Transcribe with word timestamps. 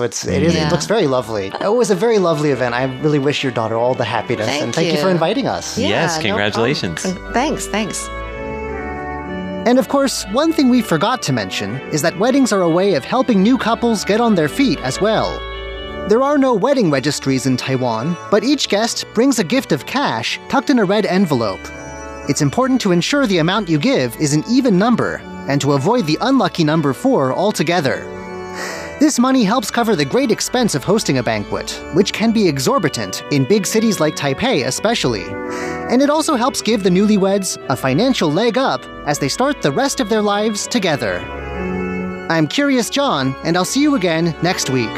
It's 0.00 0.24
it 0.24 0.44
is 0.44 0.54
Yeah. 0.54 0.68
it 0.68 0.70
looks 0.70 0.86
very 0.86 1.08
lovely. 1.08 1.50
It 1.60 1.74
was 1.74 1.90
a 1.90 1.96
very 1.96 2.20
lovely 2.20 2.50
event. 2.52 2.72
I 2.72 2.84
really 3.02 3.18
wish 3.18 3.42
your 3.42 3.50
daughter 3.50 3.76
all 3.76 3.94
the 3.94 4.04
happiness 4.04 4.46
Thank 4.46 4.62
and 4.62 4.72
thank 4.72 4.92
you. 4.92 4.98
for 5.00 5.10
inviting 5.10 5.48
us. 5.48 5.76
Yeah, 5.76 5.88
yes, 5.88 6.18
no 6.18 6.22
congratulations. 6.22 7.02
problem. 7.02 7.32
Thanks, 7.32 7.66
thanks. 7.66 8.08
And 9.66 9.76
of 9.76 9.88
course, 9.88 10.24
one 10.30 10.52
thing 10.52 10.68
we 10.68 10.82
forgot 10.82 11.20
to 11.22 11.32
mention 11.32 11.80
is 11.90 12.00
that 12.02 12.16
weddings 12.16 12.52
are 12.52 12.62
a 12.62 12.68
way 12.68 12.94
of 12.94 13.04
helping 13.04 13.42
new 13.42 13.58
couples 13.58 14.04
get 14.04 14.20
on 14.20 14.36
their 14.36 14.46
feet 14.48 14.78
as 14.84 15.00
well. 15.00 15.36
There 16.08 16.22
are 16.22 16.38
no 16.38 16.54
wedding 16.54 16.92
registries 16.92 17.46
in 17.46 17.56
Taiwan, 17.56 18.16
but 18.30 18.44
each 18.44 18.68
guest 18.68 19.04
brings 19.14 19.40
a 19.40 19.44
gift 19.44 19.72
of 19.72 19.84
cash 19.86 20.38
tucked 20.48 20.70
in 20.70 20.78
a 20.78 20.84
red 20.84 21.06
envelope. 21.06 21.58
It's 22.28 22.40
important 22.40 22.80
to 22.82 22.92
ensure 22.92 23.26
the 23.26 23.38
amount 23.38 23.68
you 23.68 23.78
give 23.80 24.14
is 24.20 24.32
an 24.32 24.44
even 24.48 24.78
number 24.78 25.20
and 25.48 25.60
to 25.60 25.72
avoid 25.72 26.06
the 26.06 26.18
unlucky 26.20 26.62
number 26.62 26.92
4 26.92 27.32
altogether. 27.34 28.06
This 29.00 29.16
money 29.20 29.44
helps 29.44 29.70
cover 29.70 29.94
the 29.94 30.04
great 30.04 30.32
expense 30.32 30.74
of 30.74 30.82
hosting 30.82 31.18
a 31.18 31.22
banquet, 31.22 31.80
which 31.94 32.12
can 32.12 32.32
be 32.32 32.48
exorbitant 32.48 33.22
in 33.30 33.44
big 33.44 33.64
cities 33.64 34.00
like 34.00 34.16
Taipei, 34.16 34.66
especially. 34.66 35.22
And 35.22 36.02
it 36.02 36.10
also 36.10 36.34
helps 36.34 36.60
give 36.60 36.82
the 36.82 36.90
newlyweds 36.90 37.64
a 37.68 37.76
financial 37.76 38.28
leg 38.28 38.58
up 38.58 38.84
as 39.06 39.20
they 39.20 39.28
start 39.28 39.62
the 39.62 39.70
rest 39.70 40.00
of 40.00 40.08
their 40.08 40.20
lives 40.20 40.66
together. 40.66 41.20
I'm 42.28 42.48
Curious 42.48 42.90
John, 42.90 43.36
and 43.44 43.56
I'll 43.56 43.64
see 43.64 43.80
you 43.80 43.94
again 43.94 44.34
next 44.42 44.68
week. 44.68 44.90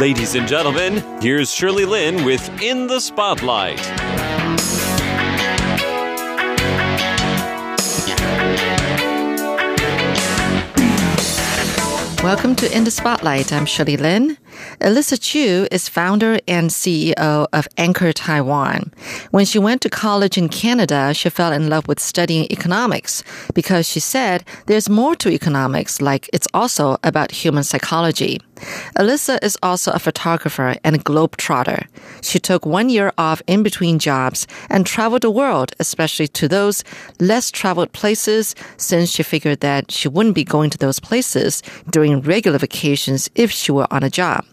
Ladies 0.00 0.34
and 0.34 0.48
gentlemen, 0.48 1.04
here's 1.20 1.52
Shirley 1.52 1.84
Lin 1.84 2.24
with 2.24 2.62
In 2.62 2.86
the 2.86 3.00
Spotlight. 3.00 3.78
Welcome 12.22 12.56
to 12.56 12.74
In 12.74 12.84
the 12.84 12.90
Spotlight. 12.90 13.52
I'm 13.52 13.66
Shirley 13.66 13.98
Lin. 13.98 14.38
Alyssa 14.80 15.20
Chu 15.20 15.66
is 15.70 15.88
founder 15.88 16.38
and 16.48 16.70
CEO 16.70 17.46
of 17.52 17.68
Anchor 17.76 18.12
Taiwan. 18.12 18.92
When 19.30 19.44
she 19.44 19.58
went 19.58 19.82
to 19.82 19.90
college 19.90 20.38
in 20.38 20.48
Canada, 20.48 21.12
she 21.14 21.28
fell 21.30 21.52
in 21.52 21.68
love 21.68 21.86
with 21.86 22.00
studying 22.00 22.46
economics 22.50 23.22
because 23.54 23.88
she 23.88 24.00
said 24.00 24.44
there's 24.66 24.88
more 24.88 25.14
to 25.16 25.30
economics, 25.30 26.00
like 26.00 26.30
it's 26.32 26.48
also 26.54 26.96
about 27.04 27.30
human 27.30 27.64
psychology. 27.64 28.40
Alyssa 28.98 29.38
is 29.42 29.56
also 29.62 29.90
a 29.92 29.98
photographer 29.98 30.76
and 30.84 30.96
a 30.96 30.98
globetrotter. 30.98 31.86
She 32.22 32.38
took 32.38 32.66
one 32.66 32.90
year 32.90 33.12
off 33.16 33.42
in 33.46 33.62
between 33.62 33.98
jobs 33.98 34.46
and 34.68 34.84
traveled 34.84 35.22
the 35.22 35.30
world, 35.30 35.72
especially 35.80 36.28
to 36.28 36.48
those 36.48 36.84
less 37.18 37.50
traveled 37.50 37.92
places, 37.92 38.54
since 38.76 39.10
she 39.10 39.22
figured 39.22 39.60
that 39.60 39.90
she 39.90 40.08
wouldn't 40.08 40.34
be 40.34 40.44
going 40.44 40.70
to 40.70 40.78
those 40.78 41.00
places 41.00 41.62
during 41.90 42.20
regular 42.20 42.58
vacations 42.58 43.30
if 43.34 43.50
she 43.50 43.72
were 43.72 43.86
on 43.90 44.02
a 44.02 44.10
job. 44.10 44.44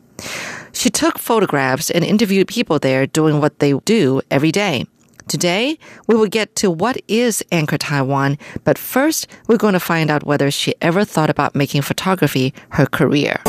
She 0.73 0.89
took 0.89 1.17
photographs 1.17 1.89
and 1.89 2.03
interviewed 2.03 2.47
people 2.47 2.79
there 2.79 3.07
doing 3.07 3.41
what 3.41 3.59
they 3.59 3.73
do 3.85 4.21
every 4.29 4.51
day. 4.51 4.85
Today, 5.27 5.77
we 6.07 6.15
will 6.15 6.27
get 6.27 6.55
to 6.57 6.71
what 6.71 6.97
is 7.09 7.43
Anchor 7.51 7.77
Taiwan, 7.77 8.37
but 8.63 8.77
first, 8.77 9.27
we're 9.47 9.57
going 9.57 9.73
to 9.73 9.79
find 9.79 10.09
out 10.09 10.25
whether 10.25 10.49
she 10.49 10.73
ever 10.81 11.03
thought 11.03 11.29
about 11.29 11.53
making 11.53 11.81
photography 11.81 12.53
her 12.69 12.85
career. 12.85 13.41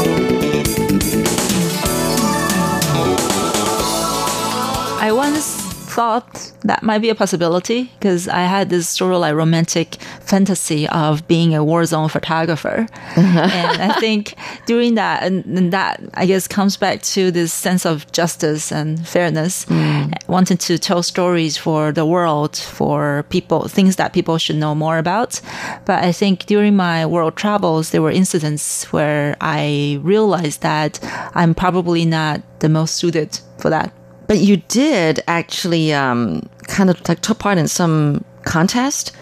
I 5.01 5.13
once 5.13 5.58
thought 5.99 6.53
that 6.63 6.85
might 6.85 7.01
be 7.01 7.09
a 7.09 7.15
possibility 7.17 7.91
because 7.99 8.29
I 8.29 8.45
had 8.45 8.71
this 8.71 8.89
sort 8.89 9.15
of 9.15 9.21
like 9.21 9.35
romantic 9.35 9.97
fantasy 10.21 10.89
of 10.91 11.27
being 11.27 11.57
a 11.57 11.65
war 11.65 11.85
zone 11.87 12.09
photographer. 12.09 12.87
and 13.17 13.83
I 13.83 13.99
think 13.99 14.37
during 14.67 14.95
that, 14.95 15.25
and, 15.25 15.45
and 15.59 15.73
that 15.73 16.01
I 16.15 16.25
guess 16.27 16.47
comes 16.47 16.77
back 16.77 17.03
to 17.15 17.33
this 17.33 17.53
sense 17.53 17.85
of 17.85 17.97
justice 18.13 18.71
and 18.71 19.05
fairness, 19.09 19.65
mm. 19.65 20.15
wanting 20.29 20.59
to 20.69 20.79
tell 20.79 21.03
stories 21.03 21.57
for 21.57 21.91
the 21.91 22.07
world, 22.07 22.57
for 22.57 23.25
people, 23.29 23.67
things 23.67 23.97
that 23.97 24.13
people 24.13 24.39
should 24.39 24.55
know 24.65 24.77
more 24.77 24.99
about. 24.99 25.41
But 25.85 26.05
I 26.05 26.13
think 26.13 26.47
during 26.47 26.77
my 26.77 27.07
world 27.07 27.35
travels, 27.35 27.91
there 27.91 28.03
were 28.03 28.13
incidents 28.13 28.85
where 28.93 29.37
I 29.41 29.99
realized 30.03 30.61
that 30.63 31.01
I'm 31.35 31.57
probably 31.57 32.05
not 32.05 32.41
the 32.61 32.69
most 32.69 32.95
suited 32.95 33.41
for 33.59 33.71
that 33.71 33.93
But 34.29 34.39
you 34.39 34.59
did 34.69 35.21
actually 35.27 35.93
um, 35.93 36.49
kind 36.69 36.91
of 36.91 37.09
like 37.09 37.21
took 37.21 37.39
part 37.39 37.59
in 37.59 37.67
some 37.67 38.25
contest 38.45 39.13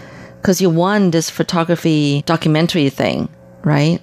because 0.42 0.60
you 0.60 0.68
won 0.68 1.12
this 1.12 1.30
photography 1.30 2.22
documentary 2.26 2.90
thing, 2.90 3.28
right? 3.62 4.00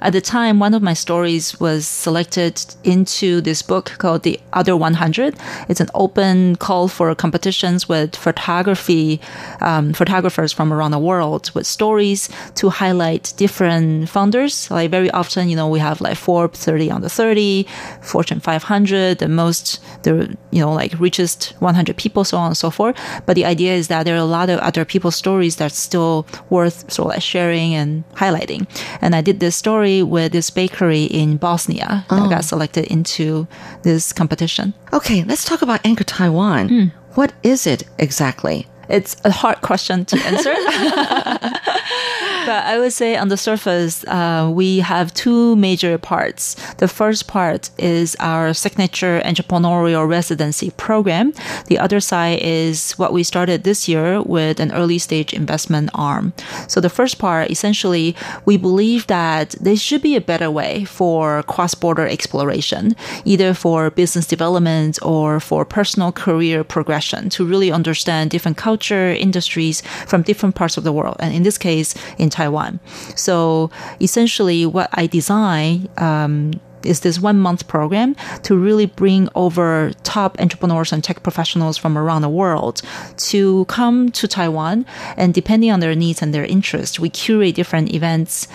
At 0.00 0.12
the 0.12 0.20
time, 0.20 0.58
one 0.58 0.74
of 0.74 0.82
my 0.82 0.94
stories 0.94 1.60
was 1.60 1.86
selected 1.86 2.64
into 2.84 3.40
this 3.40 3.60
book 3.62 3.92
called 3.98 4.22
The 4.22 4.40
Other 4.52 4.76
100. 4.76 5.36
It's 5.68 5.80
an 5.80 5.90
open 5.94 6.56
call 6.56 6.88
for 6.88 7.14
competitions 7.14 7.88
with 7.88 8.16
photography, 8.16 9.20
um, 9.60 9.92
photographers 9.92 10.52
from 10.52 10.72
around 10.72 10.92
the 10.92 10.98
world 10.98 11.50
with 11.54 11.66
stories 11.66 12.30
to 12.54 12.70
highlight 12.70 13.34
different 13.36 14.08
founders. 14.08 14.70
Like 14.70 14.90
very 14.90 15.10
often, 15.10 15.48
you 15.48 15.56
know, 15.56 15.68
we 15.68 15.80
have 15.80 16.00
like 16.00 16.16
Forbes 16.16 16.64
30 16.64 16.90
under 16.90 17.08
30, 17.08 17.66
Fortune 18.00 18.40
500, 18.40 19.18
the 19.18 19.28
most, 19.28 19.80
the, 20.02 20.36
you 20.50 20.60
know, 20.60 20.72
like 20.72 20.98
richest 20.98 21.54
100 21.60 21.96
people, 21.96 22.24
so 22.24 22.38
on 22.38 22.46
and 22.48 22.56
so 22.56 22.70
forth. 22.70 22.96
But 23.26 23.34
the 23.34 23.44
idea 23.44 23.74
is 23.74 23.88
that 23.88 24.04
there 24.04 24.14
are 24.14 24.18
a 24.18 24.24
lot 24.24 24.48
of 24.48 24.58
other 24.60 24.84
people's 24.84 25.16
stories 25.16 25.56
that's 25.56 25.78
still 25.78 26.26
worth 26.48 26.90
sort 26.90 27.06
of 27.06 27.14
like 27.16 27.22
sharing 27.22 27.74
and 27.74 28.04
highlighting. 28.14 28.66
And 29.02 29.14
I 29.14 29.20
did 29.20 29.41
this 29.42 29.56
story 29.56 30.04
with 30.04 30.30
this 30.30 30.50
bakery 30.50 31.04
in 31.04 31.36
Bosnia 31.36 32.06
that 32.08 32.22
oh. 32.22 32.30
got 32.30 32.44
selected 32.44 32.84
into 32.84 33.48
this 33.82 34.12
competition. 34.12 34.72
Okay, 34.92 35.24
let's 35.24 35.44
talk 35.44 35.62
about 35.62 35.84
Anchor 35.84 36.04
Taiwan. 36.04 36.68
Hmm. 36.68 36.84
What 37.14 37.32
is 37.42 37.66
it 37.66 37.82
exactly? 37.98 38.68
It's 38.88 39.16
a 39.24 39.32
hard 39.32 39.60
question 39.60 40.04
to 40.04 40.16
answer. 40.24 40.54
but 42.46 42.64
I 42.64 42.78
would 42.78 42.92
say 42.92 43.16
on 43.16 43.28
the 43.28 43.36
surface, 43.36 44.04
uh, 44.04 44.50
we 44.52 44.78
have 44.80 45.12
two 45.14 45.56
major 45.56 45.98
parts. 45.98 46.54
The 46.78 46.88
first 46.88 47.26
part 47.26 47.70
is 47.78 48.16
our 48.20 48.54
signature 48.54 49.20
entrepreneurial 49.24 50.08
residency 50.08 50.70
program. 50.76 51.32
The 51.66 51.78
other 51.78 52.00
side 52.00 52.40
is 52.42 52.92
what 52.92 53.12
we 53.12 53.22
started 53.22 53.64
this 53.64 53.88
year 53.88 54.22
with 54.22 54.60
an 54.60 54.72
early 54.72 54.98
stage 54.98 55.32
investment 55.32 55.90
arm. 55.94 56.32
So 56.68 56.80
the 56.80 56.90
first 56.90 57.18
part, 57.18 57.50
essentially, 57.50 58.16
we 58.44 58.56
believe 58.56 59.06
that 59.06 59.50
there 59.60 59.76
should 59.76 60.02
be 60.02 60.16
a 60.16 60.20
better 60.20 60.50
way 60.50 60.84
for 60.84 61.42
cross-border 61.44 62.06
exploration, 62.06 62.96
either 63.24 63.54
for 63.54 63.90
business 63.90 64.26
development 64.26 64.98
or 65.02 65.40
for 65.40 65.64
personal 65.64 66.12
career 66.12 66.64
progression 66.64 67.28
to 67.30 67.44
really 67.44 67.70
understand 67.70 68.30
different 68.30 68.56
culture, 68.56 69.10
industries 69.10 69.82
from 70.06 70.22
different 70.22 70.54
parts 70.54 70.76
of 70.76 70.84
the 70.84 70.92
world. 70.92 71.16
And 71.18 71.34
in 71.34 71.42
this 71.42 71.58
case, 71.58 71.94
in 72.18 72.30
Taiwan. 72.32 72.80
So 73.14 73.70
essentially 74.00 74.66
what 74.66 74.88
I 74.92 75.06
design, 75.06 75.88
um, 75.98 76.60
is 76.86 77.00
this 77.00 77.20
one 77.20 77.38
month 77.38 77.68
program 77.68 78.16
to 78.42 78.56
really 78.56 78.86
bring 78.86 79.28
over 79.34 79.92
top 80.02 80.38
entrepreneurs 80.40 80.92
and 80.92 81.02
tech 81.02 81.22
professionals 81.22 81.78
from 81.78 81.96
around 81.96 82.22
the 82.22 82.28
world 82.28 82.82
to 83.16 83.64
come 83.66 84.10
to 84.12 84.26
Taiwan. 84.28 84.86
And 85.16 85.34
depending 85.34 85.70
on 85.70 85.80
their 85.80 85.94
needs 85.94 86.22
and 86.22 86.34
their 86.34 86.44
interests, 86.44 86.98
we 86.98 87.10
curate 87.10 87.54
different 87.54 87.92
events, 87.94 88.48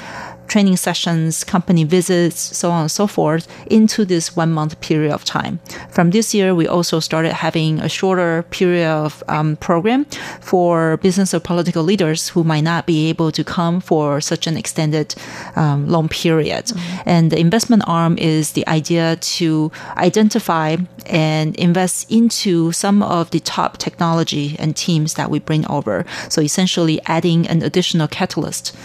training 0.48 0.78
sessions, 0.78 1.44
company 1.44 1.84
visits, 1.84 2.40
so 2.58 2.72
on 2.72 2.82
and 2.82 2.92
so 2.92 3.08
forth 3.08 3.48
into 3.68 4.06
this 4.06 4.36
one 4.36 4.52
month 4.52 4.80
period 4.82 5.14
of 5.14 5.24
time. 5.26 5.60
From 5.90 6.12
this 6.12 6.34
year, 6.34 6.56
we 6.56 6.68
also 6.68 7.00
started 7.00 7.34
having 7.34 7.80
a 7.80 7.90
shorter 7.90 8.44
period 8.44 8.88
of 8.88 9.24
um, 9.28 9.56
program 9.58 10.06
for 10.42 10.98
business 10.98 11.34
or 11.34 11.40
political 11.40 11.84
leaders 11.84 12.30
who 12.30 12.44
might 12.44 12.64
not 12.64 12.86
be 12.86 13.10
able 13.10 13.32
to 13.32 13.44
come 13.44 13.82
for 13.82 14.22
such 14.22 14.48
an 14.48 14.58
extended 14.58 15.16
um, 15.56 15.88
long 15.88 16.08
period. 16.08 16.72
And 17.06 17.32
the 17.32 17.40
investment 17.40 17.84
arm 17.88 18.18
is 18.18 18.54
the 18.54 18.68
idea 18.68 19.18
to 19.38 19.72
identify 19.98 20.78
and 21.06 21.56
invest 21.56 22.12
into 22.12 22.72
some 22.72 23.02
of 23.02 23.32
the 23.32 23.40
top 23.40 23.78
technology 23.78 24.56
and 24.60 24.76
teams 24.76 25.16
that 25.16 25.30
we 25.30 25.40
bring 25.40 25.66
over. 25.70 26.06
So 26.30 26.42
essentially 26.42 27.00
adding 27.06 27.48
an 27.48 27.62
additional 27.64 28.08
catalyst 28.08 28.76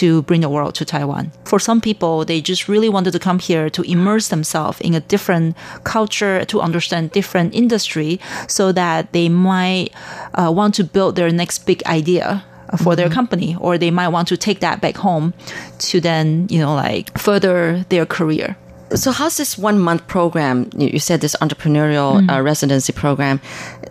to 0.00 0.22
bring 0.22 0.42
the 0.42 0.48
world 0.48 0.74
to 0.76 0.84
Taiwan. 0.84 1.09
For 1.44 1.58
some 1.58 1.80
people, 1.80 2.24
they 2.24 2.40
just 2.40 2.68
really 2.68 2.88
wanted 2.88 3.12
to 3.12 3.18
come 3.18 3.38
here 3.38 3.70
to 3.70 3.82
immerse 3.82 4.28
themselves 4.28 4.80
in 4.80 4.94
a 4.94 5.00
different 5.00 5.56
culture, 5.84 6.44
to 6.44 6.60
understand 6.60 7.12
different 7.12 7.54
industry 7.54 8.20
so 8.48 8.72
that 8.72 9.12
they 9.12 9.28
might 9.28 9.88
uh, 10.34 10.50
want 10.52 10.74
to 10.74 10.84
build 10.84 11.16
their 11.16 11.30
next 11.30 11.66
big 11.66 11.82
idea 11.86 12.44
for 12.84 12.94
their 12.94 13.08
company 13.10 13.56
or 13.60 13.76
they 13.76 13.90
might 13.90 14.08
want 14.08 14.28
to 14.28 14.36
take 14.36 14.60
that 14.60 14.80
back 14.80 14.96
home 14.96 15.34
to 15.78 16.00
then 16.00 16.46
you 16.48 16.58
know 16.58 16.74
like 16.74 17.18
further 17.18 17.84
their 17.88 18.06
career 18.06 18.56
So, 18.94 19.12
how's 19.12 19.36
this 19.36 19.56
one 19.56 19.78
month 19.78 20.02
program? 20.08 20.66
You 20.76 20.98
said 20.98 21.20
this 21.20 21.36
entrepreneurial 21.40 22.26
uh, 22.28 22.42
residency 22.42 22.92
program. 22.92 23.38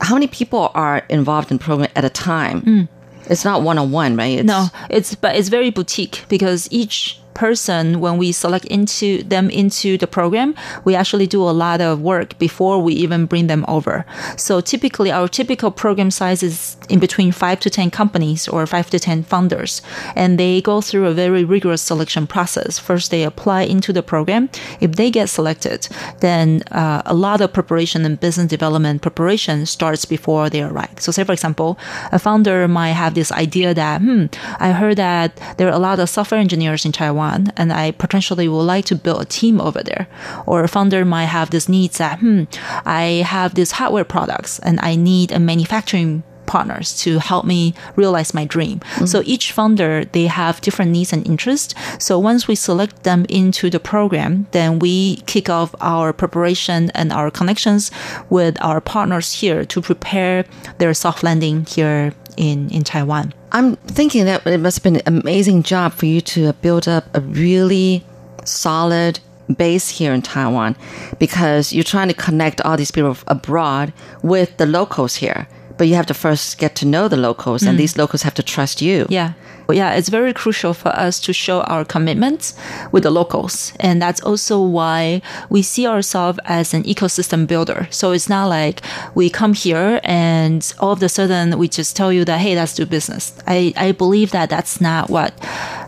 How 0.02 0.14
many 0.14 0.28
people 0.28 0.72
are 0.76 1.04
involved 1.08 1.52
in 1.52 1.58
the 1.58 1.64
program 1.64 1.90
at 1.96 2.04
a 2.04 2.10
time? 2.10 2.90
It's 3.30 3.46
not 3.46 3.62
one 3.62 3.78
on 3.78 3.92
one, 3.92 4.16
right? 4.16 4.40
It's, 4.40 4.48
No, 4.48 4.68
it's 4.90 5.16
but 5.16 5.36
it's 5.36 5.50
very 5.50 5.70
boutique 5.70 6.26
because 6.30 6.68
each 6.72 7.20
person 7.40 8.02
when 8.02 8.18
we 8.18 8.34
select 8.34 8.66
into 8.66 9.24
them 9.24 9.50
into 9.50 9.98
the 9.98 10.08
program, 10.08 10.54
we 10.84 10.94
actually 10.94 11.26
do 11.26 11.42
a 11.42 11.56
lot 11.66 11.80
of 11.80 12.02
work 12.02 12.38
before 12.38 12.78
we 12.86 12.94
even 12.94 13.26
bring 13.26 13.48
them 13.48 13.64
over. 13.70 14.06
So 14.36 14.60
typically 14.60 15.10
our 15.10 15.30
typical 15.30 15.72
program 15.72 16.12
size 16.12 16.44
is 16.44 16.76
in 16.90 17.00
between 17.00 17.32
5 17.32 17.60
to 17.62 17.70
10 17.70 17.92
companies 17.92 18.50
or 18.50 18.68
5 18.68 18.90
to 18.90 19.00
10 19.00 19.24
founders 19.24 19.82
and 20.18 20.38
they 20.38 20.60
go 20.60 20.82
through 20.82 21.06
a 21.08 21.14
very 21.14 21.46
rigorous 21.46 21.82
selection 21.82 22.28
process. 22.28 22.78
First 22.78 23.10
they 23.10 23.24
apply 23.24 23.62
into 23.62 23.94
the 23.94 24.04
program. 24.04 24.50
If 24.82 24.92
they 25.00 25.10
get 25.10 25.30
selected, 25.30 25.88
then 26.20 26.64
uh, 26.72 27.04
a 27.06 27.14
lot 27.14 27.40
of 27.40 27.54
preparation 27.54 28.04
and 28.06 28.20
business 28.20 28.48
development 28.48 29.02
preparation 29.02 29.66
starts 29.66 30.04
before 30.04 30.50
they 30.50 30.62
arrive. 30.62 30.96
So 31.00 31.14
say 31.14 31.24
for 31.24 31.32
example, 31.32 31.80
a 32.12 32.20
founder 32.20 32.68
might 32.68 32.98
have 33.04 33.14
this 33.14 33.32
idea 33.32 33.74
that, 33.74 34.02
hmm, 34.02 34.26
I 34.60 34.72
heard 34.82 34.98
that 34.98 35.40
there 35.56 35.70
are 35.70 35.80
a 35.82 35.86
lot 35.88 36.00
of 36.00 36.10
software 36.10 36.42
engineers 36.42 36.84
in 36.86 36.92
Taiwan 36.92 37.29
and 37.58 37.72
I 37.74 37.92
potentially 37.92 38.48
would 38.48 38.64
like 38.64 38.86
to 38.86 38.96
build 38.96 39.22
a 39.22 39.26
team 39.26 39.62
over 39.62 39.82
there. 39.84 40.08
Or 40.46 40.64
a 40.64 40.68
founder 40.68 41.06
might 41.06 41.26
have 41.26 41.50
this 41.50 41.70
needs 41.70 41.98
that, 41.98 42.20
hmm, 42.20 42.44
I 42.86 43.24
have 43.26 43.56
these 43.56 43.72
hardware 43.72 44.06
products 44.06 44.60
and 44.60 44.80
I 44.82 44.96
need 44.96 45.32
a 45.32 45.40
manufacturing 45.40 46.24
partners 46.50 46.98
to 47.04 47.20
help 47.20 47.46
me 47.46 47.74
realize 47.96 48.34
my 48.34 48.46
dream. 48.56 48.82
So 49.06 49.20
mm-hmm. 49.20 49.34
each 49.34 49.52
founder, 49.52 50.06
they 50.06 50.26
have 50.26 50.60
different 50.62 50.92
needs 50.92 51.14
and 51.14 51.26
interests. 51.26 51.76
So 52.00 52.18
once 52.18 52.48
we 52.50 52.56
select 52.56 53.04
them 53.04 53.26
into 53.30 53.70
the 53.70 53.80
program, 53.80 54.48
then 54.52 54.80
we 54.80 55.18
kick 55.34 55.48
off 55.50 55.76
our 55.80 56.12
preparation 56.12 56.90
and 56.96 57.14
our 57.14 57.30
connections 57.30 57.92
with 58.30 58.58
our 58.62 58.82
partners 58.82 59.28
here 59.42 59.64
to 59.66 59.82
prepare 59.82 60.44
their 60.80 60.94
soft 60.94 61.22
landing 61.24 61.66
here 61.66 62.14
in, 62.36 62.70
in 62.72 62.84
Taiwan. 62.84 63.34
I'm 63.52 63.76
thinking 64.00 64.26
that 64.26 64.46
it 64.48 64.60
must 64.60 64.78
have 64.78 64.84
been 64.84 65.02
an 65.06 65.22
amazing 65.22 65.64
job 65.64 65.94
for 65.94 66.08
you 66.08 66.22
to 66.34 66.54
build 66.66 66.88
up 66.88 67.06
a 67.14 67.22
really 67.22 68.04
solid 68.46 69.20
base 69.56 69.90
here 69.90 70.14
in 70.14 70.22
Taiwan 70.22 70.76
because 71.18 71.74
you're 71.74 71.84
trying 71.84 72.08
to 72.08 72.14
connect 72.14 72.62
all 72.62 72.78
these 72.78 72.92
people 72.92 73.18
abroad 73.28 73.94
with 74.22 74.58
the 74.58 74.66
locals 74.66 75.16
here. 75.16 75.48
But 75.80 75.88
you 75.88 75.96
have 75.96 76.08
to 76.08 76.14
first 76.14 76.58
get 76.58 76.76
to 76.76 76.86
know 76.86 77.08
the 77.08 77.16
locals, 77.16 77.64
and 77.64 77.76
mm. 77.76 77.78
these 77.78 77.98
locals 77.98 78.24
have 78.24 78.34
to 78.34 78.44
trust 78.44 78.82
you. 78.82 79.08
Yeah. 79.10 79.32
Yeah, 79.72 79.94
it's 79.94 80.10
very 80.10 80.34
crucial 80.34 80.74
for 80.74 80.90
us 80.90 81.20
to 81.22 81.34
show 81.34 81.62
our 81.62 81.86
commitment 81.86 82.54
with 82.92 83.04
the 83.04 83.12
locals. 83.12 83.74
And 83.80 84.02
that's 84.02 84.22
also 84.22 84.62
why 84.62 85.22
we 85.50 85.62
see 85.62 85.88
ourselves 85.88 86.40
as 86.46 86.74
an 86.74 86.84
ecosystem 86.84 87.48
builder. 87.48 87.88
So 87.92 88.12
it's 88.12 88.30
not 88.30 88.48
like 88.50 88.82
we 89.16 89.30
come 89.30 89.54
here 89.54 90.00
and 90.04 90.74
all 90.80 90.92
of 90.92 91.04
a 91.04 91.10
sudden 91.10 91.58
we 91.58 91.68
just 91.68 91.96
tell 91.96 92.12
you 92.12 92.26
that, 92.26 92.40
hey, 92.40 92.56
let's 92.56 92.74
do 92.74 92.86
business. 92.86 93.34
I, 93.48 93.74
I 93.76 93.92
believe 93.92 94.32
that 94.32 94.50
that's 94.50 94.82
not 94.82 95.10
what, 95.10 95.34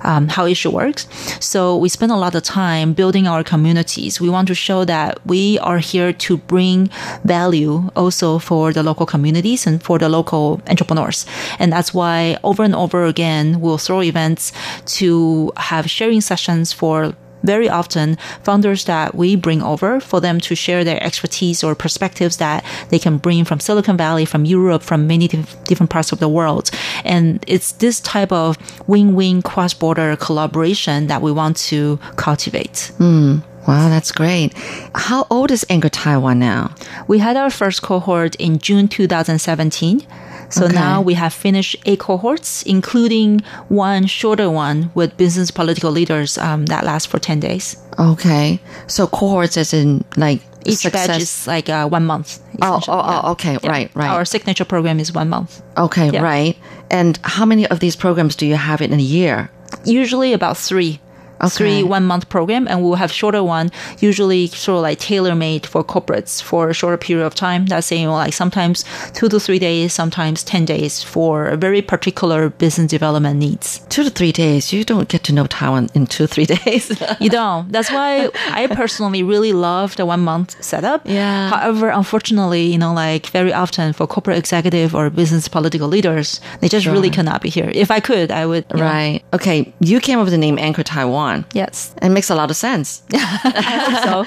um, 0.03 0.27
how 0.27 0.45
it 0.45 0.55
should 0.55 0.73
work. 0.73 0.99
So 1.39 1.77
we 1.77 1.89
spend 1.89 2.11
a 2.11 2.17
lot 2.17 2.35
of 2.35 2.43
time 2.43 2.93
building 2.93 3.27
our 3.27 3.43
communities. 3.43 4.19
We 4.19 4.29
want 4.29 4.47
to 4.49 4.55
show 4.55 4.85
that 4.85 5.25
we 5.25 5.59
are 5.59 5.79
here 5.79 6.13
to 6.13 6.37
bring 6.37 6.89
value 7.23 7.89
also 7.95 8.39
for 8.39 8.73
the 8.73 8.83
local 8.83 9.05
communities 9.05 9.65
and 9.67 9.81
for 9.81 9.97
the 9.99 10.09
local 10.09 10.61
entrepreneurs. 10.67 11.25
And 11.59 11.71
that's 11.71 11.93
why 11.93 12.37
over 12.43 12.63
and 12.63 12.75
over 12.75 13.05
again, 13.05 13.59
we'll 13.61 13.70
throw 13.77 14.01
events 14.01 14.51
to 14.97 15.51
have 15.57 15.89
sharing 15.89 16.21
sessions 16.21 16.73
for 16.73 17.13
very 17.43 17.69
often 17.69 18.17
founders 18.43 18.85
that 18.85 19.15
we 19.15 19.35
bring 19.35 19.61
over 19.61 19.99
for 19.99 20.19
them 20.19 20.39
to 20.39 20.55
share 20.55 20.83
their 20.83 21.01
expertise 21.03 21.63
or 21.63 21.75
perspectives 21.75 22.37
that 22.37 22.63
they 22.89 22.99
can 22.99 23.17
bring 23.17 23.45
from 23.45 23.59
Silicon 23.59 23.97
Valley, 23.97 24.25
from 24.25 24.45
Europe, 24.45 24.83
from 24.83 25.07
many 25.07 25.27
dif- 25.27 25.63
different 25.63 25.89
parts 25.89 26.11
of 26.11 26.19
the 26.19 26.29
world. 26.29 26.69
And 27.03 27.43
it's 27.47 27.73
this 27.73 27.99
type 27.99 28.31
of 28.31 28.57
win-win 28.87 29.41
cross-border 29.41 30.15
collaboration 30.17 31.07
that 31.07 31.21
we 31.21 31.31
want 31.31 31.57
to 31.57 31.99
cultivate. 32.15 32.91
Hmm. 32.97 33.39
Wow, 33.67 33.89
that's 33.89 34.11
great. 34.11 34.53
How 34.95 35.27
old 35.29 35.51
is 35.51 35.65
Anchor 35.69 35.89
Taiwan 35.89 36.39
now? 36.39 36.73
We 37.07 37.19
had 37.19 37.37
our 37.37 37.49
first 37.49 37.81
cohort 37.81 38.35
in 38.35 38.57
June 38.59 38.87
2017. 38.87 40.05
So 40.49 40.65
Okay. 40.65 40.73
now 40.75 40.99
we 41.01 41.13
have 41.13 41.31
finished 41.33 41.75
eight 41.85 41.99
cohorts, 41.99 42.63
including 42.63 43.41
one 43.69 44.05
shorter 44.07 44.49
one 44.49 44.91
with 44.95 45.15
business 45.15 45.49
political 45.51 45.91
leaders 45.91 46.37
um, 46.37 46.65
that 46.65 46.83
lasts 46.83 47.05
for 47.05 47.19
10 47.19 47.39
days. 47.39 47.77
Okay. 47.97 48.59
So 48.87 49.07
cohorts 49.07 49.55
as 49.57 49.73
in 49.73 50.03
like 50.17 50.41
Each 50.65 50.79
success. 50.79 51.07
batch 51.07 51.21
is 51.21 51.47
like 51.47 51.69
uh, 51.69 51.87
one 51.87 52.05
month. 52.05 52.39
Oh, 52.61 52.77
essentially. 52.77 52.97
oh, 52.97 53.21
oh, 53.23 53.31
okay. 53.31 53.57
Right, 53.63 53.89
right. 53.95 54.09
Our 54.09 54.25
signature 54.25 54.65
program 54.65 54.99
is 54.99 55.13
one 55.13 55.29
month. 55.29 55.61
Okay, 55.77 56.09
Yeah. 56.11 56.21
right. 56.21 56.57
And 56.89 57.17
how 57.23 57.45
many 57.45 57.65
of 57.67 57.79
these 57.79 57.95
programs 57.95 58.35
do 58.35 58.45
you 58.45 58.55
have 58.55 58.81
in 58.81 58.91
a 58.91 58.97
year? 58.97 59.49
Usually 59.85 60.33
about 60.33 60.57
three. 60.57 60.99
Three 61.49 61.83
one 61.83 62.05
month 62.05 62.29
program, 62.29 62.67
and 62.67 62.81
we'll 62.83 62.95
have 62.95 63.11
shorter 63.11 63.43
one, 63.43 63.71
usually 63.99 64.47
sort 64.47 64.77
of 64.77 64.81
like 64.83 64.99
tailor 64.99 65.35
made 65.35 65.65
for 65.65 65.83
corporates 65.83 66.41
for 66.41 66.69
a 66.69 66.73
shorter 66.73 66.97
period 66.97 67.25
of 67.25 67.33
time. 67.35 67.65
That's 67.65 67.87
saying 67.87 68.07
like 68.09 68.33
sometimes 68.33 68.83
two 69.13 69.29
to 69.29 69.39
three 69.39 69.59
days, 69.59 69.93
sometimes 69.93 70.43
10 70.43 70.65
days 70.65 71.03
for 71.03 71.47
a 71.47 71.57
very 71.57 71.81
particular 71.81 72.49
business 72.49 72.89
development 72.89 73.39
needs. 73.39 73.79
Two 73.89 74.03
to 74.03 74.09
three 74.09 74.31
days. 74.31 74.71
You 74.73 74.83
don't 74.83 75.09
get 75.09 75.23
to 75.25 75.33
know 75.33 75.45
Taiwan 75.47 75.89
in 75.93 76.05
two, 76.07 76.27
three 76.27 76.45
days. 76.55 76.85
You 77.19 77.29
don't. 77.29 77.71
That's 77.71 77.89
why 77.91 78.29
I 78.51 78.67
personally 78.67 79.23
really 79.23 79.53
love 79.53 79.95
the 79.95 80.05
one 80.05 80.21
month 80.21 80.61
setup. 80.63 81.01
Yeah. 81.05 81.49
However, 81.49 81.89
unfortunately, 81.89 82.63
you 82.73 82.77
know, 82.77 82.93
like 82.93 83.27
very 83.27 83.53
often 83.53 83.93
for 83.93 84.05
corporate 84.07 84.37
executive 84.37 84.93
or 84.95 85.09
business 85.09 85.47
political 85.47 85.87
leaders, 85.87 86.39
they 86.59 86.67
just 86.69 86.85
really 86.85 87.09
cannot 87.09 87.41
be 87.41 87.49
here. 87.49 87.69
If 87.73 87.89
I 87.91 87.99
could, 87.99 88.31
I 88.31 88.45
would. 88.45 88.65
you 88.71 88.77
know. 88.77 88.83
right. 88.83 89.21
Okay. 89.33 89.73
You 89.79 89.99
came 89.99 90.19
up 90.19 90.25
with 90.25 90.33
the 90.33 90.37
name 90.47 90.57
Anchor 90.59 90.83
Taiwan. 90.83 91.30
Yes. 91.53 91.93
It 92.01 92.09
makes 92.09 92.29
a 92.29 92.35
lot 92.35 92.49
of 92.51 92.57
sense. 92.57 93.01
So 94.03 94.25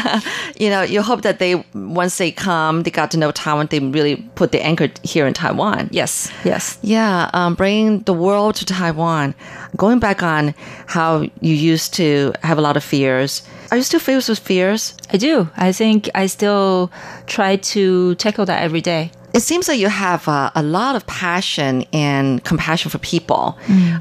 you 0.58 0.70
know, 0.70 0.82
you 0.82 1.02
hope 1.02 1.22
that 1.22 1.38
they, 1.38 1.54
once 1.74 2.18
they 2.18 2.30
come, 2.30 2.82
they 2.82 2.90
got 2.90 3.10
to 3.12 3.18
know 3.18 3.30
Taiwan, 3.32 3.66
they 3.70 3.80
really 3.80 4.16
put 4.34 4.52
the 4.52 4.60
anchor 4.62 4.88
here 5.02 5.26
in 5.26 5.34
Taiwan. 5.34 5.88
yes, 5.92 6.30
yes. 6.44 6.78
Yeah, 6.82 7.30
um, 7.32 7.54
bringing 7.54 8.00
the 8.00 8.12
world 8.14 8.54
to 8.56 8.64
Taiwan. 8.66 9.34
Going 9.76 9.98
back 9.98 10.22
on 10.22 10.54
how 10.86 11.22
you 11.40 11.54
used 11.54 11.94
to 11.94 12.32
have 12.42 12.58
a 12.58 12.60
lot 12.60 12.76
of 12.76 12.84
fears. 12.84 13.42
Are 13.70 13.76
you 13.76 13.82
still 13.82 14.00
faced 14.00 14.28
with 14.28 14.38
fears? 14.38 14.94
I 15.12 15.16
do. 15.16 15.48
I 15.56 15.72
think 15.72 16.08
I 16.14 16.26
still 16.26 16.90
try 17.26 17.56
to 17.56 18.14
tackle 18.16 18.46
that 18.46 18.62
every 18.62 18.80
day. 18.80 19.12
It 19.32 19.40
seems 19.40 19.68
like 19.68 19.78
you 19.78 19.88
have 19.88 20.26
uh, 20.28 20.50
a 20.54 20.62
lot 20.62 20.96
of 20.96 21.06
passion 21.06 21.84
and 21.92 22.42
compassion 22.44 22.90
for 22.90 22.98
people, 22.98 23.58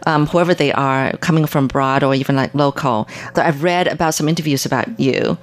um, 0.07 0.25
whoever 0.25 0.53
they 0.53 0.71
are, 0.73 1.15
coming 1.17 1.45
from 1.45 1.65
abroad 1.65 2.03
or 2.03 2.15
even 2.15 2.35
like 2.35 2.53
local. 2.55 3.07
So 3.35 3.41
I've 3.41 3.63
read 3.63 3.87
about 3.87 4.15
some 4.15 4.27
interviews 4.27 4.65
about 4.65 4.99
you, 4.99 5.37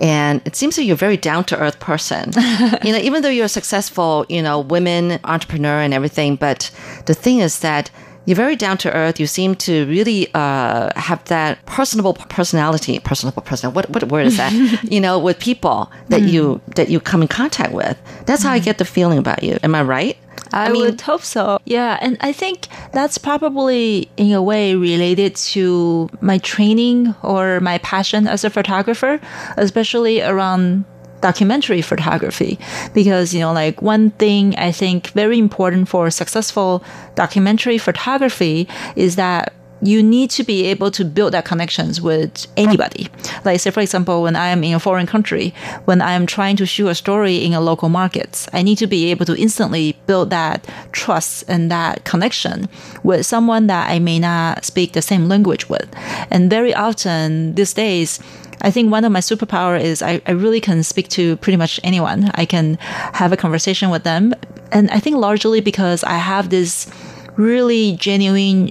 and 0.00 0.42
it 0.44 0.56
seems 0.56 0.76
like 0.76 0.86
you're 0.86 0.94
a 0.94 0.96
very 0.96 1.16
down 1.16 1.44
to 1.44 1.58
earth 1.58 1.80
person. 1.80 2.32
you 2.84 2.92
know, 2.92 2.98
even 2.98 3.22
though 3.22 3.28
you're 3.28 3.46
a 3.46 3.48
successful, 3.48 4.26
you 4.28 4.42
know, 4.42 4.60
women 4.60 5.18
entrepreneur 5.24 5.80
and 5.80 5.94
everything, 5.94 6.36
but 6.36 6.70
the 7.06 7.14
thing 7.14 7.38
is 7.38 7.60
that 7.60 7.90
you're 8.26 8.36
very 8.36 8.56
down 8.56 8.78
to 8.78 8.92
earth. 8.92 9.18
You 9.18 9.26
seem 9.26 9.54
to 9.56 9.86
really 9.86 10.28
uh, 10.34 10.90
have 10.96 11.24
that 11.24 11.64
personable 11.66 12.14
personality. 12.14 12.98
Personable 13.00 13.42
personality. 13.42 13.76
What 13.76 13.90
what 13.90 14.10
word 14.10 14.26
is 14.26 14.36
that? 14.36 14.52
you 14.84 15.00
know, 15.00 15.18
with 15.18 15.38
people 15.38 15.90
that 16.08 16.22
you 16.22 16.60
that 16.76 16.90
you 16.90 17.00
come 17.00 17.22
in 17.22 17.28
contact 17.28 17.72
with. 17.72 18.00
That's 18.26 18.42
how 18.42 18.52
I 18.52 18.58
get 18.58 18.78
the 18.78 18.84
feeling 18.84 19.18
about 19.18 19.42
you. 19.42 19.58
Am 19.62 19.74
I 19.74 19.82
right? 19.82 20.16
I, 20.52 20.70
mean 20.70 20.82
would 20.82 21.00
hope 21.00 21.22
so. 21.22 21.60
Yeah, 21.64 21.98
and 22.00 22.16
I 22.20 22.32
think 22.32 22.66
that's 22.92 23.18
probably 23.18 24.10
in 24.16 24.32
a 24.32 24.42
way 24.42 24.74
related 24.74 25.36
to 25.36 26.08
my 26.20 26.38
training 26.38 27.14
or 27.22 27.60
my 27.60 27.78
passion 27.78 28.26
as 28.26 28.44
a 28.44 28.50
photographer, 28.50 29.20
especially 29.56 30.22
around 30.22 30.84
documentary 31.20 31.82
photography 31.82 32.58
because 32.94 33.34
you 33.34 33.40
know 33.40 33.52
like 33.52 33.82
one 33.82 34.10
thing 34.12 34.54
i 34.56 34.72
think 34.72 35.08
very 35.10 35.38
important 35.38 35.88
for 35.88 36.10
successful 36.10 36.82
documentary 37.14 37.78
photography 37.78 38.66
is 38.96 39.16
that 39.16 39.52
you 39.82 40.02
need 40.02 40.30
to 40.30 40.44
be 40.44 40.66
able 40.66 40.90
to 40.90 41.04
build 41.04 41.32
that 41.32 41.44
connections 41.44 42.00
with 42.00 42.46
anybody. 42.56 43.08
Like 43.44 43.60
say 43.60 43.70
for 43.70 43.80
example, 43.80 44.22
when 44.22 44.36
I 44.36 44.48
am 44.48 44.62
in 44.62 44.74
a 44.74 44.80
foreign 44.80 45.06
country, 45.06 45.54
when 45.86 46.02
I 46.02 46.12
am 46.12 46.26
trying 46.26 46.56
to 46.56 46.66
shoot 46.66 46.88
a 46.88 46.94
story 46.94 47.44
in 47.44 47.54
a 47.54 47.60
local 47.60 47.88
market, 47.88 48.46
I 48.52 48.62
need 48.62 48.76
to 48.78 48.86
be 48.86 49.10
able 49.10 49.26
to 49.26 49.36
instantly 49.36 49.96
build 50.06 50.30
that 50.30 50.66
trust 50.92 51.44
and 51.48 51.70
that 51.70 52.04
connection 52.04 52.68
with 53.02 53.26
someone 53.26 53.66
that 53.68 53.90
I 53.90 53.98
may 53.98 54.18
not 54.18 54.64
speak 54.64 54.92
the 54.92 55.02
same 55.02 55.28
language 55.28 55.68
with. 55.68 55.88
And 56.30 56.50
very 56.50 56.74
often 56.74 57.54
these 57.54 57.72
days, 57.72 58.20
I 58.62 58.70
think 58.70 58.90
one 58.90 59.04
of 59.04 59.12
my 59.12 59.20
superpower 59.20 59.80
is 59.80 60.02
I, 60.02 60.20
I 60.26 60.32
really 60.32 60.60
can 60.60 60.82
speak 60.82 61.08
to 61.10 61.36
pretty 61.38 61.56
much 61.56 61.80
anyone. 61.84 62.30
I 62.34 62.44
can 62.44 62.76
have 63.14 63.32
a 63.32 63.36
conversation 63.36 63.90
with 63.90 64.02
them. 64.04 64.34
And 64.72 64.90
I 64.90 65.00
think 65.00 65.16
largely 65.16 65.60
because 65.60 66.04
I 66.04 66.14
have 66.14 66.50
this 66.50 66.90
really 67.36 67.96
genuine 67.96 68.70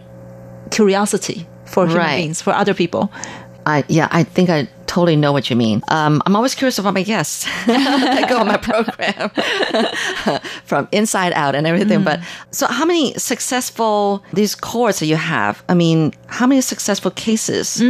curiosity 0.72 1.48
for 1.65 1.86
human 1.86 1.98
Right. 1.98 2.17
beings, 2.17 2.41
for 2.41 2.51
other 2.53 2.74
people. 2.74 3.12
I 3.65 3.84
yeah, 3.88 4.08
I 4.12 4.24
think 4.24 4.50
I 4.50 4.67
totally 4.88 5.15
know 5.15 5.31
what 5.34 5.50
you 5.50 5.55
mean. 5.55 5.84
Um, 5.89 6.22
I'm 6.25 6.36
always 6.36 6.55
curious 6.55 6.79
about 6.79 6.93
my 6.93 7.03
guests 7.03 7.43
that 7.67 8.29
go 8.29 8.39
on 8.39 8.48
my 8.48 8.58
program 8.58 9.29
from 10.65 10.88
inside 10.91 11.34
out 11.34 11.55
and 11.55 11.67
everything. 11.67 12.03
But 12.03 12.22
so, 12.51 12.65
how 12.67 12.86
many 12.86 13.13
successful 13.15 14.24
these 14.34 14.55
cohorts 14.55 15.00
that 15.00 15.08
you 15.08 15.17
have? 15.17 15.62
I 15.67 15.74
mean, 15.74 16.13
how 16.27 16.48
many 16.48 16.62
successful 16.62 17.12
cases? 17.12 17.81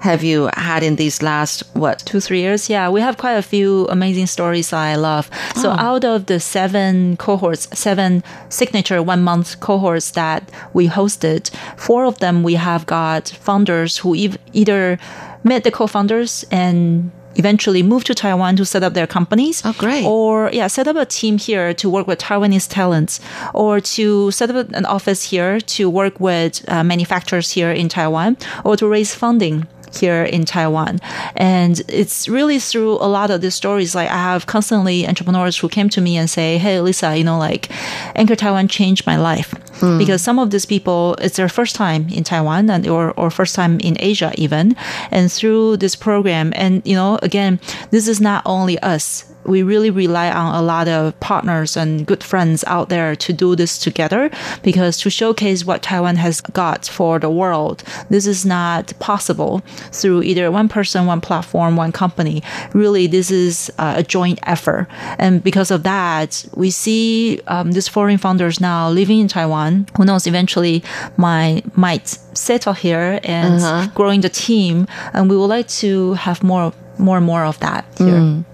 Have 0.00 0.22
you 0.22 0.48
had 0.54 0.82
in 0.82 0.96
these 0.96 1.22
last 1.22 1.62
what 1.74 1.98
two, 2.00 2.20
three 2.20 2.40
years. 2.40 2.68
Yeah, 2.70 2.88
we 2.88 3.00
have 3.00 3.16
quite 3.16 3.34
a 3.34 3.42
few 3.42 3.86
amazing 3.88 4.26
stories 4.26 4.72
I 4.72 4.94
love. 4.96 5.30
So 5.56 5.70
out 5.70 6.04
of 6.04 6.26
the 6.26 6.40
seven 6.40 7.16
cohorts, 7.16 7.68
seven 7.78 8.22
signature 8.48 9.02
one 9.02 9.22
month 9.22 9.60
cohorts 9.60 10.12
that 10.12 10.50
we 10.72 10.88
hosted, 10.88 11.50
four 11.76 12.04
of 12.04 12.18
them 12.18 12.42
we 12.42 12.54
have 12.54 12.86
got 12.86 13.28
founders 13.28 13.98
who 13.98 14.14
ev- 14.14 14.38
either 14.52 14.98
met 15.44 15.64
the 15.64 15.70
co-founders 15.70 16.44
and 16.50 17.10
eventually 17.36 17.82
moved 17.82 18.06
to 18.08 18.14
Taiwan 18.14 18.56
to 18.56 18.64
set 18.64 18.82
up 18.82 18.94
their 18.94 19.06
companies. 19.06 19.62
Oh, 19.64 19.74
great. 19.78 20.04
Or 20.04 20.50
yeah, 20.52 20.66
set 20.66 20.88
up 20.88 20.96
a 20.96 21.06
team 21.06 21.38
here 21.38 21.72
to 21.74 21.88
work 21.88 22.06
with 22.06 22.18
Taiwanese 22.18 22.68
talents 22.68 23.20
or 23.54 23.80
to 23.80 24.30
set 24.32 24.50
up 24.50 24.70
an 24.72 24.84
office 24.84 25.30
here 25.30 25.60
to 25.60 25.88
work 25.88 26.18
with 26.18 26.64
uh, 26.68 26.82
manufacturers 26.82 27.52
here 27.52 27.70
in 27.70 27.88
Taiwan 27.88 28.36
or 28.64 28.76
to 28.76 28.88
raise 28.88 29.14
funding 29.14 29.66
here 29.92 30.24
in 30.24 30.44
Taiwan. 30.44 31.00
And 31.36 31.80
it's 31.88 32.28
really 32.28 32.58
through 32.58 32.92
a 32.92 33.08
lot 33.08 33.30
of 33.30 33.40
these 33.40 33.54
stories. 33.54 33.94
Like 33.94 34.10
I 34.10 34.16
have 34.16 34.46
constantly 34.46 35.06
entrepreneurs 35.06 35.58
who 35.58 35.68
came 35.68 35.88
to 35.90 36.00
me 36.00 36.16
and 36.16 36.28
say, 36.28 36.58
Hey, 36.58 36.80
Lisa, 36.80 37.16
you 37.16 37.24
know, 37.24 37.38
like 37.38 37.70
Anchor 38.16 38.36
Taiwan 38.36 38.68
changed 38.68 39.06
my 39.06 39.16
life 39.16 39.52
hmm. 39.80 39.98
because 39.98 40.22
some 40.22 40.38
of 40.38 40.50
these 40.50 40.66
people, 40.66 41.16
it's 41.20 41.36
their 41.36 41.48
first 41.48 41.74
time 41.74 42.08
in 42.10 42.24
Taiwan 42.24 42.70
and 42.70 42.86
or, 42.86 43.12
or 43.12 43.30
first 43.30 43.54
time 43.54 43.80
in 43.80 43.96
Asia 44.00 44.32
even. 44.36 44.76
And 45.10 45.30
through 45.30 45.78
this 45.78 45.96
program, 45.96 46.52
and 46.56 46.82
you 46.84 46.94
know, 46.94 47.18
again, 47.22 47.60
this 47.90 48.08
is 48.08 48.20
not 48.20 48.42
only 48.46 48.78
us 48.80 49.24
we 49.48 49.62
really 49.62 49.90
rely 49.90 50.30
on 50.30 50.54
a 50.54 50.62
lot 50.62 50.88
of 50.88 51.18
partners 51.20 51.76
and 51.76 52.06
good 52.06 52.22
friends 52.22 52.62
out 52.66 52.88
there 52.90 53.16
to 53.16 53.32
do 53.32 53.56
this 53.56 53.78
together 53.78 54.30
because 54.62 54.98
to 54.98 55.10
showcase 55.10 55.64
what 55.64 55.82
Taiwan 55.82 56.16
has 56.16 56.40
got 56.40 56.86
for 56.86 57.18
the 57.18 57.30
world, 57.30 57.82
this 58.10 58.26
is 58.26 58.44
not 58.44 58.92
possible 58.98 59.62
through 59.90 60.22
either 60.22 60.50
one 60.50 60.68
person, 60.68 61.06
one 61.06 61.20
platform, 61.20 61.76
one 61.76 61.92
company. 61.92 62.42
Really, 62.74 63.06
this 63.06 63.30
is 63.30 63.72
uh, 63.78 63.94
a 63.96 64.02
joint 64.02 64.38
effort. 64.42 64.86
And 65.18 65.42
because 65.42 65.70
of 65.70 65.82
that, 65.84 66.44
we 66.54 66.70
see 66.70 67.40
um, 67.46 67.72
these 67.72 67.88
foreign 67.88 68.18
founders 68.18 68.60
now 68.60 68.90
living 68.90 69.18
in 69.20 69.28
Taiwan. 69.28 69.86
Who 69.96 70.04
knows, 70.04 70.26
eventually 70.26 70.84
might, 71.16 71.62
might 71.76 72.08
settle 72.34 72.74
here 72.74 73.18
and 73.24 73.60
growing 73.94 74.20
the 74.20 74.28
team. 74.28 74.86
And 75.14 75.30
we 75.30 75.36
would 75.36 75.46
like 75.46 75.68
to 75.68 76.14
have 76.14 76.42
more, 76.42 76.72
more 76.98 77.16
and 77.16 77.26
more 77.26 77.44
of 77.44 77.58
that 77.60 77.84
here. 77.96 78.44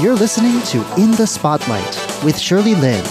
You're 0.00 0.14
listening 0.14 0.62
to 0.62 0.78
In 0.96 1.10
the 1.10 1.26
Spotlight 1.26 2.24
with 2.24 2.38
Shirley 2.38 2.74
Lin. 2.74 3.04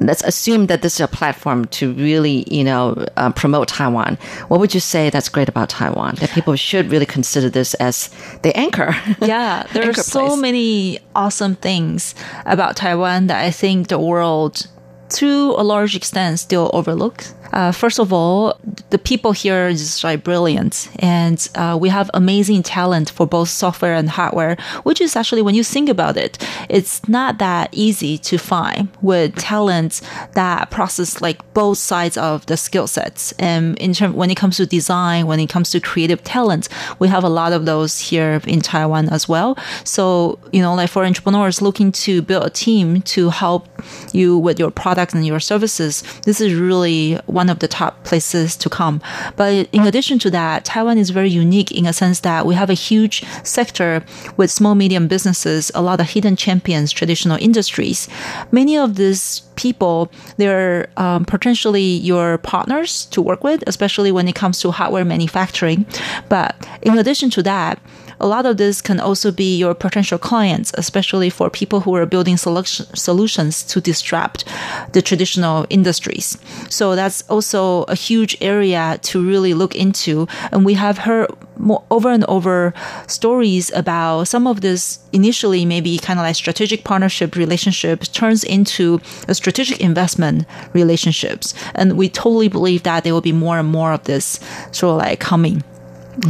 let's 0.00 0.24
assume 0.24 0.66
that 0.66 0.82
this 0.82 0.94
is 0.94 1.00
a 1.00 1.06
platform 1.06 1.66
to 1.66 1.92
really, 1.92 2.44
you 2.50 2.64
know, 2.64 3.06
uh, 3.16 3.30
promote 3.30 3.68
Taiwan. 3.68 4.18
What 4.48 4.58
would 4.58 4.74
you 4.74 4.80
say 4.80 5.10
that's 5.10 5.28
great 5.28 5.48
about 5.48 5.68
Taiwan? 5.68 6.16
That 6.16 6.30
people 6.30 6.56
should 6.56 6.90
really 6.90 7.06
consider 7.06 7.48
this 7.48 7.74
as 7.74 8.10
the 8.42 8.56
anchor. 8.56 8.96
Yeah, 9.22 9.64
there 9.72 9.88
are 9.88 9.94
so 9.94 10.26
place. 10.26 10.40
many 10.40 10.98
awesome 11.14 11.54
things 11.54 12.16
about 12.44 12.74
Taiwan 12.76 13.28
that 13.28 13.44
I 13.44 13.52
think 13.52 13.88
the 13.88 13.98
world, 14.00 14.66
to 15.10 15.54
a 15.56 15.62
large 15.62 15.94
extent, 15.94 16.40
still 16.40 16.68
overlooks. 16.74 17.34
Uh, 17.52 17.72
first 17.72 17.98
of 17.98 18.12
all, 18.12 18.58
the 18.90 18.98
people 18.98 19.32
here 19.32 19.68
is 19.68 19.80
just 19.80 20.04
like 20.04 20.24
brilliant, 20.24 20.88
and 20.98 21.48
uh, 21.54 21.76
we 21.80 21.88
have 21.88 22.10
amazing 22.14 22.62
talent 22.62 23.10
for 23.10 23.26
both 23.26 23.48
software 23.48 23.94
and 23.94 24.10
hardware. 24.10 24.56
Which 24.84 25.00
is 25.00 25.16
actually, 25.16 25.42
when 25.42 25.54
you 25.54 25.64
think 25.64 25.88
about 25.88 26.16
it, 26.16 26.38
it's 26.68 27.06
not 27.08 27.38
that 27.38 27.68
easy 27.72 28.18
to 28.18 28.38
find 28.38 28.88
with 29.02 29.36
talents 29.36 30.02
that 30.34 30.70
process 30.70 31.20
like 31.20 31.40
both 31.54 31.78
sides 31.78 32.16
of 32.16 32.46
the 32.46 32.56
skill 32.56 32.86
sets. 32.86 33.32
And 33.38 33.78
in 33.78 33.92
term, 33.92 34.14
when 34.14 34.30
it 34.30 34.36
comes 34.36 34.56
to 34.56 34.66
design, 34.66 35.26
when 35.26 35.40
it 35.40 35.48
comes 35.48 35.70
to 35.70 35.80
creative 35.80 36.22
talent, 36.24 36.68
we 36.98 37.08
have 37.08 37.24
a 37.24 37.28
lot 37.28 37.52
of 37.52 37.66
those 37.66 37.98
here 37.98 38.40
in 38.46 38.60
Taiwan 38.60 39.08
as 39.08 39.28
well. 39.28 39.56
So 39.84 40.38
you 40.52 40.62
know, 40.62 40.74
like 40.74 40.90
for 40.90 41.04
entrepreneurs 41.04 41.62
looking 41.62 41.92
to 41.92 42.22
build 42.22 42.44
a 42.44 42.50
team 42.50 43.02
to 43.02 43.30
help 43.30 43.68
you 44.12 44.38
with 44.38 44.58
your 44.58 44.70
products 44.70 45.14
and 45.14 45.26
your 45.26 45.40
services, 45.40 46.02
this 46.24 46.40
is 46.40 46.54
really 46.54 47.14
one 47.26 47.41
of 47.50 47.58
the 47.60 47.68
top 47.68 48.04
places 48.04 48.56
to 48.56 48.68
come. 48.68 49.00
But 49.36 49.68
in 49.72 49.86
addition 49.86 50.18
to 50.20 50.30
that, 50.30 50.64
Taiwan 50.64 50.98
is 50.98 51.10
very 51.10 51.30
unique 51.30 51.72
in 51.72 51.86
a 51.86 51.92
sense 51.92 52.20
that 52.20 52.46
we 52.46 52.54
have 52.54 52.70
a 52.70 52.74
huge 52.74 53.24
sector 53.44 54.04
with 54.36 54.50
small, 54.50 54.74
medium 54.74 55.08
businesses, 55.08 55.70
a 55.74 55.82
lot 55.82 56.00
of 56.00 56.10
hidden 56.10 56.36
champions, 56.36 56.92
traditional 56.92 57.38
industries. 57.40 58.08
Many 58.50 58.76
of 58.76 58.96
these 58.96 59.40
people, 59.56 60.10
they're 60.36 60.88
um, 60.96 61.24
potentially 61.24 61.82
your 61.82 62.38
partners 62.38 63.06
to 63.06 63.22
work 63.22 63.44
with, 63.44 63.62
especially 63.66 64.12
when 64.12 64.28
it 64.28 64.34
comes 64.34 64.60
to 64.60 64.70
hardware 64.70 65.04
manufacturing. 65.04 65.86
But 66.28 66.54
in 66.82 66.98
addition 66.98 67.30
to 67.30 67.42
that, 67.44 67.78
a 68.20 68.26
lot 68.26 68.46
of 68.46 68.56
this 68.56 68.80
can 68.80 69.00
also 69.00 69.30
be 69.30 69.56
your 69.56 69.74
potential 69.74 70.18
clients, 70.18 70.72
especially 70.74 71.30
for 71.30 71.50
people 71.50 71.80
who 71.80 71.94
are 71.94 72.06
building 72.06 72.36
solution, 72.36 72.86
solutions 72.94 73.62
to 73.64 73.80
disrupt 73.80 74.44
the 74.92 75.02
traditional 75.02 75.66
industries. 75.70 76.38
So 76.68 76.94
that's 76.94 77.22
also 77.28 77.84
a 77.84 77.94
huge 77.94 78.36
area 78.40 78.98
to 79.02 79.26
really 79.26 79.54
look 79.54 79.74
into. 79.74 80.26
And 80.50 80.64
we 80.64 80.74
have 80.74 80.98
heard 80.98 81.30
more, 81.56 81.84
over 81.90 82.10
and 82.10 82.24
over 82.24 82.74
stories 83.06 83.70
about 83.72 84.24
some 84.24 84.46
of 84.46 84.60
this 84.60 84.98
initially 85.12 85.64
maybe 85.64 85.98
kind 85.98 86.18
of 86.18 86.24
like 86.24 86.36
strategic 86.36 86.84
partnership 86.84 87.36
relationships 87.36 88.08
turns 88.08 88.44
into 88.44 89.00
a 89.28 89.34
strategic 89.34 89.80
investment 89.80 90.46
relationships. 90.72 91.54
And 91.74 91.96
we 91.96 92.08
totally 92.08 92.48
believe 92.48 92.82
that 92.82 93.04
there 93.04 93.12
will 93.12 93.20
be 93.20 93.32
more 93.32 93.58
and 93.58 93.68
more 93.68 93.92
of 93.92 94.04
this 94.04 94.40
sort 94.72 94.92
of 94.92 94.98
like 94.98 95.20
coming. 95.20 95.62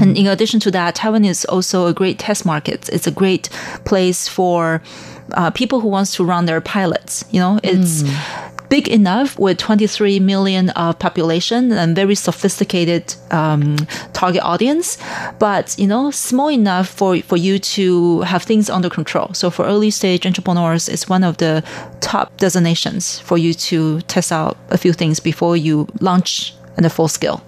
And 0.01 0.17
in 0.17 0.27
addition 0.27 0.61
to 0.61 0.71
that, 0.71 0.95
Taiwan 0.95 1.25
is 1.25 1.45
also 1.47 1.87
a 1.87 1.93
great 1.93 2.19
test 2.19 2.47
market. 2.47 2.89
It's 2.89 3.07
a 3.07 3.11
great 3.11 3.49
place 3.85 4.29
for 4.29 4.83
uh, 5.33 5.51
people 5.51 5.81
who 5.81 5.89
wants 5.89 6.15
to 6.17 6.25
run 6.25 6.47
their 6.47 6.61
pilots. 6.61 7.25
You 7.31 7.41
know, 7.41 7.59
it's 7.63 8.05
big 8.69 8.89
enough 8.89 9.39
with 9.39 9.59
23 9.59 10.19
million 10.21 10.71
of 10.71 10.99
population 10.99 11.73
and 11.73 11.95
very 11.95 12.15
sophisticated 12.15 13.15
um, 13.31 13.77
target 14.15 14.43
audience, 14.43 14.97
but 15.39 15.75
you 15.79 15.87
know, 15.87 16.11
small 16.11 16.49
enough 16.49 16.89
for 16.89 17.19
for 17.21 17.37
you 17.37 17.59
to 17.59 18.23
have 18.23 18.43
things 18.45 18.71
under 18.71 18.89
control. 18.89 19.35
So 19.35 19.51
for 19.51 19.67
early 19.67 19.91
stage 19.91 20.27
entrepreneurs, 20.27 20.89
it's 20.89 21.09
one 21.09 21.25
of 21.25 21.37
the 21.37 21.63
top 22.01 22.37
designations 22.39 23.19
for 23.19 23.37
you 23.37 23.53
to 23.69 24.01
test 24.03 24.33
out 24.33 24.57
a 24.71 24.79
few 24.79 24.93
things 24.93 25.21
before 25.21 25.57
you 25.57 25.87
launch 26.01 26.55
in 26.79 26.85
a 26.85 26.91
full 26.91 27.09
scale. 27.09 27.43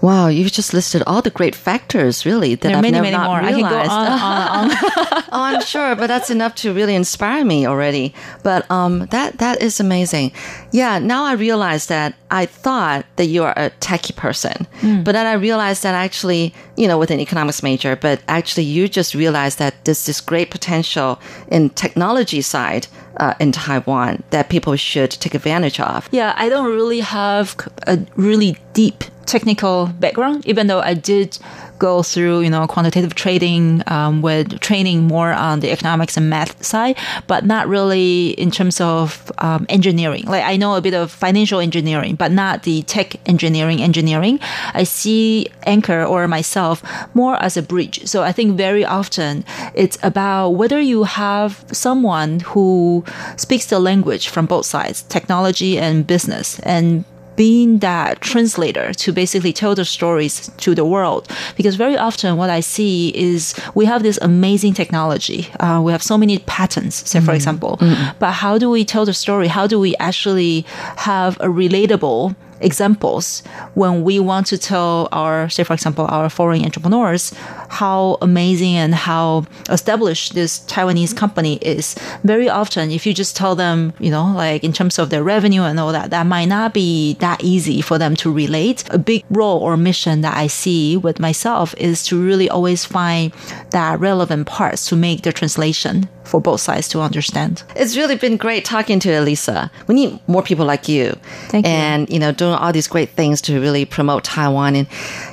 Wow, 0.00 0.28
you've 0.28 0.52
just 0.52 0.72
listed 0.72 1.02
all 1.06 1.22
the 1.22 1.30
great 1.30 1.54
factors, 1.54 2.24
really, 2.24 2.54
that 2.54 2.68
There 2.68 2.72
are 2.72 2.76
I've 2.76 2.82
many, 2.82 2.92
never 2.92 3.04
many 3.04 3.16
not 3.16 3.26
more. 3.26 3.40
I 3.40 3.50
can 3.52 3.60
go 3.60 3.78
on, 3.78 4.06
on, 4.06 4.70
on. 4.70 5.24
oh, 5.32 5.42
I'm 5.42 5.62
sure, 5.62 5.96
but 5.96 6.06
that's 6.06 6.30
enough 6.30 6.54
to 6.56 6.72
really 6.72 6.94
inspire 6.94 7.44
me 7.44 7.66
already. 7.66 8.14
But 8.42 8.70
um, 8.70 9.06
that 9.10 9.38
that 9.38 9.60
is 9.60 9.80
amazing. 9.80 10.32
Yeah, 10.70 10.98
now 10.98 11.24
I 11.24 11.32
realize 11.32 11.86
that 11.86 12.14
I 12.30 12.46
thought 12.46 13.06
that 13.16 13.26
you 13.26 13.42
are 13.42 13.54
a 13.56 13.70
techie 13.80 14.14
person, 14.14 14.66
but 15.04 15.12
then 15.12 15.26
I 15.26 15.32
realized 15.32 15.82
that 15.82 15.94
actually, 15.94 16.54
you 16.76 16.86
know, 16.86 16.98
with 16.98 17.10
an 17.10 17.20
economics 17.20 17.62
major, 17.62 17.96
but 17.96 18.22
actually 18.28 18.64
you 18.64 18.88
just 18.88 19.14
realized 19.14 19.58
that 19.58 19.84
there's 19.84 20.06
this 20.06 20.20
great 20.20 20.50
potential 20.50 21.20
in 21.48 21.70
technology 21.70 22.42
side 22.42 22.86
uh, 23.18 23.34
in 23.40 23.52
Taiwan 23.52 24.22
that 24.30 24.48
people 24.48 24.76
should 24.76 25.10
take 25.10 25.34
advantage 25.34 25.80
of. 25.80 26.08
Yeah, 26.12 26.34
I 26.36 26.48
don't 26.48 26.66
really 26.66 27.00
have 27.00 27.56
a 27.86 27.98
really 28.16 28.56
deep 28.72 29.04
technical 29.28 29.86
background, 30.00 30.46
even 30.46 30.66
though 30.66 30.80
I 30.80 30.94
did 30.94 31.38
go 31.78 32.02
through, 32.02 32.40
you 32.40 32.50
know, 32.50 32.66
quantitative 32.66 33.14
trading 33.14 33.82
um, 33.86 34.20
with 34.20 34.58
training 34.60 35.06
more 35.06 35.32
on 35.32 35.60
the 35.60 35.70
economics 35.70 36.16
and 36.16 36.28
math 36.28 36.64
side, 36.64 36.96
but 37.26 37.44
not 37.44 37.68
really 37.68 38.30
in 38.30 38.50
terms 38.50 38.80
of 38.80 39.30
um, 39.38 39.66
engineering. 39.68 40.24
Like 40.24 40.42
I 40.42 40.56
know 40.56 40.74
a 40.74 40.80
bit 40.80 40.94
of 40.94 41.12
financial 41.12 41.60
engineering, 41.60 42.16
but 42.16 42.32
not 42.32 42.64
the 42.64 42.82
tech 42.82 43.16
engineering 43.28 43.80
engineering. 43.80 44.40
I 44.74 44.84
see 44.84 45.46
Anchor 45.64 46.04
or 46.04 46.26
myself 46.26 46.82
more 47.14 47.36
as 47.36 47.56
a 47.56 47.62
bridge. 47.62 48.06
So 48.06 48.22
I 48.22 48.32
think 48.32 48.56
very 48.56 48.84
often 48.84 49.44
it's 49.74 49.98
about 50.02 50.50
whether 50.50 50.80
you 50.80 51.04
have 51.04 51.64
someone 51.70 52.40
who 52.40 53.04
speaks 53.36 53.66
the 53.66 53.78
language 53.78 54.28
from 54.28 54.46
both 54.46 54.66
sides, 54.66 55.02
technology 55.02 55.78
and 55.78 56.06
business, 56.06 56.58
and 56.60 57.04
being 57.38 57.78
that 57.78 58.20
translator 58.20 58.92
to 58.92 59.12
basically 59.12 59.52
tell 59.52 59.74
the 59.76 59.84
stories 59.84 60.50
to 60.58 60.74
the 60.74 60.84
world. 60.84 61.30
Because 61.56 61.76
very 61.76 61.96
often 61.96 62.36
what 62.36 62.50
I 62.50 62.58
see 62.60 63.10
is 63.14 63.54
we 63.76 63.84
have 63.86 64.02
this 64.02 64.18
amazing 64.20 64.74
technology. 64.74 65.48
Uh, 65.60 65.80
we 65.82 65.92
have 65.92 66.02
so 66.02 66.18
many 66.18 66.38
patents, 66.40 66.96
say 67.08 67.20
for 67.20 67.32
example, 67.32 67.78
but 68.18 68.32
how 68.32 68.58
do 68.58 68.68
we 68.68 68.84
tell 68.84 69.04
the 69.04 69.14
story? 69.14 69.46
How 69.46 69.68
do 69.68 69.78
we 69.78 69.94
actually 70.00 70.66
have 70.96 71.36
a 71.36 71.46
relatable 71.46 72.34
examples 72.60 73.42
when 73.74 74.02
we 74.02 74.18
want 74.18 74.46
to 74.48 74.58
tell 74.58 75.08
our, 75.12 75.48
say, 75.48 75.64
for 75.64 75.74
example, 75.74 76.06
our 76.08 76.28
foreign 76.30 76.64
entrepreneurs 76.64 77.32
how 77.68 78.18
amazing 78.22 78.74
and 78.76 78.94
how 78.94 79.44
established 79.68 80.34
this 80.34 80.60
Taiwanese 80.60 81.16
company 81.16 81.56
is. 81.56 81.94
Very 82.24 82.48
often, 82.48 82.90
if 82.90 83.06
you 83.06 83.14
just 83.14 83.36
tell 83.36 83.54
them, 83.54 83.92
you 83.98 84.10
know, 84.10 84.32
like 84.34 84.64
in 84.64 84.72
terms 84.72 84.98
of 84.98 85.10
their 85.10 85.22
revenue 85.22 85.62
and 85.62 85.78
all 85.78 85.92
that, 85.92 86.10
that 86.10 86.26
might 86.26 86.46
not 86.46 86.74
be 86.74 87.14
that 87.14 87.42
easy 87.42 87.80
for 87.80 87.98
them 87.98 88.16
to 88.16 88.32
relate. 88.32 88.84
A 88.90 88.98
big 88.98 89.24
role 89.30 89.58
or 89.58 89.76
mission 89.76 90.22
that 90.22 90.36
I 90.36 90.46
see 90.46 90.96
with 90.96 91.20
myself 91.20 91.74
is 91.78 92.04
to 92.06 92.20
really 92.20 92.48
always 92.48 92.84
find 92.84 93.32
that 93.70 94.00
relevant 94.00 94.46
parts 94.46 94.86
to 94.88 94.96
make 94.96 95.22
the 95.22 95.32
translation 95.32 96.08
for 96.24 96.40
both 96.40 96.60
sides 96.60 96.88
to 96.88 97.00
understand. 97.00 97.62
It's 97.74 97.96
really 97.96 98.16
been 98.16 98.36
great 98.36 98.64
talking 98.64 99.00
to 99.00 99.08
Alyssa. 99.08 99.70
We 99.86 99.94
need 99.94 100.20
more 100.28 100.42
people 100.42 100.66
like 100.66 100.86
you. 100.86 101.16
Thank 101.48 101.66
you. 101.66 101.72
And, 101.72 102.10
you 102.10 102.18
know, 102.18 102.32
doing 102.48 102.58
all 102.58 102.72
these 102.72 102.88
great 102.88 103.10
things 103.10 103.40
to 103.42 103.60
really 103.60 103.84
promote 103.84 104.24
Taiwan. 104.24 104.74
And, 104.76 104.86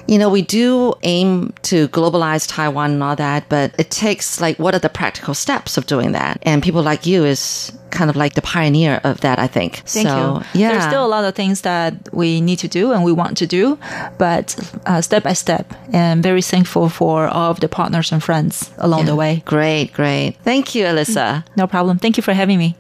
you 0.08 0.18
know, 0.18 0.30
we 0.30 0.42
do 0.42 0.94
aim 1.04 1.54
to 1.64 1.88
globalize 1.90 2.48
Taiwan 2.48 2.92
and 2.92 3.04
all 3.04 3.16
that, 3.16 3.50
but 3.50 3.74
it 3.80 3.92
takes 3.92 4.42
like, 4.42 4.58
what 4.60 4.76
are 4.76 4.80
the 4.80 4.90
practical 4.90 5.34
steps 5.34 5.78
of 5.78 5.86
doing 5.86 6.12
that? 6.12 6.40
And 6.44 6.62
people 6.62 6.84
like 6.84 7.06
you 7.06 7.26
is 7.26 7.72
kind 7.92 8.10
of 8.10 8.16
like 8.18 8.34
the 8.34 8.42
pioneer 8.42 9.00
of 9.04 9.22
that, 9.22 9.40
I 9.40 9.48
think. 9.48 9.78
Thank 9.86 10.10
so, 10.10 10.44
you. 10.54 10.62
Yeah. 10.62 10.72
There's 10.72 10.84
still 10.84 11.06
a 11.06 11.08
lot 11.08 11.24
of 11.24 11.34
things 11.34 11.62
that 11.62 11.94
we 12.14 12.42
need 12.42 12.60
to 12.60 12.68
do 12.68 12.92
and 12.92 13.04
we 13.06 13.14
want 13.14 13.38
to 13.38 13.48
do, 13.48 13.80
but 14.18 14.56
uh, 14.86 15.02
step 15.02 15.24
by 15.24 15.34
step. 15.34 15.74
And 15.94 16.22
very 16.22 16.42
thankful 16.42 16.90
for 16.90 17.28
all 17.28 17.52
of 17.52 17.60
the 17.62 17.70
partners 17.70 18.12
and 18.12 18.22
friends 18.22 18.72
along 18.78 19.06
the 19.06 19.16
way. 19.16 19.44
Great, 19.46 19.94
great. 19.94 20.36
Thank 20.44 20.76
you, 20.76 20.86
Alyssa. 20.86 21.46
No 21.56 21.68
problem. 21.68 21.98
Thank 21.98 22.18
you 22.18 22.24
for 22.24 22.34
having 22.34 22.60
me. 22.60 22.76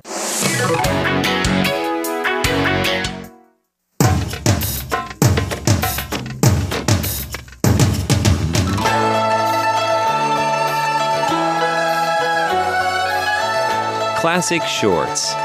Classic 14.25 14.63
Shorts 14.63 15.35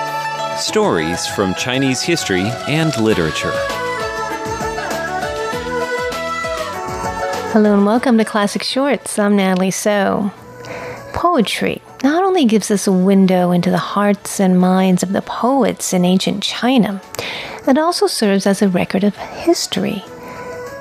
Stories 0.58 1.26
from 1.26 1.54
Chinese 1.56 2.00
history 2.00 2.44
and 2.66 2.96
literature. 2.96 3.52
Hello 7.52 7.74
and 7.74 7.84
welcome 7.84 8.16
to 8.16 8.24
Classic 8.24 8.62
Shorts. 8.62 9.18
I'm 9.18 9.36
Natalie 9.36 9.70
So. 9.70 10.32
Poetry 11.12 11.82
not 12.02 12.24
only 12.24 12.46
gives 12.46 12.70
us 12.70 12.86
a 12.86 12.92
window 12.92 13.50
into 13.50 13.70
the 13.70 13.76
hearts 13.76 14.40
and 14.40 14.58
minds 14.58 15.02
of 15.02 15.12
the 15.12 15.20
poets 15.20 15.92
in 15.92 16.06
ancient 16.06 16.42
China, 16.42 17.02
it 17.68 17.76
also 17.76 18.06
serves 18.06 18.46
as 18.46 18.62
a 18.62 18.68
record 18.70 19.04
of 19.04 19.14
history, 19.14 20.02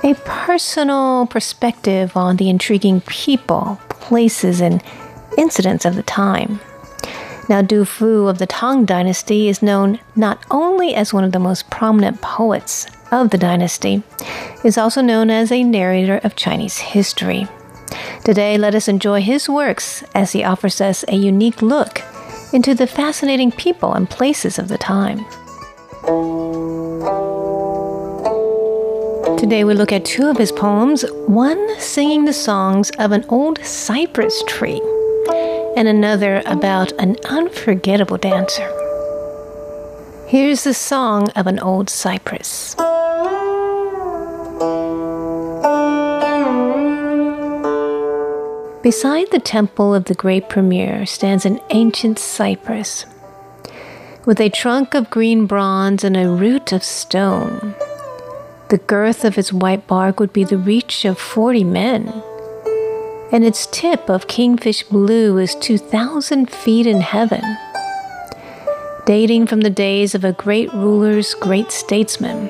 a 0.06 0.16
personal 0.24 1.28
perspective 1.28 2.16
on 2.16 2.38
the 2.38 2.50
intriguing 2.50 3.02
people, 3.02 3.78
places, 3.90 4.62
and 4.62 4.82
incidents 5.38 5.84
of 5.84 5.98
the 5.98 6.04
time. 6.04 6.62
Now, 7.50 7.64
Du 7.64 7.84
Fu 7.84 8.28
of 8.28 8.38
the 8.38 8.46
Tang 8.46 8.86
Dynasty 8.86 9.50
is 9.50 9.64
known 9.64 10.00
not 10.16 10.46
only 10.52 10.94
as 10.94 11.12
one 11.12 11.24
of 11.24 11.32
the 11.32 11.40
most 11.40 11.72
prominent 11.72 12.22
poets 12.22 12.86
of 13.12 13.32
the 13.32 13.40
dynasty, 13.40 14.04
is 14.64 14.78
also 14.78 15.02
known 15.02 15.32
as 15.32 15.52
a 15.52 15.64
narrator 15.64 16.20
of 16.24 16.36
Chinese 16.36 16.78
history. 16.78 17.48
Today, 18.24 18.60
let 18.60 18.76
us 18.76 18.88
enjoy 18.88 19.22
his 19.22 19.50
works 19.50 20.04
as 20.14 20.32
he 20.32 20.44
offers 20.44 20.80
us 20.80 21.04
a 21.08 21.16
unique 21.16 21.64
look 21.64 22.04
into 22.54 22.76
the 22.76 22.86
fascinating 22.86 23.52
people 23.52 23.96
and 23.96 24.08
places 24.08 24.60
of 24.60 24.68
the 24.68 24.78
time. 24.78 25.26
Today, 29.40 29.64
we 29.64 29.74
look 29.74 29.92
at 29.92 30.06
two 30.06 30.28
of 30.28 30.38
his 30.38 30.52
poems 30.52 31.04
one 31.26 31.80
singing 31.80 32.26
the 32.26 32.34
songs 32.34 32.92
of 33.00 33.12
an 33.12 33.26
old 33.28 33.58
cypress 33.66 34.44
tree, 34.44 34.80
and 35.76 35.88
another 35.88 36.42
about 36.46 36.92
an 37.00 37.16
unforgettable 37.26 38.18
dancer. 38.18 38.70
Here's 40.28 40.64
the 40.64 40.74
song 40.74 41.30
of 41.32 41.48
an 41.48 41.60
old 41.60 41.90
cypress. 41.90 42.76
Beside 48.82 49.30
the 49.32 49.42
temple 49.44 49.94
of 49.94 50.06
the 50.06 50.16
great 50.16 50.50
premier 50.50 51.06
stands 51.06 51.46
an 51.46 51.60
ancient 51.70 52.18
cypress 52.18 53.06
with 54.26 54.40
a 54.40 54.50
trunk 54.50 54.94
of 54.94 55.10
green 55.10 55.48
bronze 55.48 56.04
and 56.04 56.16
a 56.16 56.30
root 56.30 56.72
of 56.72 56.84
stone. 56.84 57.76
The 58.70 58.78
girth 58.78 59.26
of 59.26 59.38
its 59.38 59.52
white 59.52 59.88
bark 59.88 60.20
would 60.20 60.32
be 60.32 60.44
the 60.44 60.58
reach 60.58 61.04
of 61.04 61.18
forty 61.18 61.64
men, 61.64 62.22
and 63.32 63.44
its 63.44 63.68
tip 63.68 64.10
of 64.10 64.28
kingfish 64.28 64.84
blue 64.84 65.38
is 65.38 65.56
2,000 65.56 66.50
feet 66.50 66.88
in 66.88 67.02
heaven. 67.02 67.42
Dating 69.06 69.48
from 69.48 69.62
the 69.62 69.70
days 69.70 70.16
of 70.16 70.24
a 70.24 70.34
great 70.34 70.72
ruler's 70.74 71.34
great 71.36 71.72
statesman, 71.72 72.48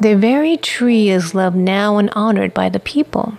their 0.00 0.16
very 0.16 0.56
tree 0.56 1.08
is 1.08 1.34
loved 1.34 1.56
now 1.56 1.98
and 1.98 2.10
honored 2.14 2.52
by 2.54 2.68
the 2.68 2.80
people. 2.80 3.36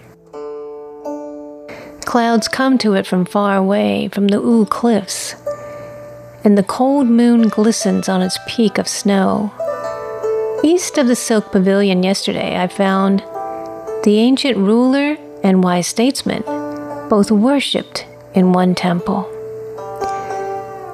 Clouds 2.06 2.48
come 2.48 2.78
to 2.78 2.94
it 2.94 3.08
from 3.08 3.26
far 3.26 3.58
away, 3.58 4.10
from 4.10 4.28
the 4.28 4.40
Wu 4.40 4.66
cliffs, 4.66 5.36
and 6.44 6.58
the 6.58 6.64
cold 6.64 7.08
moon 7.08 7.48
glistens 7.48 8.08
on 8.08 8.22
its 8.22 8.38
peak 8.48 8.78
of 8.78 8.88
snow. 8.88 9.52
East 10.64 10.98
of 10.98 11.08
the 11.08 11.16
Silk 11.16 11.52
Pavilion 11.52 12.04
yesterday, 12.04 12.58
I 12.58 12.68
found 12.68 13.20
the 14.04 14.20
ancient 14.20 14.58
ruler 14.58 15.18
and 15.44 15.64
wise 15.64 15.88
statesman 15.88 16.42
both 17.10 17.30
worshipped 17.30 18.08
in 18.34 18.54
one 18.54 18.74
temple, 18.74 19.24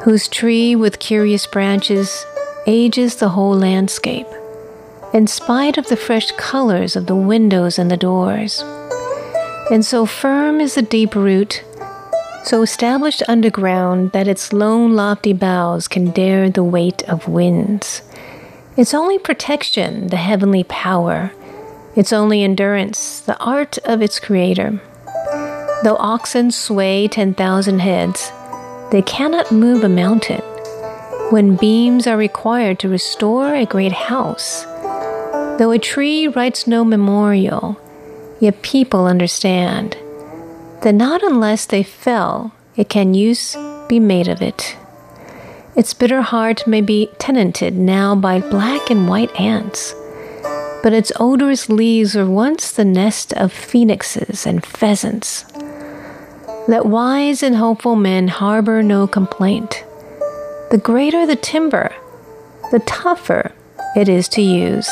whose 0.03 0.27
tree 0.27 0.75
with 0.75 0.99
curious 0.99 1.47
branches 1.47 2.25
ages 2.65 3.15
the 3.15 3.29
whole 3.29 3.55
landscape, 3.55 4.27
in 5.13 5.27
spite 5.27 5.77
of 5.77 5.87
the 5.87 5.95
fresh 5.95 6.31
colors 6.31 6.95
of 6.95 7.05
the 7.05 7.15
windows 7.15 7.79
and 7.79 7.89
the 7.89 7.97
doors. 7.97 8.61
And 9.71 9.85
so 9.85 10.05
firm 10.05 10.59
is 10.59 10.75
the 10.75 10.81
deep 10.81 11.15
root, 11.15 11.63
so 12.43 12.61
established 12.61 13.23
underground 13.27 14.11
that 14.11 14.27
its 14.27 14.51
lone 14.51 14.95
lofty 14.95 15.33
boughs 15.33 15.87
can 15.87 16.11
dare 16.11 16.49
the 16.49 16.63
weight 16.63 17.03
of 17.03 17.27
winds. 17.27 18.01
Its 18.75 18.93
only 18.93 19.19
protection, 19.19 20.07
the 20.07 20.17
heavenly 20.17 20.63
power, 20.63 21.31
its 21.95 22.13
only 22.13 22.43
endurance, 22.43 23.19
the 23.19 23.37
art 23.39 23.77
of 23.79 24.01
its 24.01 24.19
creator. 24.19 24.81
Though 25.83 25.97
oxen 25.97 26.51
sway 26.51 27.07
10,000 27.07 27.79
heads, 27.79 28.31
they 28.91 29.01
cannot 29.01 29.51
move 29.51 29.83
a 29.83 29.89
mountain. 29.89 30.41
When 31.29 31.55
beams 31.55 32.07
are 32.07 32.17
required 32.17 32.79
to 32.79 32.89
restore 32.89 33.53
a 33.53 33.65
great 33.65 33.91
house, 33.91 34.63
though 35.57 35.71
a 35.71 35.79
tree 35.79 36.27
writes 36.27 36.65
no 36.65 36.83
memorial, 36.83 37.79
Yet 38.39 38.61
people 38.61 39.05
understand 39.05 39.97
that 40.81 40.95
not 40.95 41.21
unless 41.23 41.65
they 41.65 41.83
fell, 41.83 42.53
it 42.77 42.87
can 42.87 43.13
use 43.13 43.57
be 43.89 43.99
made 43.99 44.29
of 44.29 44.41
it. 44.41 44.77
Its 45.75 45.93
bitter 45.93 46.21
heart 46.21 46.65
may 46.65 46.79
be 46.79 47.09
tenanted 47.19 47.75
now 47.75 48.15
by 48.15 48.39
black 48.39 48.89
and 48.89 49.09
white 49.09 49.37
ants, 49.39 49.93
but 50.81 50.93
its 50.93 51.11
odorous 51.19 51.69
leaves 51.69 52.15
were 52.15 52.29
once 52.29 52.71
the 52.71 52.85
nest 52.85 53.33
of 53.33 53.51
phoenixes 53.51 54.45
and 54.45 54.65
pheasants. 54.65 55.45
Let 56.67 56.85
wise 56.85 57.43
and 57.43 57.55
hopeful 57.55 57.95
men 57.95 58.27
harbor 58.27 58.83
no 58.83 59.07
complaint. 59.07 59.83
The 60.71 60.77
greater 60.77 61.25
the 61.25 61.35
timber, 61.35 61.93
the 62.71 62.79
tougher 62.79 63.51
it 63.95 64.07
is 64.07 64.27
to 64.29 64.41
use. 64.41 64.89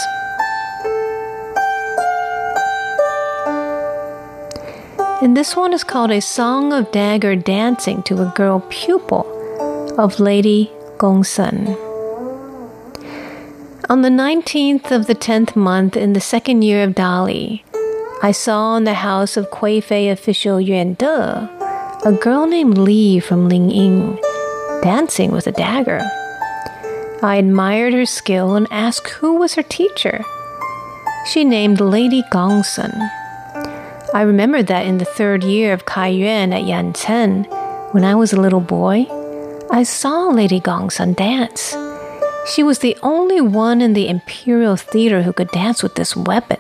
And 5.21 5.35
this 5.35 5.55
one 5.55 5.73
is 5.73 5.83
called 5.83 6.11
A 6.11 6.21
Song 6.21 6.73
of 6.73 6.91
Dagger 6.91 7.35
Dancing 7.35 8.03
to 8.03 8.21
a 8.21 8.33
Girl 8.35 8.63
Pupil 8.69 9.25
of 9.97 10.19
Lady 10.19 10.71
Gongsun. 10.97 11.86
On 13.89 14.01
the 14.01 14.09
19th 14.09 14.91
of 14.91 15.07
the 15.07 15.15
10th 15.15 15.55
month 15.55 15.95
in 15.95 16.11
the 16.11 16.19
second 16.19 16.61
year 16.61 16.83
of 16.83 16.91
Dali, 16.93 17.63
I 18.21 18.33
saw 18.33 18.75
in 18.75 18.83
the 18.83 18.95
house 18.95 19.37
of 19.37 19.49
Kuifei 19.49 20.11
official 20.11 20.59
Yuan 20.59 20.95
De 20.95 21.49
a 22.03 22.11
girl 22.11 22.47
named 22.47 22.77
Li 22.77 23.21
from 23.21 23.49
Lingying 23.49 24.19
dancing 24.81 25.31
with 25.31 25.47
a 25.47 25.53
dagger. 25.53 26.01
I 27.23 27.37
admired 27.37 27.93
her 27.93 28.05
skill 28.05 28.55
and 28.55 28.67
asked 28.71 29.09
who 29.09 29.37
was 29.37 29.55
her 29.55 29.63
teacher. 29.63 30.21
She 31.25 31.45
named 31.45 31.79
Lady 31.79 32.23
Gongsun. 32.23 32.91
I 34.13 34.21
remember 34.21 34.63
that 34.63 34.85
in 34.85 34.97
the 34.97 35.05
third 35.05 35.45
year 35.45 35.71
of 35.71 35.85
Kaiyuan 35.85 36.53
at 36.53 36.65
Yanchen, 36.65 37.47
when 37.93 38.03
I 38.03 38.15
was 38.15 38.33
a 38.33 38.41
little 38.41 38.59
boy, 38.59 39.07
I 39.71 39.83
saw 39.83 40.27
Lady 40.27 40.59
Gongsun 40.59 41.15
dance. 41.15 41.86
She 42.47 42.63
was 42.63 42.79
the 42.79 42.97
only 43.03 43.41
one 43.41 43.81
in 43.81 43.93
the 43.93 44.07
Imperial 44.07 44.77
Theater 44.77 45.23
who 45.23 45.33
could 45.33 45.51
dance 45.51 45.83
with 45.83 45.95
this 45.95 46.15
weapon. 46.15 46.57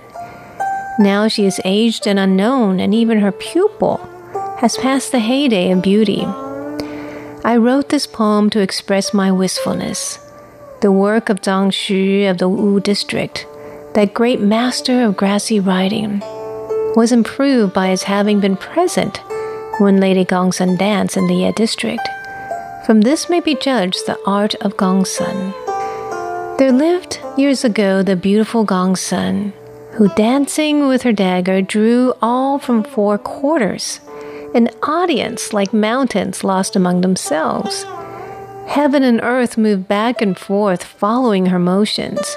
Now 0.99 1.27
she 1.27 1.45
is 1.45 1.61
aged 1.63 2.07
and 2.07 2.19
unknown, 2.19 2.79
and 2.79 2.93
even 2.93 3.19
her 3.19 3.31
pupil 3.31 3.97
has 4.59 4.77
passed 4.77 5.11
the 5.11 5.19
heyday 5.19 5.71
of 5.71 5.81
beauty. 5.81 6.25
I 7.45 7.55
wrote 7.55 7.89
this 7.89 8.05
poem 8.05 8.49
to 8.49 8.59
express 8.59 9.13
my 9.13 9.31
wistfulness. 9.31 10.19
The 10.81 10.91
work 10.91 11.29
of 11.29 11.41
Zhang 11.41 11.71
Xu 11.71 12.29
of 12.29 12.37
the 12.39 12.49
Wu 12.49 12.79
district, 12.79 13.47
that 13.93 14.13
great 14.13 14.41
master 14.41 15.03
of 15.03 15.15
grassy 15.15 15.59
writing, 15.59 16.19
was 16.95 17.11
improved 17.11 17.73
by 17.73 17.87
his 17.87 18.03
having 18.03 18.39
been 18.39 18.57
present 18.57 19.21
when 19.77 20.01
Lady 20.01 20.25
Gongsun 20.25 20.77
danced 20.77 21.15
in 21.15 21.27
the 21.27 21.35
Ye 21.35 21.51
district. 21.53 22.07
From 22.85 23.01
this 23.01 23.29
may 23.29 23.39
be 23.39 23.55
judged 23.55 24.05
the 24.05 24.19
art 24.25 24.55
of 24.55 24.75
Gongsun. 24.75 25.66
There 26.57 26.71
lived 26.71 27.19
years 27.37 27.63
ago 27.63 28.01
the 28.01 28.15
beautiful 28.15 28.65
Gongsun, 28.65 29.53
who 29.91 30.09
dancing 30.15 30.87
with 30.87 31.03
her 31.03 31.13
dagger 31.13 31.61
drew 31.61 32.15
all 32.19 32.57
from 32.57 32.83
four 32.83 33.19
quarters, 33.19 33.99
an 34.55 34.71
audience 34.81 35.53
like 35.53 35.71
mountains 35.71 36.43
lost 36.43 36.75
among 36.75 37.01
themselves. 37.01 37.83
Heaven 38.65 39.03
and 39.03 39.21
earth 39.21 39.55
moved 39.55 39.87
back 39.87 40.19
and 40.19 40.35
forth 40.35 40.83
following 40.83 41.45
her 41.45 41.59
motions, 41.59 42.35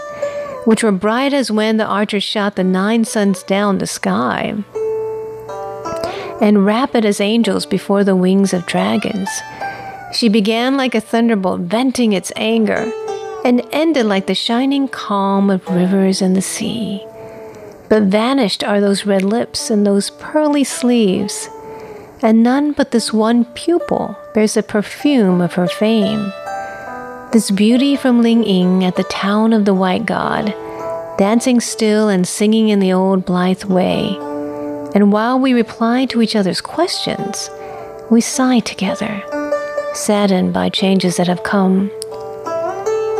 which 0.66 0.85
were 0.85 0.92
bright 0.92 1.33
as 1.33 1.50
when 1.50 1.78
the 1.78 1.87
archer 1.87 2.20
shot 2.20 2.56
the 2.56 2.64
nine 2.64 3.06
suns 3.06 3.42
down 3.44 3.78
the 3.78 3.87
sky, 3.87 4.54
and 6.42 6.66
rapid 6.66 7.06
as 7.06 7.22
angels 7.22 7.64
before 7.64 8.04
the 8.04 8.14
wings 8.14 8.52
of 8.52 8.66
dragons. 8.66 9.30
She 10.12 10.28
began 10.28 10.76
like 10.76 10.94
a 10.94 11.00
thunderbolt 11.00 11.62
venting 11.62 12.12
its 12.12 12.30
anger, 12.37 12.92
and 13.44 13.66
ended 13.72 14.07
like 14.07 14.26
the 14.26 14.35
shining 14.35 14.88
calm 14.88 15.50
of 15.50 15.66
rivers 15.68 16.22
and 16.22 16.37
the 16.37 16.42
sea. 16.42 17.05
But 17.88 18.05
vanished 18.05 18.62
are 18.62 18.81
those 18.81 19.07
red 19.07 19.22
lips 19.22 19.70
and 19.70 19.87
those 19.87 20.11
pearly 20.11 20.64
sleeves, 20.64 21.48
and 22.22 22.42
none 22.42 22.72
but 22.72 22.90
this 22.90 23.12
one 23.12 23.44
pupil 23.46 24.16
bears 24.35 24.55
the 24.55 24.62
perfume 24.62 25.40
of 25.40 25.55
her 25.55 25.66
fame. 25.66 26.33
This 27.33 27.50
beauty 27.50 27.96
from 27.96 28.22
Ling 28.22 28.44
Ying 28.44 28.85
at 28.85 28.96
the 28.96 29.05
town 29.05 29.53
of 29.53 29.64
the 29.64 29.74
white 29.74 30.07
god, 30.07 30.55
dancing 31.18 31.61
still 31.61 32.09
and 32.09 32.26
singing 32.26 32.68
in 32.68 32.81
the 32.81 32.92
old 32.92 33.24
blithe 33.24 33.64
way. 33.64 34.16
And 34.94 35.12
while 35.12 35.38
we 35.38 35.53
reply 35.53 36.07
to 36.07 36.22
each 36.22 36.35
other's 36.35 36.61
questions, 36.61 37.48
we 38.11 38.20
sigh 38.20 38.61
together, 38.61 39.22
saddened 39.94 40.53
by 40.53 40.68
changes 40.68 41.16
that 41.16 41.29
have 41.29 41.44
come. 41.44 41.90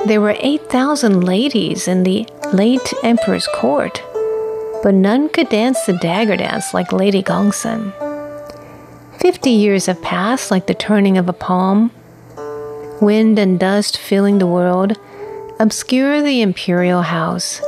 There 0.07 0.21
were 0.21 0.37
8,000 0.39 1.23
ladies 1.23 1.87
in 1.87 2.03
the 2.03 2.27
late 2.53 2.93
emperor's 3.03 3.47
court 3.55 4.03
but 4.83 4.95
none 4.95 5.29
could 5.29 5.49
dance 5.49 5.85
the 5.85 5.93
dagger 5.93 6.37
dance 6.37 6.73
like 6.73 6.93
Lady 6.93 7.23
Gongsun. 7.23 7.93
Fifty 9.19 9.51
years 9.51 9.87
have 9.87 10.01
passed 10.01 10.51
like 10.51 10.67
the 10.67 10.75
turning 10.75 11.19
of 11.19 11.29
a 11.29 11.35
palm. 11.35 11.91
Wind 13.01 13.39
and 13.39 13.61
dust 13.61 13.99
filling 13.99 14.39
the 14.39 14.47
world 14.47 14.99
obscure 15.59 16.23
the 16.23 16.41
imperial 16.41 17.03
house. 17.03 17.61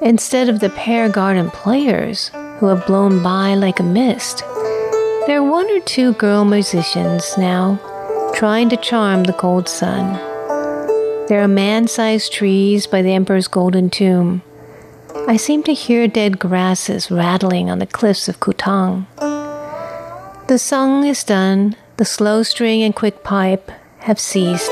Instead 0.00 0.48
of 0.48 0.60
the 0.60 0.70
pear 0.70 1.08
garden 1.08 1.50
players 1.50 2.30
who 2.58 2.66
have 2.66 2.86
blown 2.86 3.22
by 3.22 3.54
like 3.54 3.78
a 3.78 3.84
mist, 3.84 4.40
there 5.26 5.38
are 5.38 5.50
one 5.50 5.70
or 5.70 5.80
two 5.80 6.12
girl 6.14 6.44
musicians 6.44 7.38
now 7.38 7.78
trying 8.34 8.68
to 8.68 8.76
charm 8.76 9.22
the 9.22 9.32
cold 9.32 9.68
sun. 9.68 10.33
There 11.28 11.42
are 11.42 11.48
man 11.48 11.88
sized 11.88 12.32
trees 12.32 12.86
by 12.86 13.02
the 13.02 13.12
emperor's 13.12 13.48
golden 13.48 13.90
tomb 13.90 14.42
I 15.26 15.38
seem 15.38 15.62
to 15.62 15.72
hear 15.72 16.06
dead 16.06 16.38
grasses 16.38 17.10
rattling 17.10 17.70
on 17.70 17.78
the 17.78 17.86
cliffs 17.86 18.28
of 18.28 18.40
Kutang. 18.40 19.06
The 20.48 20.58
song 20.58 21.06
is 21.06 21.24
done, 21.24 21.76
the 21.96 22.04
slow 22.04 22.42
string 22.42 22.82
and 22.82 22.94
quick 22.94 23.24
pipe 23.24 23.70
have 24.00 24.20
ceased. 24.20 24.70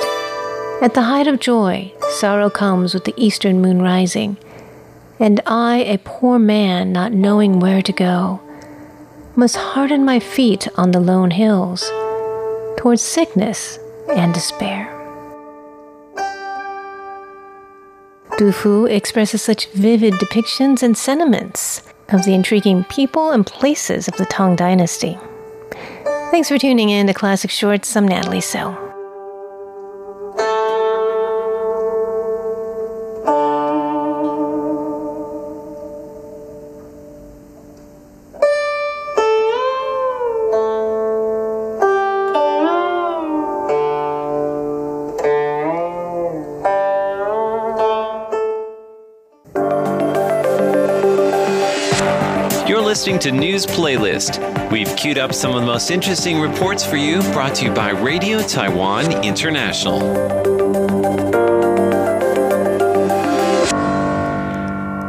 At 0.82 0.92
the 0.92 1.04
height 1.04 1.26
of 1.26 1.40
joy, 1.40 1.94
sorrow 2.10 2.50
comes 2.50 2.92
with 2.92 3.04
the 3.04 3.14
eastern 3.16 3.62
moon 3.62 3.80
rising, 3.80 4.36
and 5.18 5.40
I, 5.46 5.78
a 5.78 5.96
poor 5.96 6.38
man 6.38 6.92
not 6.92 7.14
knowing 7.14 7.58
where 7.58 7.80
to 7.80 7.92
go, 7.92 8.42
must 9.34 9.56
harden 9.56 10.04
my 10.04 10.20
feet 10.20 10.68
on 10.76 10.90
the 10.90 11.00
lone 11.00 11.30
hills 11.30 11.90
towards 12.76 13.00
sickness 13.00 13.78
and 14.10 14.34
despair. 14.34 14.91
Du 18.38 18.50
Fu 18.50 18.86
expresses 18.86 19.42
such 19.42 19.66
vivid 19.72 20.14
depictions 20.14 20.82
and 20.82 20.96
sentiments 20.96 21.82
of 22.08 22.24
the 22.24 22.32
intriguing 22.34 22.82
people 22.84 23.30
and 23.30 23.46
places 23.46 24.08
of 24.08 24.16
the 24.16 24.24
Tang 24.24 24.56
Dynasty. 24.56 25.18
Thanks 26.30 26.48
for 26.48 26.58
tuning 26.58 26.88
in 26.88 27.06
to 27.08 27.14
Classic 27.14 27.50
Shorts. 27.50 27.94
I'm 27.94 28.08
Natalie 28.08 28.40
So. 28.40 28.91
News 53.52 53.66
Playlist. 53.66 54.70
We've 54.72 54.96
queued 54.96 55.18
up 55.18 55.34
some 55.34 55.54
of 55.54 55.60
the 55.60 55.66
most 55.66 55.90
interesting 55.90 56.40
reports 56.40 56.86
for 56.86 56.96
you, 56.96 57.20
brought 57.34 57.54
to 57.56 57.66
you 57.66 57.70
by 57.70 57.90
Radio 57.90 58.40
Taiwan 58.40 59.22
International. 59.22 60.00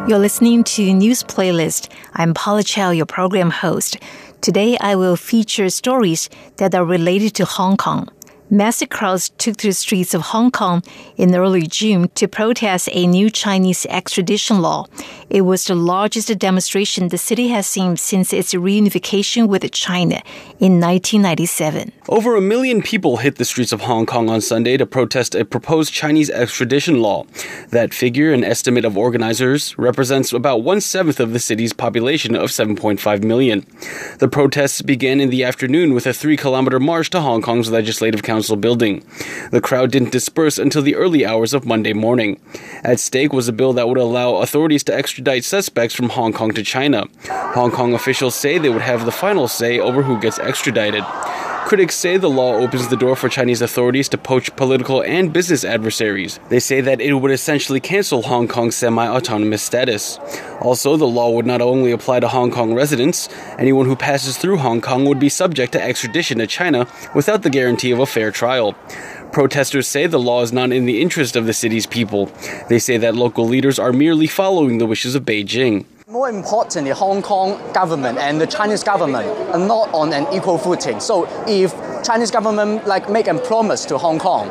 You're 0.09 0.19
listening 0.19 0.65
to 0.75 0.93
News 0.93 1.23
Playlist. 1.23 1.89
I'm 2.15 2.33
Paula 2.33 2.63
Chow, 2.63 2.89
your 2.89 3.05
program 3.05 3.49
host. 3.49 3.95
Today 4.41 4.77
I 4.77 4.95
will 4.95 5.15
feature 5.15 5.69
stories 5.69 6.29
that 6.57 6.75
are 6.75 6.83
related 6.83 7.35
to 7.35 7.45
Hong 7.45 7.77
Kong. 7.77 8.09
Massive 8.49 8.89
crowds 8.89 9.29
took 9.37 9.57
to 9.57 9.67
the 9.67 9.73
streets 9.73 10.13
of 10.13 10.21
Hong 10.21 10.51
Kong 10.51 10.83
in 11.15 11.33
early 11.33 11.65
June 11.65 12.09
to 12.15 12.27
protest 12.27 12.89
a 12.91 13.07
new 13.07 13.29
Chinese 13.29 13.85
extradition 13.87 14.61
law. 14.61 14.85
It 15.29 15.41
was 15.41 15.65
the 15.65 15.75
largest 15.75 16.37
demonstration 16.37 17.07
the 17.07 17.17
city 17.17 17.47
has 17.47 17.65
seen 17.65 17.97
since 17.97 18.33
its 18.33 18.53
reunification 18.53 19.47
with 19.47 19.69
China 19.71 20.21
in 20.59 20.79
1997. 20.79 21.93
Over 22.09 22.35
a 22.35 22.41
million 22.41 22.81
people 22.81 23.17
hit 23.17 23.37
the 23.37 23.45
streets 23.45 23.71
of 23.71 23.81
Hong 23.81 24.05
Kong 24.05 24.29
on 24.29 24.41
Sunday 24.41 24.77
to 24.77 24.85
protest 24.85 25.33
a 25.33 25.45
proposed 25.45 25.93
Chinese 25.93 26.29
extradition 26.29 27.01
law. 27.01 27.25
That 27.69 27.93
figure, 27.93 28.33
an 28.33 28.43
estimate 28.43 28.85
of 28.85 28.97
organizers, 28.97 29.75
represents 29.79 30.33
about 30.33 30.63
one 30.63 30.81
seventh 30.81 31.19
of 31.19 31.33
the 31.33 31.39
city's 31.39 31.73
population 31.73 32.35
of 32.35 32.49
7.5 32.49 33.23
million. 33.23 33.65
The 34.19 34.27
protests 34.27 34.81
began 34.81 35.19
in 35.19 35.29
the 35.29 35.43
afternoon 35.43 35.93
with 35.93 36.05
a 36.05 36.13
three 36.13 36.37
kilometer 36.37 36.79
march 36.79 37.09
to 37.11 37.21
Hong 37.21 37.41
Kong's 37.41 37.71
Legislative 37.71 38.21
Council 38.21 38.32
Council 38.33 38.55
building. 38.55 39.05
The 39.51 39.61
crowd 39.61 39.91
didn't 39.91 40.11
disperse 40.11 40.57
until 40.57 40.81
the 40.81 40.95
early 40.95 41.23
hours 41.23 41.53
of 41.53 41.67
Monday 41.67 41.93
morning. 41.93 42.39
At 42.83 42.99
stake 42.99 43.31
was 43.31 43.47
a 43.47 43.53
bill 43.53 43.73
that 43.73 43.87
would 43.87 43.99
allow 43.99 44.37
authorities 44.37 44.83
to 44.85 44.95
extradite 44.95 45.43
suspects 45.43 45.93
from 45.93 46.09
Hong 46.09 46.33
Kong 46.33 46.51
to 46.53 46.63
China. 46.63 47.05
Hong 47.29 47.69
Kong 47.69 47.93
officials 47.93 48.33
say 48.33 48.57
they 48.57 48.69
would 48.69 48.81
have 48.81 49.05
the 49.05 49.11
final 49.11 49.47
say 49.47 49.79
over 49.79 50.01
who 50.01 50.19
gets 50.19 50.39
extradited. 50.39 51.03
Critics 51.65 51.95
say 51.95 52.17
the 52.17 52.29
law 52.29 52.55
opens 52.55 52.89
the 52.89 52.97
door 52.97 53.15
for 53.15 53.29
Chinese 53.29 53.61
authorities 53.61 54.09
to 54.09 54.17
poach 54.17 54.53
political 54.55 55.01
and 55.01 55.31
business 55.31 55.63
adversaries. 55.63 56.39
They 56.49 56.59
say 56.59 56.81
that 56.81 56.99
it 56.99 57.13
would 57.13 57.31
essentially 57.31 57.79
cancel 57.79 58.21
Hong 58.23 58.47
Kong's 58.47 58.75
semi 58.75 59.07
autonomous 59.07 59.63
status. 59.63 60.19
Also, 60.61 60.97
the 60.97 61.07
law 61.07 61.31
would 61.31 61.45
not 61.45 61.61
only 61.61 61.91
apply 61.91 62.19
to 62.19 62.27
Hong 62.27 62.51
Kong 62.51 62.73
residents, 62.73 63.29
anyone 63.57 63.85
who 63.85 63.95
passes 63.95 64.37
through 64.37 64.57
Hong 64.57 64.81
Kong 64.81 65.05
would 65.05 65.19
be 65.19 65.29
subject 65.29 65.71
to 65.71 65.81
extradition 65.81 66.37
to 66.39 66.47
China 66.47 66.85
without 67.15 67.43
the 67.43 67.49
guarantee 67.49 67.91
of 67.91 67.99
a 67.99 68.05
fair 68.05 68.29
trial. 68.29 68.73
Protesters 69.31 69.87
say 69.87 70.05
the 70.05 70.19
law 70.19 70.43
is 70.43 70.53
not 70.53 70.71
in 70.71 70.85
the 70.85 71.01
interest 71.01 71.35
of 71.35 71.45
the 71.45 71.53
city's 71.53 71.87
people. 71.87 72.29
They 72.69 72.77
say 72.77 72.97
that 72.97 73.15
local 73.15 73.47
leaders 73.47 73.79
are 73.79 73.93
merely 73.93 74.27
following 74.27 74.77
the 74.77 74.85
wishes 74.85 75.15
of 75.15 75.23
Beijing. 75.23 75.85
More 76.13 76.29
importantly, 76.29 76.91
Hong 76.91 77.23
Kong 77.23 77.59
government 77.73 78.19
and 78.19 78.39
the 78.39 78.45
Chinese 78.45 78.83
government 78.83 79.27
are 79.49 79.57
not 79.57 79.91
on 79.95 80.13
an 80.13 80.31
equal 80.31 80.59
footing. 80.59 80.99
So 80.99 81.27
if 81.47 81.73
Chinese 82.03 82.29
government 82.29 82.85
like 82.85 83.09
make 83.09 83.27
a 83.27 83.33
promise 83.33 83.83
to 83.85 83.97
Hong 83.97 84.19
Kong, 84.19 84.47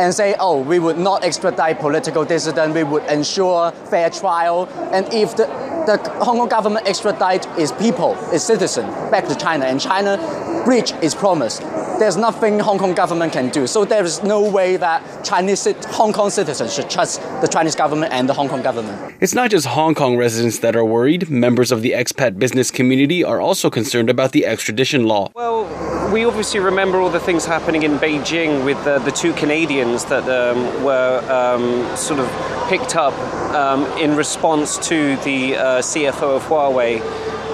and 0.00 0.14
say, 0.14 0.34
oh, 0.38 0.60
we 0.60 0.78
would 0.78 0.98
not 0.98 1.24
extradite 1.24 1.78
political 1.78 2.24
dissident, 2.24 2.74
we 2.74 2.84
would 2.84 3.04
ensure 3.04 3.70
fair 3.90 4.10
trial. 4.10 4.66
And 4.92 5.06
if 5.12 5.36
the, 5.36 5.46
the 5.86 5.98
Hong 6.24 6.38
Kong 6.38 6.48
government 6.48 6.86
extradite 6.86 7.46
its 7.58 7.72
people, 7.72 8.16
its 8.32 8.44
citizen, 8.44 8.86
back 9.10 9.26
to 9.28 9.34
China, 9.34 9.66
and 9.66 9.80
China 9.80 10.16
breach 10.64 10.92
its 11.02 11.14
promise, 11.14 11.60
there's 11.98 12.16
nothing 12.16 12.58
Hong 12.58 12.78
Kong 12.78 12.94
government 12.94 13.32
can 13.32 13.48
do. 13.48 13.66
So 13.66 13.84
there 13.84 14.04
is 14.04 14.22
no 14.22 14.42
way 14.42 14.76
that 14.76 15.24
Chinese 15.24 15.66
Hong 15.86 16.12
Kong 16.12 16.28
citizens 16.28 16.74
should 16.74 16.90
trust 16.90 17.22
the 17.40 17.48
Chinese 17.48 17.74
government 17.74 18.12
and 18.12 18.28
the 18.28 18.34
Hong 18.34 18.48
Kong 18.48 18.62
government. 18.62 19.14
It's 19.20 19.34
not 19.34 19.50
just 19.50 19.66
Hong 19.66 19.94
Kong 19.94 20.16
residents 20.16 20.58
that 20.58 20.76
are 20.76 20.84
worried. 20.84 21.30
Members 21.30 21.72
of 21.72 21.80
the 21.80 21.92
expat 21.92 22.38
business 22.38 22.70
community 22.70 23.24
are 23.24 23.40
also 23.40 23.70
concerned 23.70 24.10
about 24.10 24.32
the 24.32 24.44
extradition 24.44 25.06
law. 25.06 25.30
Well, 25.34 25.64
we 26.12 26.24
obviously 26.24 26.60
remember 26.60 26.98
all 27.00 27.10
the 27.10 27.20
things 27.20 27.44
happening 27.44 27.82
in 27.82 27.98
Beijing 27.98 28.64
with 28.64 28.82
the, 28.84 28.98
the 29.00 29.10
two 29.10 29.32
Canadians 29.32 30.04
that 30.06 30.24
um, 30.28 30.84
were 30.84 31.18
um, 31.30 31.96
sort 31.96 32.20
of 32.20 32.28
picked 32.68 32.96
up 32.96 33.14
um, 33.54 33.84
in 33.98 34.14
response 34.14 34.78
to 34.88 35.16
the 35.18 35.56
uh, 35.56 35.62
CFO 35.80 36.36
of 36.36 36.44
Huawei 36.44 37.00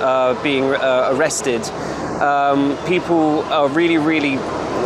uh, 0.00 0.42
being 0.42 0.64
uh, 0.64 1.10
arrested. 1.12 1.62
Um, 2.20 2.76
people 2.86 3.42
are 3.44 3.68
really, 3.68 3.98
really 3.98 4.36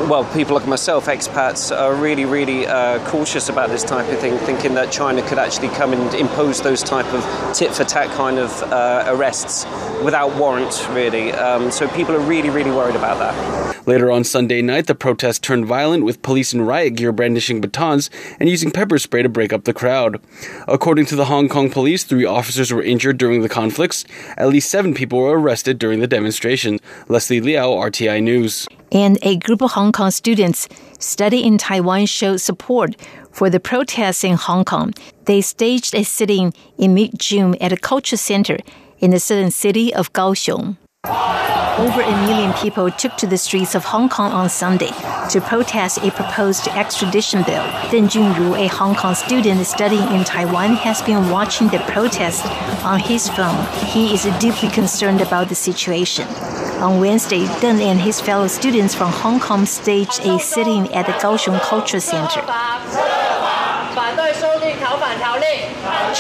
well, 0.09 0.25
people 0.33 0.55
like 0.55 0.67
myself, 0.67 1.07
expats, 1.07 1.77
are 1.77 1.95
really, 1.95 2.25
really 2.25 2.67
uh, 2.67 3.05
cautious 3.09 3.49
about 3.49 3.71
this 3.71 3.83
type 3.83 4.11
of 4.13 4.19
thing, 4.19 4.37
thinking 4.39 4.75
that 4.75 4.93
China 4.93 5.27
could 5.27 5.39
actually 5.39 5.69
come 5.69 5.93
and 5.93 6.15
impose 6.15 6.61
those 6.61 6.83
type 6.83 7.07
of 7.13 7.55
tit 7.55 7.75
for 7.75 7.85
tat 7.85 8.11
kind 8.11 8.39
of 8.39 8.63
uh, 8.65 9.05
arrests 9.09 9.65
without 10.05 10.35
warrant, 10.37 10.89
really. 10.91 11.33
Um, 11.33 11.71
so 11.71 11.89
people 11.89 12.15
are 12.15 12.21
really, 12.21 12.51
really 12.51 12.71
worried 12.71 12.97
about 12.97 13.19
that. 13.19 13.76
Later 13.87 14.11
on 14.11 14.25
Sunday 14.25 14.63
night, 14.63 14.87
the 14.87 14.95
protest 14.95 15.43
turned 15.43 15.67
violent 15.67 16.05
with 16.05 16.23
police 16.23 16.53
in 16.53 16.63
riot 16.63 16.97
gear 16.97 17.13
brandishing 17.13 17.61
batons 17.61 18.11
and 18.41 18.49
using 18.49 18.71
pepper 18.71 18.99
spray 18.99 19.23
to 19.23 19.29
break 19.29 19.53
up 19.53 19.65
the 19.65 19.73
crowd. 19.73 20.21
According 20.67 21.07
to 21.07 21.17
the 21.17 21.27
Hong 21.27 21.49
Kong 21.49 21.71
police, 21.71 22.05
three 22.05 22.25
officers 22.25 22.73
were 22.73 22.83
injured 22.83 23.17
during 23.17 23.43
the 23.43 23.49
conflicts. 23.49 24.05
At 24.37 24.49
least 24.49 24.71
seven 24.71 24.93
people 24.93 25.21
were 25.21 25.39
arrested 25.39 25.79
during 25.79 26.01
the 26.01 26.07
demonstration. 26.07 26.81
Leslie 27.09 27.41
Liao, 27.41 27.71
RTI 27.71 28.23
News 28.23 28.67
and 28.93 29.19
a 29.23 29.37
group 29.37 29.63
of 29.63 29.73
Hong 29.73 29.93
Kong 29.93 30.11
students 30.11 30.69
studying 30.99 31.45
in 31.45 31.59
Taiwan 31.59 32.07
showed 32.07 32.41
support 32.41 32.97
for 33.33 33.51
the 33.51 33.61
protests 33.61 34.25
in 34.25 34.37
Hong 34.37 34.65
Kong. 34.65 34.95
They 35.25 35.41
staged 35.41 35.95
a 35.95 36.05
sitting 36.05 36.55
in 36.79 36.95
mid 36.95 37.19
June 37.19 37.57
at 37.61 37.73
a 37.73 37.77
culture 37.77 38.17
center 38.17 38.59
in 38.99 39.11
the 39.11 39.21
southern 39.21 39.51
city 39.51 39.93
of 39.95 40.13
Kaohsiung. 40.13 40.77
Over 41.79 42.01
a 42.01 42.27
million 42.27 42.53
people 42.55 42.91
took 42.91 43.17
to 43.19 43.27
the 43.27 43.39
streets 43.39 43.75
of 43.75 43.85
Hong 43.85 44.09
Kong 44.09 44.33
on 44.33 44.49
Sunday 44.49 44.91
to 45.31 45.41
protest 45.41 45.99
a 45.99 46.11
proposed 46.11 46.69
extradition 46.69 47.43
bill. 47.43 47.63
Deng 47.91 48.09
Junru, 48.09 48.59
a 48.59 48.67
Hong 48.69 48.95
Kong 48.95 49.15
student 49.15 49.67
studying 49.67 50.09
in 50.13 50.25
Taiwan, 50.25 50.75
has 50.77 51.03
been 51.03 51.31
watching 51.31 51.69
the 51.69 51.79
protest 51.81 52.45
on 52.85 52.99
his 52.99 53.29
phone. 53.29 53.67
He 53.87 54.15
is 54.15 54.25
deeply 54.41 54.69
concerned 54.71 55.21
about 55.21 55.49
the 55.49 55.55
situation. 55.55 56.27
On 56.81 56.99
Wednesday, 56.99 57.45
Deng 57.61 57.81
and 57.81 58.01
his 58.01 58.21
fellow 58.21 58.49
students 58.49 58.95
from 58.95 59.13
Hong 59.13 59.39
Kong 59.39 59.67
staged 59.67 60.21
a 60.27 60.39
sitting 60.39 60.93
at 60.93 61.07
the 61.07 61.13
Kaohsiung 61.13 61.61
Culture 61.61 62.01
Center. 62.01 62.43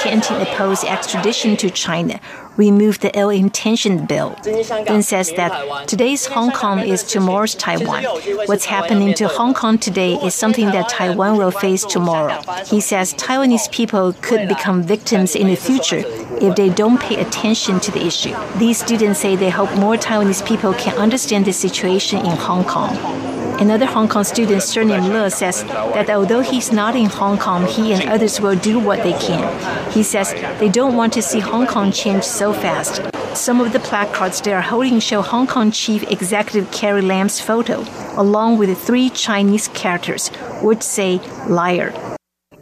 Chanting 0.03 0.43
opposed 0.43 0.85
extradition 0.85 1.57
to 1.57 1.71
China, 1.71 2.21
remove 2.57 3.01
the 3.01 3.17
ill 3.19 3.31
intentioned 3.31 4.07
bill. 4.09 4.37
Deng 4.43 5.03
says 5.03 5.33
that 5.33 5.89
today's 5.89 6.27
Hong 6.27 6.51
Kong 6.51 6.81
is 6.81 7.03
tomorrow's 7.03 7.55
Taiwan. 7.55 8.05
What's 8.47 8.67
happening 8.67 9.15
to 9.15 9.29
Hong 9.29 9.55
Kong 9.55 9.79
today 9.79 10.15
is 10.15 10.35
something 10.35 10.67
that 10.67 10.89
Taiwan 10.89 11.37
will 11.39 11.51
face 11.51 11.85
tomorrow. 11.85 12.43
He 12.67 12.81
says 12.81 13.15
Taiwanese 13.15 13.71
people 13.73 14.13
could 14.21 14.49
become 14.49 14.83
victims 14.83 15.35
in 15.35 15.47
the 15.47 15.57
future 15.57 16.03
if 16.41 16.57
they 16.57 16.69
don't 16.69 17.01
pay 17.01 17.21
attention 17.21 17.81
to 17.81 17.91
the 17.91 18.05
issue. 18.05 18.35
These 18.59 18.79
students 18.79 19.21
say 19.21 19.35
they 19.37 19.51
hope 19.51 19.75
more 19.77 19.97
Taiwanese 19.97 20.47
people 20.47 20.75
can 20.75 20.97
understand 20.99 21.47
the 21.47 21.53
situation 21.53 22.19
in 22.21 22.37
Hong 22.37 22.65
Kong. 22.65 23.36
Another 23.59 23.87
Hong 23.87 24.07
Kong 24.07 24.23
student, 24.23 24.63
surnamed 24.63 25.07
Le, 25.07 25.31
says 25.31 25.65
that 25.65 26.11
although 26.11 26.43
he's 26.43 26.71
not 26.73 26.95
in 26.95 27.07
Hong 27.07 27.39
Kong, 27.39 27.67
he 27.67 27.95
and 27.95 28.09
others 28.09 28.39
will 28.39 28.57
do 28.57 28.79
what 28.79 29.03
they 29.03 29.15
can. 29.15 29.47
He 29.93 30.03
says 30.03 30.33
they 30.61 30.69
don't 30.69 30.95
want 30.95 31.13
to 31.15 31.23
see 31.23 31.41
Hong 31.41 31.67
Kong 31.67 31.91
change 31.91 32.23
so 32.23 32.53
fast. 32.53 33.01
Some 33.35 33.61
of 33.61 33.73
the 33.73 33.81
placards 33.81 34.41
they 34.43 34.53
are 34.53 34.61
holding 34.61 35.01
show 35.01 35.23
Hong 35.23 35.47
Kong 35.47 35.71
Chief 35.71 36.03
Executive 36.11 36.71
Carrie 36.71 37.01
Lam's 37.01 37.41
photo, 37.41 37.85
along 38.17 38.59
with 38.59 38.77
three 38.79 39.09
Chinese 39.11 39.69
characters, 39.69 40.29
which 40.63 40.83
say 40.83 41.21
liar. 41.49 41.95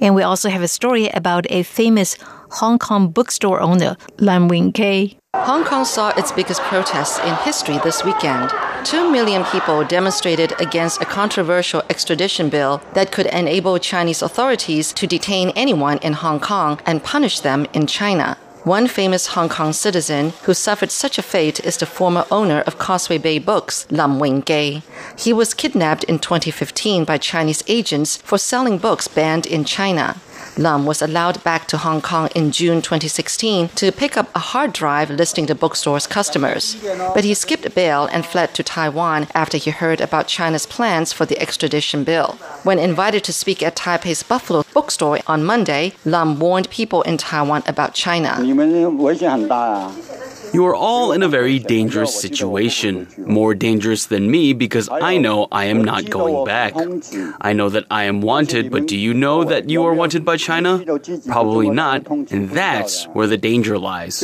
And 0.01 0.15
we 0.15 0.23
also 0.23 0.49
have 0.49 0.63
a 0.63 0.69
story 0.69 1.09
about 1.09 1.45
a 1.51 1.65
famous 1.65 2.17
Hong 2.61 2.79
Kong 2.79 3.09
bookstore 3.09 3.61
owner, 3.61 3.97
Lam 4.19 4.49
Wing 4.49 4.73
Kei. 4.73 5.19
Hong 5.43 5.65
Kong 5.65 5.85
saw 5.85 6.09
its 6.11 6.33
biggest 6.33 6.61
protests 6.63 7.19
in 7.19 7.35
history 7.45 7.79
this 7.85 8.05
weekend. 8.05 8.51
Two 8.85 9.11
million 9.11 9.45
people 9.45 9.85
demonstrated 9.85 10.59
against 10.61 11.03
a 11.03 11.05
controversial 11.05 11.83
extradition 11.91 12.49
bill 12.49 12.81
that 12.95 13.13
could 13.13 13.27
enable 13.27 13.79
Chinese 13.79 14.23
authorities 14.23 14.93
to 14.93 15.07
detain 15.07 15.51
anyone 15.51 15.99
in 15.99 16.15
Hong 16.15 16.41
Kong 16.41 16.81
and 16.87 17.05
punish 17.05 17.41
them 17.41 17.67
in 17.75 17.87
China. 17.87 18.39
One 18.63 18.87
famous 18.89 19.27
Hong 19.27 19.51
Kong 19.51 19.75
citizen 19.75 20.33
who 20.45 20.55
suffered 20.55 20.91
such 20.91 21.19
a 21.19 21.23
fate 21.23 21.61
is 21.61 21.77
the 21.77 21.85
former 21.85 22.25
owner 22.31 22.61
of 22.61 22.79
Causeway 22.79 23.19
Bay 23.19 23.39
Books, 23.39 23.87
Lam 23.91 24.19
Wing 24.19 24.41
Kei. 24.41 24.83
He 25.19 25.35
was 25.35 25.53
kidnapped 25.53 26.05
in 26.05 26.19
2015 26.19 27.05
by 27.05 27.19
Chinese 27.19 27.63
agents 27.69 28.17
for 28.17 28.39
selling 28.39 28.79
books 28.79 29.07
banned 29.07 29.45
in 29.45 29.65
China. 29.65 30.17
Lam 30.57 30.87
was 30.87 31.03
allowed 31.03 31.43
back 31.43 31.67
to 31.69 31.79
Hong 31.79 32.01
Kong 32.01 32.29
in 32.35 32.53
June 32.53 32.81
2016 32.81 33.69
to 33.71 33.91
pick 33.91 34.17
up 34.17 34.31
a 34.35 34.39
hard 34.39 34.73
drive 34.73 35.11
listing 35.11 35.47
the 35.47 35.55
bookstore's 35.55 36.07
customers. 36.07 36.77
But 37.15 37.25
he 37.25 37.35
skipped 37.35 37.75
bail 37.75 38.07
and 38.13 38.25
fled 38.25 38.55
to 38.55 38.63
Taiwan 38.63 39.27
after 39.35 39.59
he 39.59 39.71
heard 39.71 40.01
about 40.01 40.29
China's 40.29 40.67
plans 40.67 41.13
for 41.13 41.27
the 41.27 41.39
extradition 41.41 42.05
bill. 42.05 42.39
When 42.63 42.79
invited 42.79 43.25
to 43.25 43.33
speak 43.33 43.63
at 43.63 43.75
Taipei's 43.77 44.23
Buffalo 44.23 44.65
bookstore 44.73 45.19
on 45.27 45.45
Monday, 45.45 45.95
Lam 46.05 46.39
warned 46.39 46.71
people 46.71 47.03
in 47.03 47.17
Taiwan 47.17 47.65
about 47.67 47.95
China. 47.95 48.39
You 50.53 50.67
are 50.67 50.75
all 50.75 51.13
in 51.13 51.23
a 51.23 51.29
very 51.29 51.59
dangerous 51.59 52.19
situation. 52.21 53.09
More 53.19 53.55
dangerous 53.55 54.07
than 54.07 54.31
me 54.31 54.53
because 54.53 54.89
I 54.91 55.19
know 55.19 55.49
I 55.51 55.67
am 55.67 55.83
not 55.83 56.11
going 56.11 56.45
back. 56.45 56.75
I 57.41 57.53
know 57.53 57.69
that 57.69 57.87
I 57.91 58.05
am 58.05 58.21
wanted, 58.21 58.71
but 58.71 58.87
do 58.87 58.97
you 58.97 59.15
know 59.15 59.45
that 59.45 59.71
you 59.71 59.85
are 59.85 59.95
wanted 59.95 60.25
by 60.25 60.37
China? 60.37 60.85
Probably 61.27 61.71
not, 61.71 62.09
and 62.11 62.51
that's 62.51 63.05
where 63.15 63.27
the 63.27 63.39
danger 63.39 63.79
lies. 63.79 64.23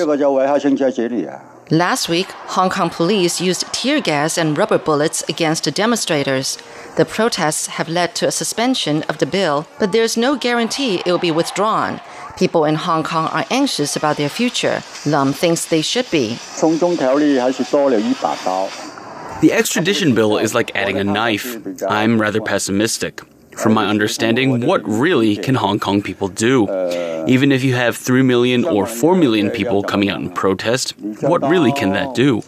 Last 1.72 2.08
week, 2.08 2.32
Hong 2.56 2.68
Kong 2.68 2.90
police 2.90 3.40
used 3.40 3.72
tear 3.72 4.00
gas 4.00 4.36
and 4.36 4.58
rubber 4.58 4.78
bullets 4.78 5.22
against 5.28 5.62
the 5.64 5.70
demonstrators. 5.70 6.58
The 6.96 7.04
protests 7.04 7.68
have 7.68 7.88
led 7.88 8.16
to 8.16 8.26
a 8.26 8.32
suspension 8.32 9.04
of 9.04 9.18
the 9.18 9.26
bill, 9.26 9.68
but 9.78 9.92
there's 9.92 10.16
no 10.16 10.36
guarantee 10.36 10.96
it 10.96 11.06
will 11.06 11.18
be 11.18 11.30
withdrawn. 11.30 12.00
People 12.40 12.64
in 12.64 12.74
Hong 12.74 13.02
Kong 13.02 13.26
are 13.26 13.44
anxious 13.50 13.96
about 13.96 14.16
their 14.16 14.30
future. 14.30 14.82
Lam 15.04 15.34
thinks 15.34 15.66
they 15.66 15.82
should 15.82 16.10
be. 16.10 16.36
The 19.42 19.52
extradition 19.52 20.14
bill 20.14 20.38
is 20.38 20.54
like 20.54 20.74
adding 20.74 20.96
a 20.96 21.04
knife. 21.04 21.58
I'm 21.86 22.18
rather 22.18 22.40
pessimistic. 22.40 23.20
From 23.58 23.74
my 23.74 23.86
understanding, 23.88 24.64
what 24.66 24.80
really 24.88 25.36
can 25.36 25.54
Hong 25.54 25.78
Kong 25.78 26.00
people 26.00 26.28
do? 26.28 26.66
Even 27.28 27.52
if 27.52 27.62
you 27.62 27.74
have 27.74 27.94
3 27.94 28.22
million 28.22 28.64
or 28.64 28.86
4 28.86 29.16
million 29.16 29.50
people 29.50 29.82
coming 29.82 30.08
out 30.08 30.22
in 30.22 30.30
protest, 30.30 30.94
what 31.20 31.42
really 31.42 31.72
can 31.72 31.92
that 31.92 32.14
do? 32.14 32.40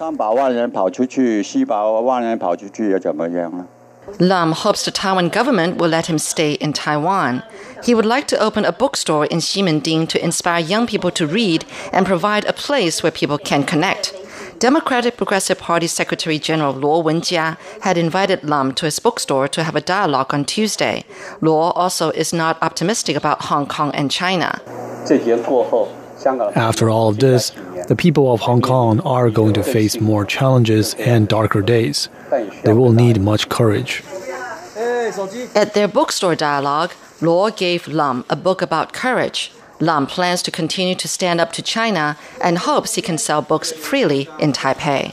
Lam 4.18 4.53
hopes 4.53 4.85
the 4.85 4.90
Taiwan 4.90 5.29
government 5.29 5.79
will 5.79 5.88
let 5.88 6.07
him 6.07 6.18
stay 6.18 6.53
in 6.55 6.72
Taiwan. 6.72 7.42
He 7.85 7.94
would 7.94 8.07
like 8.07 8.29
to 8.29 8.38
open 8.38 8.64
a 8.64 8.72
bookstore 8.72 9.27
in 9.27 9.38
Ximending 9.38 10.09
to 10.09 10.22
inspire 10.22 10.61
young 10.61 10.87
people 10.87 11.11
to 11.12 11.27
read 11.27 11.64
and 11.92 12.07
provide 12.07 12.44
a 12.44 12.53
place 12.53 13.03
where 13.03 13.12
people 13.12 13.38
can 13.38 13.64
connect. 13.64 14.14
Democratic 14.59 15.16
Progressive 15.16 15.59
Party 15.59 15.88
Secretary 15.88 16.38
General 16.38 16.72
Luo 16.72 17.03
Wenjia 17.03 17.57
had 17.83 17.98
invited 17.98 18.44
Lam 18.44 18.72
to 18.75 18.85
his 18.85 19.01
bookstore 19.01 19.48
to 19.48 19.64
have 19.64 19.75
a 19.75 19.81
dialogue 19.81 20.33
on 20.33 20.44
Tuesday. 20.44 21.05
Luo 21.40 21.72
also 21.75 22.11
is 22.11 22.33
not 22.33 22.62
optimistic 22.62 23.16
about 23.16 23.46
Hong 23.46 23.66
Kong 23.66 23.90
and 23.92 24.09
China. 24.11 24.61
After 26.26 26.88
all 26.88 27.08
of 27.08 27.18
this, 27.18 27.50
the 27.88 27.96
people 27.96 28.32
of 28.32 28.40
Hong 28.40 28.61
Kong 28.61 29.00
are 29.00 29.30
going 29.30 29.54
to 29.54 29.62
face 29.62 30.00
more 30.00 30.24
challenges 30.24 30.94
and 30.94 31.28
darker 31.28 31.62
days. 31.62 32.08
They 32.64 32.72
will 32.72 32.92
need 32.92 33.20
much 33.20 33.48
courage. 33.48 34.02
At 35.54 35.74
their 35.74 35.88
bookstore 35.88 36.37
dialogue, 36.37 36.92
Luo 37.20 37.54
gave 37.56 37.87
Lam 37.88 38.24
a 38.30 38.37
book 38.37 38.62
about 38.62 38.92
courage. 38.92 39.52
Lam 39.80 40.06
plans 40.06 40.42
to 40.42 40.50
continue 40.50 40.94
to 40.94 41.08
stand 41.08 41.40
up 41.40 41.52
to 41.52 41.62
China 41.62 42.16
and 42.42 42.58
hopes 42.58 42.94
he 42.94 43.02
can 43.02 43.18
sell 43.18 43.42
books 43.42 43.72
freely 43.72 44.28
in 44.38 44.52
Taipei. 44.52 45.12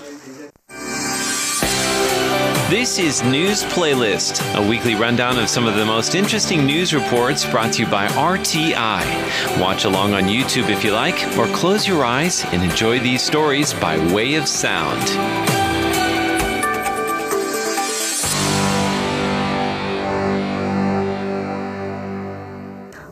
This 2.69 2.99
is 2.99 3.23
News 3.23 3.63
Playlist, 3.63 4.43
a 4.53 4.61
weekly 4.69 4.93
rundown 4.93 5.39
of 5.39 5.49
some 5.49 5.65
of 5.65 5.73
the 5.73 5.83
most 5.83 6.13
interesting 6.13 6.67
news 6.67 6.93
reports 6.93 7.43
brought 7.43 7.73
to 7.73 7.81
you 7.81 7.89
by 7.89 8.05
RTI. 8.09 9.59
Watch 9.59 9.85
along 9.85 10.13
on 10.13 10.25
YouTube 10.25 10.69
if 10.69 10.83
you 10.83 10.91
like, 10.91 11.15
or 11.35 11.47
close 11.47 11.87
your 11.87 12.05
eyes 12.05 12.45
and 12.53 12.61
enjoy 12.61 12.99
these 12.99 13.23
stories 13.23 13.73
by 13.73 13.97
way 14.13 14.35
of 14.35 14.47
sound. 14.47 15.01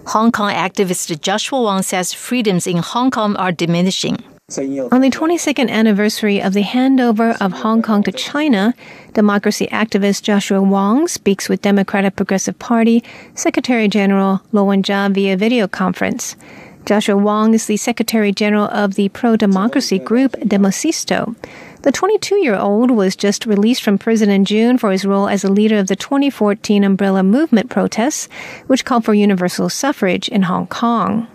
Hong 0.05 0.31
Kong 0.31 0.53
activist 0.53 1.19
Joshua 1.19 1.59
Wong 1.59 1.81
says 1.81 2.13
freedoms 2.13 2.67
in 2.67 2.77
Hong 2.77 3.09
Kong 3.09 3.35
are 3.37 3.51
diminishing. 3.51 4.36
On 4.49 5.01
the 5.01 5.09
22nd 5.09 5.69
anniversary 5.69 6.41
of 6.41 6.53
the 6.53 6.63
handover 6.63 7.35
of 7.41 7.51
Hong 7.51 7.81
Kong 7.81 8.01
to 8.03 8.13
China, 8.13 8.73
democracy 9.11 9.67
activist 9.73 10.21
Joshua 10.21 10.61
Wong 10.61 11.09
speaks 11.09 11.49
with 11.49 11.61
Democratic 11.61 12.15
Progressive 12.15 12.57
Party 12.57 13.03
Secretary 13.35 13.89
General 13.89 14.41
Lo 14.53 14.63
Wen-chia 14.63 15.09
via 15.11 15.35
video 15.35 15.67
conference. 15.67 16.37
Joshua 16.85 17.17
Wong 17.17 17.55
is 17.55 17.65
the 17.65 17.75
Secretary 17.75 18.31
General 18.31 18.69
of 18.69 18.95
the 18.95 19.09
pro-democracy 19.09 19.99
group 19.99 20.31
Demosisto. 20.39 21.35
The 21.81 21.91
22-year-old 21.91 22.89
was 22.89 23.17
just 23.17 23.45
released 23.45 23.83
from 23.83 23.97
prison 23.97 24.29
in 24.29 24.45
June 24.45 24.77
for 24.77 24.93
his 24.93 25.03
role 25.03 25.27
as 25.27 25.43
a 25.43 25.51
leader 25.51 25.77
of 25.77 25.87
the 25.87 25.97
2014 25.97 26.85
Umbrella 26.85 27.21
Movement 27.21 27.69
protests, 27.69 28.29
which 28.67 28.85
called 28.85 29.03
for 29.03 29.13
universal 29.13 29.67
suffrage 29.67 30.29
in 30.29 30.43
Hong 30.43 30.67
Kong. 30.67 31.27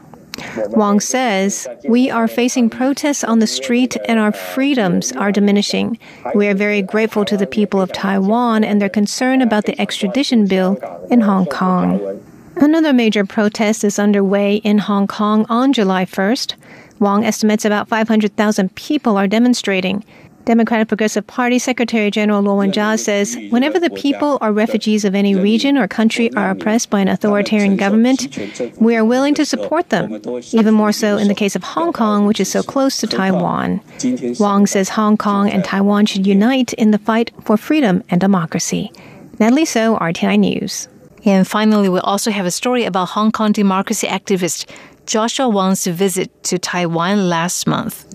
Wong 0.68 1.00
says, 1.00 1.68
We 1.84 2.10
are 2.10 2.28
facing 2.28 2.70
protests 2.70 3.24
on 3.24 3.38
the 3.38 3.46
street 3.46 3.96
and 4.06 4.18
our 4.18 4.32
freedoms 4.32 5.12
are 5.12 5.32
diminishing. 5.32 5.98
We 6.34 6.48
are 6.48 6.54
very 6.54 6.82
grateful 6.82 7.24
to 7.26 7.36
the 7.36 7.46
people 7.46 7.80
of 7.80 7.92
Taiwan 7.92 8.64
and 8.64 8.80
their 8.80 8.88
concern 8.88 9.42
about 9.42 9.66
the 9.66 9.80
extradition 9.80 10.46
bill 10.46 10.78
in 11.10 11.20
Hong 11.20 11.46
Kong. 11.46 12.20
Another 12.56 12.92
major 12.92 13.24
protest 13.24 13.82
is 13.82 13.98
underway 13.98 14.56
in 14.56 14.78
Hong 14.78 15.06
Kong 15.06 15.46
on 15.48 15.72
July 15.72 16.04
1st. 16.04 16.54
Wong 16.98 17.24
estimates 17.24 17.64
about 17.64 17.88
500,000 17.88 18.74
people 18.74 19.16
are 19.16 19.26
demonstrating. 19.26 20.04
Democratic 20.44 20.88
Progressive 20.88 21.26
Party 21.26 21.58
Secretary 21.58 22.10
General 22.10 22.42
Luo 22.42 22.56
Wen-chia 22.56 22.98
says, 22.98 23.36
whenever 23.50 23.78
the 23.78 23.90
people 23.90 24.38
or 24.40 24.52
refugees 24.52 25.04
of 25.04 25.14
any 25.14 25.34
region 25.34 25.78
or 25.78 25.86
country 25.86 26.32
are 26.34 26.50
oppressed 26.50 26.90
by 26.90 27.00
an 27.00 27.08
authoritarian 27.08 27.76
government, 27.76 28.38
we 28.80 28.96
are 28.96 29.04
willing 29.04 29.34
to 29.34 29.44
support 29.44 29.90
them, 29.90 30.20
even 30.52 30.74
more 30.74 30.92
so 30.92 31.16
in 31.16 31.28
the 31.28 31.34
case 31.34 31.54
of 31.54 31.62
Hong 31.62 31.92
Kong, 31.92 32.26
which 32.26 32.40
is 32.40 32.50
so 32.50 32.62
close 32.62 32.96
to 32.98 33.06
Taiwan. 33.06 33.80
Wong 34.40 34.66
says 34.66 34.88
Hong 34.88 35.16
Kong 35.16 35.48
and 35.48 35.64
Taiwan 35.64 36.06
should 36.06 36.26
unite 36.26 36.72
in 36.72 36.90
the 36.90 36.98
fight 36.98 37.30
for 37.44 37.56
freedom 37.56 38.02
and 38.08 38.20
democracy. 38.20 38.90
Natalie 39.38 39.64
So, 39.64 39.96
RTI 39.96 40.38
News. 40.38 40.88
And 41.24 41.46
finally, 41.46 41.88
we 41.88 42.00
also 42.00 42.32
have 42.32 42.46
a 42.46 42.50
story 42.50 42.84
about 42.84 43.10
Hong 43.10 43.30
Kong 43.30 43.52
democracy 43.52 44.08
activist 44.08 44.68
Joshua 45.06 45.48
Wong's 45.48 45.86
visit 45.86 46.42
to 46.44 46.58
Taiwan 46.58 47.28
last 47.28 47.66
month. 47.66 48.06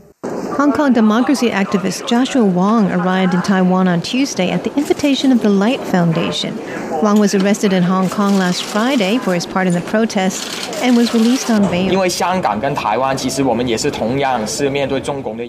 Hong 0.57 0.71
Kong 0.71 0.91
democracy 0.91 1.51
activist 1.51 2.07
Joshua 2.07 2.43
Wong 2.43 2.91
arrived 2.91 3.35
in 3.35 3.43
Taiwan 3.43 3.87
on 3.87 4.01
Tuesday 4.01 4.49
at 4.49 4.63
the 4.63 4.73
invitation 4.75 5.31
of 5.31 5.43
the 5.43 5.51
Light 5.51 5.79
Foundation. 5.79 6.57
Wong 7.03 7.19
was 7.19 7.35
arrested 7.35 7.73
in 7.73 7.83
Hong 7.83 8.09
Kong 8.09 8.39
last 8.39 8.63
Friday 8.63 9.19
for 9.19 9.35
his 9.35 9.45
part 9.45 9.67
in 9.67 9.73
the 9.73 9.81
protests 9.81 10.81
and 10.81 10.97
was 10.97 11.13
released 11.13 11.51
on 11.51 11.61
bail. 11.69 11.93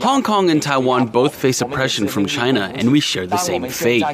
Hong 0.02 0.22
Kong 0.22 0.50
and 0.50 0.62
Taiwan 0.62 1.06
both 1.06 1.34
face 1.34 1.62
oppression 1.62 2.06
from 2.06 2.26
China, 2.26 2.70
and 2.74 2.92
we 2.92 3.00
share 3.00 3.26
the 3.26 3.38
same 3.38 3.66
fate. 3.70 4.04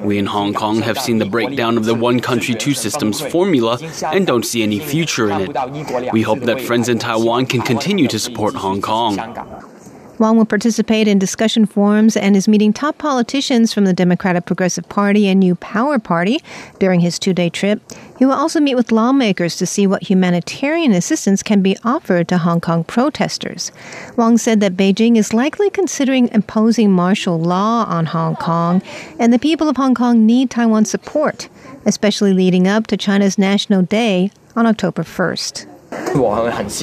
We 0.00 0.18
in 0.18 0.26
Hong 0.26 0.52
Kong 0.52 0.82
have 0.82 0.98
seen 0.98 1.16
the 1.20 1.24
breakdown 1.24 1.78
of 1.78 1.86
the 1.86 1.94
one 1.94 2.20
country, 2.20 2.54
two 2.54 2.74
systems 2.74 3.18
formula 3.18 3.78
and 4.12 4.26
don't 4.26 4.44
see 4.44 4.62
any 4.62 4.78
future 4.78 5.30
in 5.30 5.50
it. 5.50 6.12
We 6.12 6.20
hope 6.20 6.40
that 6.40 6.60
friends 6.60 6.90
in 6.90 6.98
Taiwan 6.98 7.46
can 7.46 7.62
continue 7.62 8.08
to 8.08 8.18
support 8.18 8.54
Hong 8.56 8.82
Kong. 8.82 9.72
Wong 10.18 10.36
will 10.36 10.44
participate 10.44 11.08
in 11.08 11.18
discussion 11.18 11.66
forums 11.66 12.16
and 12.16 12.36
is 12.36 12.46
meeting 12.46 12.72
top 12.72 12.98
politicians 12.98 13.72
from 13.72 13.84
the 13.84 13.92
Democratic 13.92 14.46
Progressive 14.46 14.88
Party 14.88 15.26
and 15.26 15.40
New 15.40 15.56
Power 15.56 15.98
Party 15.98 16.40
during 16.78 17.00
his 17.00 17.18
two 17.18 17.34
day 17.34 17.50
trip. 17.50 17.80
He 18.18 18.24
will 18.24 18.32
also 18.32 18.60
meet 18.60 18.76
with 18.76 18.92
lawmakers 18.92 19.56
to 19.56 19.66
see 19.66 19.86
what 19.86 20.04
humanitarian 20.04 20.92
assistance 20.92 21.42
can 21.42 21.62
be 21.62 21.76
offered 21.84 22.28
to 22.28 22.38
Hong 22.38 22.60
Kong 22.60 22.84
protesters. 22.84 23.72
Wong 24.16 24.38
said 24.38 24.60
that 24.60 24.76
Beijing 24.76 25.16
is 25.16 25.34
likely 25.34 25.68
considering 25.68 26.28
imposing 26.28 26.92
martial 26.92 27.40
law 27.40 27.84
on 27.88 28.06
Hong 28.06 28.36
Kong, 28.36 28.82
and 29.18 29.32
the 29.32 29.38
people 29.38 29.68
of 29.68 29.76
Hong 29.76 29.94
Kong 29.94 30.24
need 30.24 30.48
Taiwan's 30.48 30.90
support, 30.90 31.48
especially 31.84 32.32
leading 32.32 32.68
up 32.68 32.86
to 32.86 32.96
China's 32.96 33.36
National 33.36 33.82
Day 33.82 34.30
on 34.54 34.64
October 34.66 35.02
1st. 35.02 35.73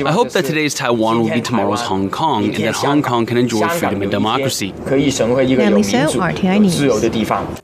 I 0.05 0.11
hope 0.11 0.31
that 0.31 0.45
today's 0.45 0.73
Taiwan 0.73 1.19
will 1.21 1.29
be 1.31 1.41
tomorrow's 1.41 1.81
Hong 1.81 2.09
Kong 2.09 2.45
and 2.45 2.63
that 2.63 2.75
Hong 2.75 3.01
Kong 3.01 3.25
can 3.25 3.37
enjoy 3.37 3.67
freedom 3.69 4.01
and 4.01 4.11
democracy. 4.11 4.73
Natalie 5.57 5.83
So, 5.83 6.19
RTI 6.19 6.59
News. 6.61 6.79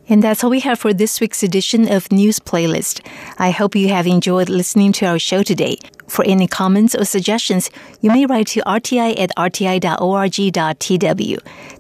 And 0.10 0.24
that's 0.24 0.44
all 0.44 0.50
we 0.50 0.62
have 0.62 0.80
for 0.80 0.94
this 0.94 1.20
week's 1.20 1.44
edition 1.44 1.88
of 1.92 2.12
News 2.12 2.40
Playlist. 2.40 3.02
I 3.38 3.52
hope 3.52 3.76
you 3.76 3.90
have 3.90 4.08
enjoyed 4.08 4.50
listening 4.50 4.92
to 4.94 5.06
our 5.06 5.20
show 5.20 5.44
today. 5.44 5.78
For 6.08 6.24
any 6.26 6.48
comments 6.48 6.96
or 6.96 7.04
suggestions, 7.04 7.70
you 8.00 8.10
may 8.12 8.26
write 8.26 8.48
to 8.48 8.62
rti 8.62 9.20
at 9.20 9.32
rti.org.tw. 9.38 10.74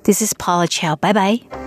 This 0.03 0.21
is 0.21 0.33
Paula 0.33 0.67
Chow. 0.67 0.95
Bye 0.95 1.13
bye. 1.13 1.66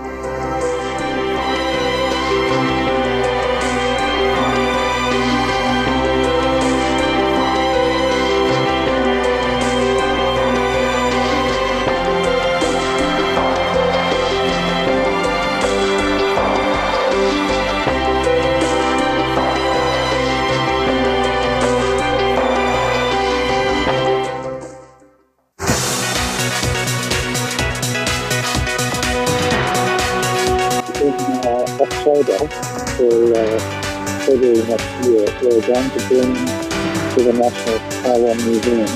Next 34.41 35.05
year, 35.05 35.29
we're 35.43 35.61
going 35.61 35.89
to 35.91 35.99
bring 36.09 36.33
to 36.33 37.19
the 37.21 37.31
National 37.31 37.77
Taiwan 38.01 38.37
Museum 38.37 38.89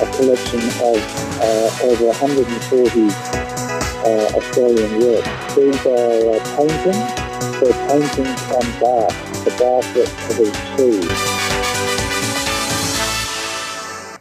a 0.00 0.06
collection 0.16 0.60
of 0.80 0.96
uh, 1.36 1.84
over 1.84 2.06
140 2.06 3.12
uh, 4.00 4.38
Australian 4.38 4.92
works. 5.00 5.28
These 5.54 5.84
are 5.84 6.32
uh, 6.32 6.40
paintings. 6.56 6.96
They're 7.60 7.76
paintings 7.88 8.40
on 8.56 8.64
bark, 8.80 9.12
the 9.44 9.52
bark 9.60 9.84
that 9.92 10.08
are 10.30 10.50
trees. 10.74 11.12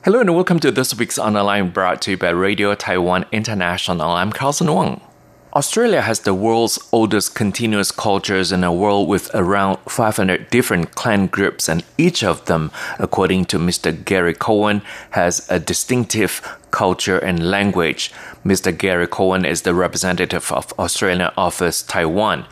Hello 0.03 0.19
and 0.19 0.35
welcome 0.35 0.59
to 0.59 0.71
this 0.73 0.93
week's 0.93 1.17
Online 1.17 1.69
brought 1.69 2.01
to 2.01 2.11
you 2.11 2.17
by 2.17 2.31
Radio 2.31 2.75
Taiwan 2.75 3.25
International. 3.31 4.11
I'm 4.11 4.33
Carlson 4.33 4.73
Wong. 4.73 4.99
Australia 5.55 6.01
has 6.01 6.19
the 6.19 6.33
world's 6.35 6.77
oldest 6.91 7.33
continuous 7.33 7.91
cultures 7.91 8.51
in 8.51 8.63
a 8.63 8.71
world 8.71 9.07
with 9.07 9.31
around 9.33 9.79
500 9.87 10.47
different 10.51 10.93
clan 10.93 11.25
groups, 11.25 11.67
and 11.67 11.83
each 11.97 12.23
of 12.23 12.45
them, 12.45 12.69
according 12.99 13.45
to 13.45 13.57
Mr. 13.57 13.91
Gary 14.05 14.35
Cowan, 14.35 14.83
has 15.11 15.49
a 15.49 15.59
distinctive 15.59 16.59
culture 16.69 17.17
and 17.17 17.49
language. 17.49 18.11
Mr. 18.45 18.77
Gary 18.77 19.07
Cowan 19.07 19.43
is 19.43 19.63
the 19.63 19.73
representative 19.73 20.51
of 20.51 20.71
Australian 20.77 21.31
Office 21.35 21.81
Taiwan. 21.81 22.45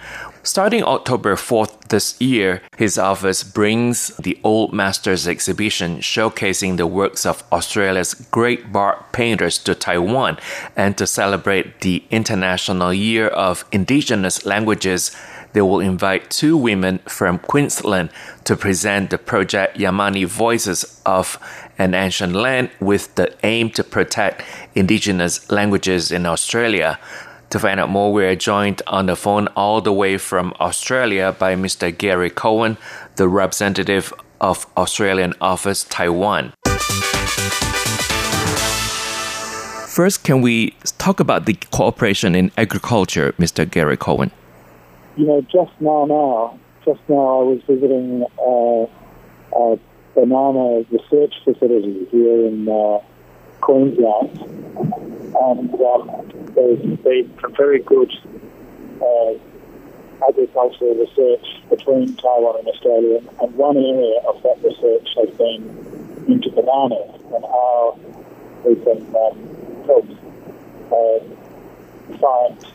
Starting 0.48 0.82
October 0.82 1.36
4th 1.36 1.90
this 1.90 2.16
year, 2.22 2.62
his 2.78 2.98
office 2.98 3.44
brings 3.44 4.16
the 4.16 4.40
Old 4.46 4.72
Masters 4.72 5.28
exhibition 5.28 5.98
showcasing 5.98 6.78
the 6.78 6.88
works 6.88 7.26
of 7.26 7.44
Australia's 7.52 8.14
great 8.32 8.72
bark 8.72 9.12
painters 9.12 9.58
to 9.58 9.76
Taiwan. 9.76 10.38
And 10.74 10.98
to 11.00 11.06
celebrate 11.06 11.82
the 11.82 12.02
International 12.12 12.94
Year 12.94 13.28
of 13.28 13.66
Indigenous 13.74 14.46
Languages, 14.46 15.14
they 15.52 15.60
will 15.60 15.82
invite 15.82 16.32
two 16.32 16.56
women 16.56 17.00
from 17.00 17.40
Queensland 17.40 18.10
to 18.46 18.56
present 18.56 19.10
the 19.10 19.18
project 19.18 19.78
Yamani 19.78 20.26
Voices 20.26 21.02
of 21.06 21.38
an 21.78 21.94
Ancient 21.94 22.34
Land 22.34 22.70
with 22.80 23.14
the 23.16 23.36
aim 23.44 23.70
to 23.72 23.84
protect 23.84 24.44
indigenous 24.76 25.52
languages 25.52 26.10
in 26.10 26.26
Australia. 26.26 27.00
To 27.52 27.60
find 27.60 27.80
out 27.80 27.90
more, 27.90 28.12
we 28.12 28.26
are 28.26 28.36
joined 28.36 28.82
on 28.88 29.06
the 29.06 29.16
phone 29.16 29.48
all 29.56 29.82
the 29.82 29.94
way 29.94 30.18
from 30.18 30.54
Australia 30.60 31.36
by 31.38 31.56
Mr. 31.56 31.96
Gary 31.98 32.30
Cowan, 32.30 32.78
the 33.16 33.28
representative 33.28 34.14
of 34.42 34.66
Australian 34.76 35.34
Office 35.40 35.84
Taiwan. 35.86 36.54
First, 39.88 40.24
can 40.24 40.42
we 40.42 40.72
talk 40.98 41.20
about 41.20 41.46
the 41.46 41.54
cooperation 41.72 42.36
in 42.36 42.52
agriculture, 42.58 43.34
Mr. 43.40 43.70
Gary 43.70 43.98
Cowan? 43.98 44.32
you 45.18 45.26
know, 45.26 45.42
just 45.42 45.72
now, 45.82 46.06
now, 46.06 46.60
just 46.86 47.02
now, 47.10 47.42
I 47.42 47.44
was 47.44 47.62
visiting 47.68 48.24
uh, 48.40 49.58
a 49.58 49.80
banana 50.14 50.86
research 50.92 51.34
facility 51.44 52.08
here 52.12 52.46
in 52.46 52.70
uh, 52.70 53.00
Queensland, 53.62 54.40
and 54.40 55.74
um, 55.74 56.12
there's 56.56 56.80
been 56.80 57.38
some 57.42 57.56
very 57.56 57.80
good 57.80 58.12
uh, 59.02 59.34
agricultural 60.28 60.96
research 60.96 61.46
between 61.70 62.16
Taiwan 62.16 62.60
and 62.60 62.68
Australia, 62.68 63.22
and 63.42 63.56
one 63.56 63.78
area 63.78 64.20
of 64.28 64.42
that 64.44 64.58
research 64.64 65.08
has 65.18 65.30
been 65.38 65.64
into 66.28 66.50
bananas 66.52 67.22
and 67.34 67.44
how 67.44 68.00
we 68.66 68.76
can 68.76 69.00
um, 69.16 69.38
help 69.86 70.06
uh, 70.92 71.20
find 72.18 72.66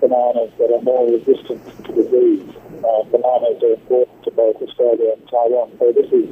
bananas 0.00 0.52
that 0.58 0.70
are 0.72 0.82
more 0.82 1.10
resistant 1.10 1.62
to 1.84 1.92
disease. 1.92 2.48
Uh, 2.84 3.02
bananas 3.04 3.62
are 3.62 3.74
important 3.74 4.22
to 4.24 4.30
both 4.32 4.56
Australia 4.60 5.12
and 5.12 5.28
Taiwan, 5.28 5.70
so 5.78 5.92
this 5.92 6.10
is 6.12 6.28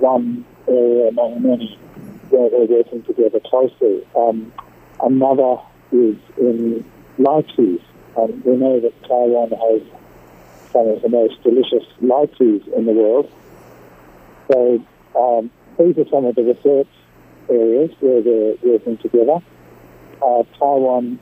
one 0.00 0.44
area 0.66 1.08
among 1.08 1.42
many 1.42 1.78
where 2.30 2.48
we're 2.50 2.66
working 2.66 3.02
together 3.02 3.40
closely. 3.40 4.06
Um, 4.16 4.52
another 5.02 5.56
is 5.92 6.16
in 6.38 6.84
lychees. 7.18 7.82
Um, 8.16 8.42
we 8.44 8.56
know 8.56 8.80
that 8.80 9.02
Taiwan 9.02 9.50
has 9.50 9.82
some 10.72 10.88
of 10.88 11.02
the 11.02 11.08
most 11.08 11.42
delicious 11.42 11.86
lychees 12.02 12.66
in 12.76 12.86
the 12.86 12.92
world. 12.92 13.30
So 14.50 14.84
um, 15.16 15.50
these 15.78 15.98
are 15.98 16.08
some 16.10 16.24
of 16.24 16.34
the 16.34 16.42
research 16.42 16.88
areas 17.48 17.90
where 18.00 18.22
they're 18.22 18.54
working 18.62 18.96
together. 18.98 19.38
Uh, 20.22 20.42
Taiwan 20.58 21.18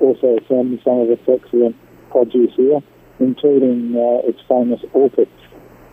also 0.00 0.38
sends 0.48 0.82
some 0.82 1.00
of 1.00 1.10
its 1.10 1.22
excellent 1.28 1.76
produce 2.10 2.54
here, 2.56 2.80
including 3.18 3.94
uh, 3.96 4.28
its 4.28 4.40
famous 4.48 4.80
orchids, 4.92 5.30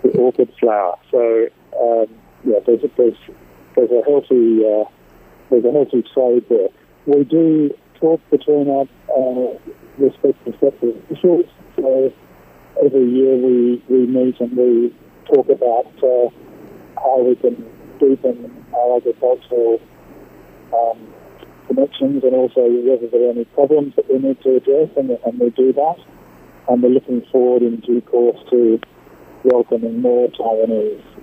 the 0.03 0.09
orchid 0.17 0.51
flower. 0.59 0.97
So 1.11 1.47
um, 1.79 2.07
yeah, 2.43 2.59
there's, 2.65 2.81
there's 2.97 3.17
there's 3.77 3.91
a 3.91 4.01
healthy 4.09 4.65
uh, 4.65 4.89
there's 5.49 5.63
a 5.63 5.71
healthy 5.71 6.03
trade 6.13 6.45
there. 6.49 6.69
We 7.05 7.23
do 7.23 7.69
talk 7.99 8.19
between 8.29 8.69
our 8.69 8.87
uh, 9.15 9.57
respective 9.97 10.55
sector 10.59 10.89
officials. 10.89 11.45
So 11.75 12.11
every 12.83 13.09
year 13.09 13.37
we, 13.37 13.81
we 13.87 14.05
meet 14.07 14.39
and 14.41 14.57
we 14.57 14.93
talk 15.25 15.47
about 15.47 15.87
uh, 16.03 16.29
how 16.99 17.19
we 17.21 17.35
can 17.35 17.55
deepen 17.99 18.65
our 18.73 18.97
agricultural 18.97 19.79
um, 20.73 21.13
connections 21.67 22.23
and 22.23 22.35
also 22.35 22.61
whether 22.61 23.07
there 23.07 23.27
are 23.27 23.31
any 23.31 23.45
problems 23.45 23.95
that 23.95 24.11
we 24.11 24.19
need 24.19 24.41
to 24.41 24.57
address, 24.57 24.89
and, 24.97 25.11
and 25.11 25.39
we 25.39 25.49
do 25.51 25.71
that. 25.73 25.97
And 26.67 26.83
we're 26.83 26.89
looking 26.89 27.21
forward 27.31 27.61
in 27.61 27.77
due 27.77 28.01
course 28.01 28.37
to 28.49 28.79
welcoming 29.43 30.01
more 30.01 30.27
Taiwanese 30.29 31.16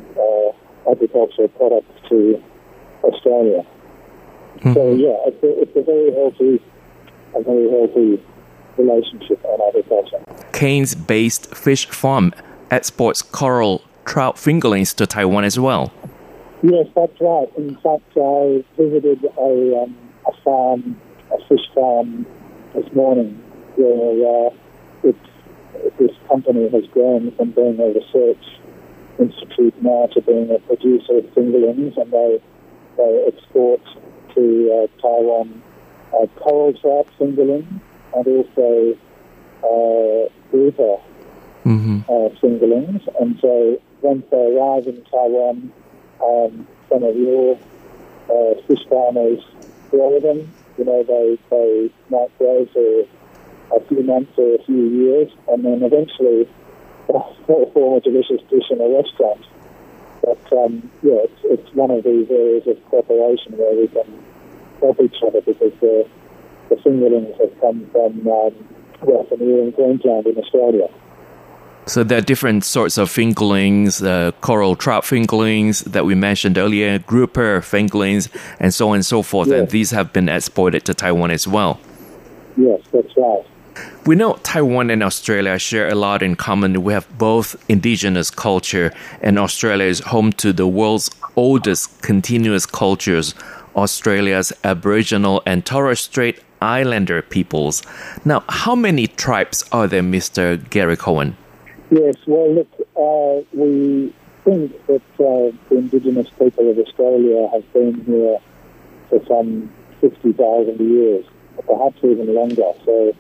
agricultural 0.91 1.49
products 1.49 2.09
to 2.09 2.43
Australia. 3.03 3.65
Mm-hmm. 4.59 4.73
So 4.73 4.93
yeah, 4.95 5.17
it's 5.27 5.43
a, 5.43 5.63
it's 5.63 5.77
a 5.77 5.83
very 5.83 6.13
healthy, 6.13 6.63
a 7.35 7.43
very 7.43 7.71
healthy 7.71 8.23
relationship 8.77 9.45
on 9.45 9.61
agriculture. 9.69 10.23
Cairns-based 10.53 11.55
fish 11.55 11.87
farm 11.87 12.33
exports 12.71 13.23
coral 13.23 13.83
trout 14.05 14.37
fingerlings 14.37 14.95
to 14.97 15.07
Taiwan 15.07 15.45
as 15.45 15.59
well. 15.59 15.93
Yes, 16.63 16.87
that's 16.95 17.21
right. 17.21 17.49
In 17.57 17.75
fact, 17.77 18.17
I 18.17 18.65
visited 18.77 19.25
a, 19.39 19.83
um, 19.83 19.97
a 20.27 20.33
farm, 20.43 21.01
a 21.33 21.39
fish 21.47 21.67
farm 21.75 22.27
this 22.75 22.91
morning, 22.95 23.43
where 23.77 24.49
uh, 24.49 24.55
it's, 25.03 25.99
this 25.99 26.11
company 26.29 26.69
has 26.71 26.87
grown 26.87 27.33
from 27.33 27.51
being 27.51 27.79
a 27.79 27.87
research 27.89 28.45
institute 29.19 29.75
now 29.83 30.07
to 30.13 30.21
being 30.23 30.51
a 30.51 30.59
producer 30.61 31.19
of 31.19 31.25
fingerlings, 31.35 31.97
and 31.97 32.11
they 32.11 32.41
they 32.97 33.25
export 33.27 33.81
to 34.35 34.43
uh, 34.73 35.01
Taiwan 35.01 35.63
uh, 36.13 36.27
coral 36.37 36.73
trout 36.75 37.07
fingerling 37.19 37.81
and 38.15 38.27
also 38.27 38.97
uh, 39.63 40.29
grouper 40.51 40.97
mm-hmm. 41.65 42.01
uh, 42.09 42.29
fingerlings. 42.41 43.03
And 43.21 43.39
so 43.41 43.81
once 44.03 44.25
they 44.31 44.57
arrive 44.57 44.87
in 44.87 45.03
Taiwan, 45.05 45.73
um, 46.23 46.67
some 46.89 47.03
of 47.03 47.17
your 47.17 47.59
uh, 48.31 48.55
fish 48.67 48.85
farmers 48.89 49.41
grow 49.91 50.21
them. 50.21 50.53
You 50.79 50.85
know, 50.85 51.03
they, 51.03 51.39
they 51.51 51.91
might 52.11 52.37
grow 52.39 52.67
for 52.73 53.77
a 53.77 53.81
few 53.87 54.03
months 54.03 54.33
or 54.37 54.55
a 54.55 54.65
few 54.65 54.85
years, 54.89 55.31
and 55.49 55.65
then 55.65 55.83
eventually 55.83 56.49
form 57.07 57.95
a 57.95 58.01
delicious 58.01 58.41
dish 58.51 58.71
in 58.71 58.81
a 58.81 58.89
restaurant. 58.89 59.45
But 60.23 60.53
um, 60.53 60.91
yeah, 61.03 61.25
it's, 61.25 61.41
it's 61.45 61.75
one 61.75 61.91
of 61.91 62.05
these 62.05 62.31
areas 62.31 62.67
of 62.67 62.83
cooperation 62.87 63.57
where 63.59 63.75
we 63.75 63.89
can 63.89 64.25
help 64.81 65.01
each 65.01 65.17
other 65.27 65.41
because 65.41 65.73
the, 65.81 66.09
the 66.71 66.77
fingerlings 66.77 67.39
have 67.41 67.61
come 67.61 67.87
from 67.93 68.27
um, 68.27 68.69
well, 69.03 69.25
from 69.25 69.41
here 69.41 69.63
in 69.63 69.73
Queensland 69.73 70.27
in 70.27 70.39
Australia. 70.39 70.89
So 71.87 72.03
there 72.03 72.17
are 72.17 72.23
different 72.23 72.65
sorts 72.65 72.97
of 72.97 73.11
fingerlings, 73.11 74.03
uh, 74.03 74.33
coral 74.41 74.75
trout 74.75 75.05
fingerlings 75.05 75.85
that 75.85 76.07
we 76.07 76.15
mentioned 76.15 76.57
earlier, 76.57 76.99
grouper 76.99 77.61
fingerlings, 77.61 78.31
and 78.59 78.73
so 78.73 78.89
on 78.89 78.97
and 78.97 79.07
so 79.07 79.23
forth. 79.23 79.49
Yes. 79.49 79.61
And 79.61 79.71
these 79.71 79.91
have 79.91 80.11
been 80.13 80.31
exported 80.31 80.87
to 80.87 80.95
Taiwan 80.95 81.31
as 81.31 81.47
well. 81.47 81.79
Yes, 82.57 82.81
that's 82.91 83.15
right. 83.17 83.45
We 84.07 84.15
know 84.17 84.35
Taiwan 84.43 84.91
and 84.91 85.03
Australia 85.03 85.59
share 85.59 85.89
a 85.89 85.95
lot 85.95 86.23
in 86.23 86.37
common. 86.37 86.83
We 86.83 86.93
have 86.93 87.07
both 87.19 87.57
indigenous 87.69 88.31
culture, 88.31 88.93
and 89.23 89.39
Australia 89.39 89.87
is 89.87 90.01
home 90.01 90.33
to 90.35 90.53
the 90.53 90.67
world's 90.67 91.11
oldest 91.37 92.03
continuous 92.03 92.67
cultures, 92.67 93.35
Australia's 93.75 94.53
Aboriginal 94.63 95.43
and 95.47 95.65
Torres 95.65 96.01
Strait 96.01 96.41
Islander 96.61 97.23
peoples. 97.23 97.83
Now, 98.25 98.45
how 98.49 98.75
many 98.75 99.07
tribes 99.07 99.65
are 99.73 99.87
there, 99.87 100.03
Mr. 100.03 100.59
Gary 100.71 100.97
Cowan? 100.97 101.37
Yes, 101.91 102.17
well, 102.27 102.53
look, 102.55 102.69
uh, 102.97 103.45
we 103.53 104.13
think 104.45 104.87
that 104.87 105.03
uh, 105.19 105.57
the 105.69 105.77
indigenous 105.77 106.29
people 106.39 106.71
of 106.71 106.79
Australia 106.79 107.49
have 107.53 107.73
been 107.73 108.05
here 108.05 108.39
for 109.09 109.21
some 109.27 109.71
50,000 110.01 110.81
years, 110.81 111.25
perhaps 111.67 111.99
even 112.03 112.35
longer. 112.35 112.73
So 112.85 113.15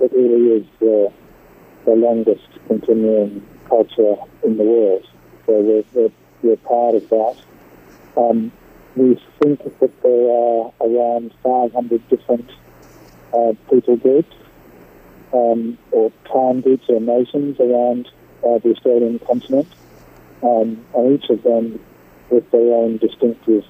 it 0.00 0.12
really 0.12 0.60
is 0.60 0.66
uh, 0.82 1.12
the 1.84 1.94
longest 1.94 2.48
continuing 2.66 3.46
culture 3.68 4.16
in 4.42 4.56
the 4.56 4.64
world. 4.64 5.06
So 5.46 5.60
we're, 5.60 5.84
we're, 5.92 6.12
we're 6.42 6.56
part 6.56 6.94
of 6.94 7.08
that. 7.10 7.36
Um, 8.16 8.52
we 8.96 9.20
think 9.42 9.62
that 9.80 10.02
there 10.02 10.30
are 10.30 10.72
around 10.80 11.32
500 11.42 12.08
different 12.08 12.50
uh, 13.32 13.52
people 13.68 13.96
groups 13.96 14.34
um, 15.32 15.76
or 15.90 16.12
clan 16.24 16.60
groups 16.60 16.84
or 16.88 17.00
nations 17.00 17.58
around 17.58 18.08
uh, 18.46 18.58
the 18.58 18.70
Australian 18.70 19.18
continent, 19.20 19.68
um, 20.42 20.84
and 20.94 21.18
each 21.20 21.28
of 21.28 21.42
them 21.42 21.80
with 22.30 22.48
their 22.50 22.74
own 22.74 22.98
distinctive 22.98 23.64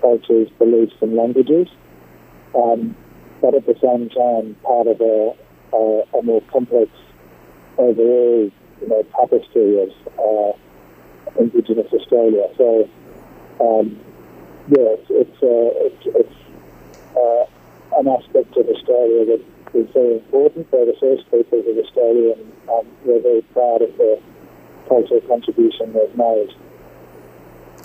cultures, 0.00 0.48
beliefs, 0.58 0.94
and 1.00 1.14
languages. 1.14 1.68
Um, 2.54 2.96
but 3.40 3.54
at 3.54 3.66
the 3.66 3.74
same 3.80 4.08
time 4.10 4.54
part 4.62 4.86
of 4.86 5.00
a, 5.00 5.34
a, 5.72 6.18
a 6.18 6.22
more 6.22 6.42
complex 6.50 6.90
overall 7.76 8.50
you 8.80 8.88
know, 8.88 9.02
tapestry 9.14 9.82
of 9.82 9.90
uh, 10.18 11.40
Indigenous 11.40 11.92
Australia. 11.92 12.48
So, 12.56 12.88
um, 13.60 13.98
yeah, 14.68 14.94
it's, 14.96 15.10
it's, 15.10 15.42
uh, 15.42 15.70
it's, 15.86 16.06
it's 16.06 16.38
uh, 17.16 17.98
an 17.98 18.08
aspect 18.08 18.56
of 18.56 18.68
Australia 18.68 19.26
that 19.26 19.44
is 19.74 19.90
very 19.92 20.14
important. 20.14 20.70
They're 20.70 20.86
the 20.86 20.96
first 21.00 21.30
peoples 21.30 21.66
of 21.66 21.84
Australia, 21.84 22.34
and 22.34 22.52
um, 22.68 22.86
we're 23.04 23.20
very 23.20 23.42
proud 23.42 23.82
of 23.82 23.96
the 23.96 24.20
cultural 24.88 25.20
contribution 25.22 25.92
they've 25.92 26.16
made. 26.16 26.54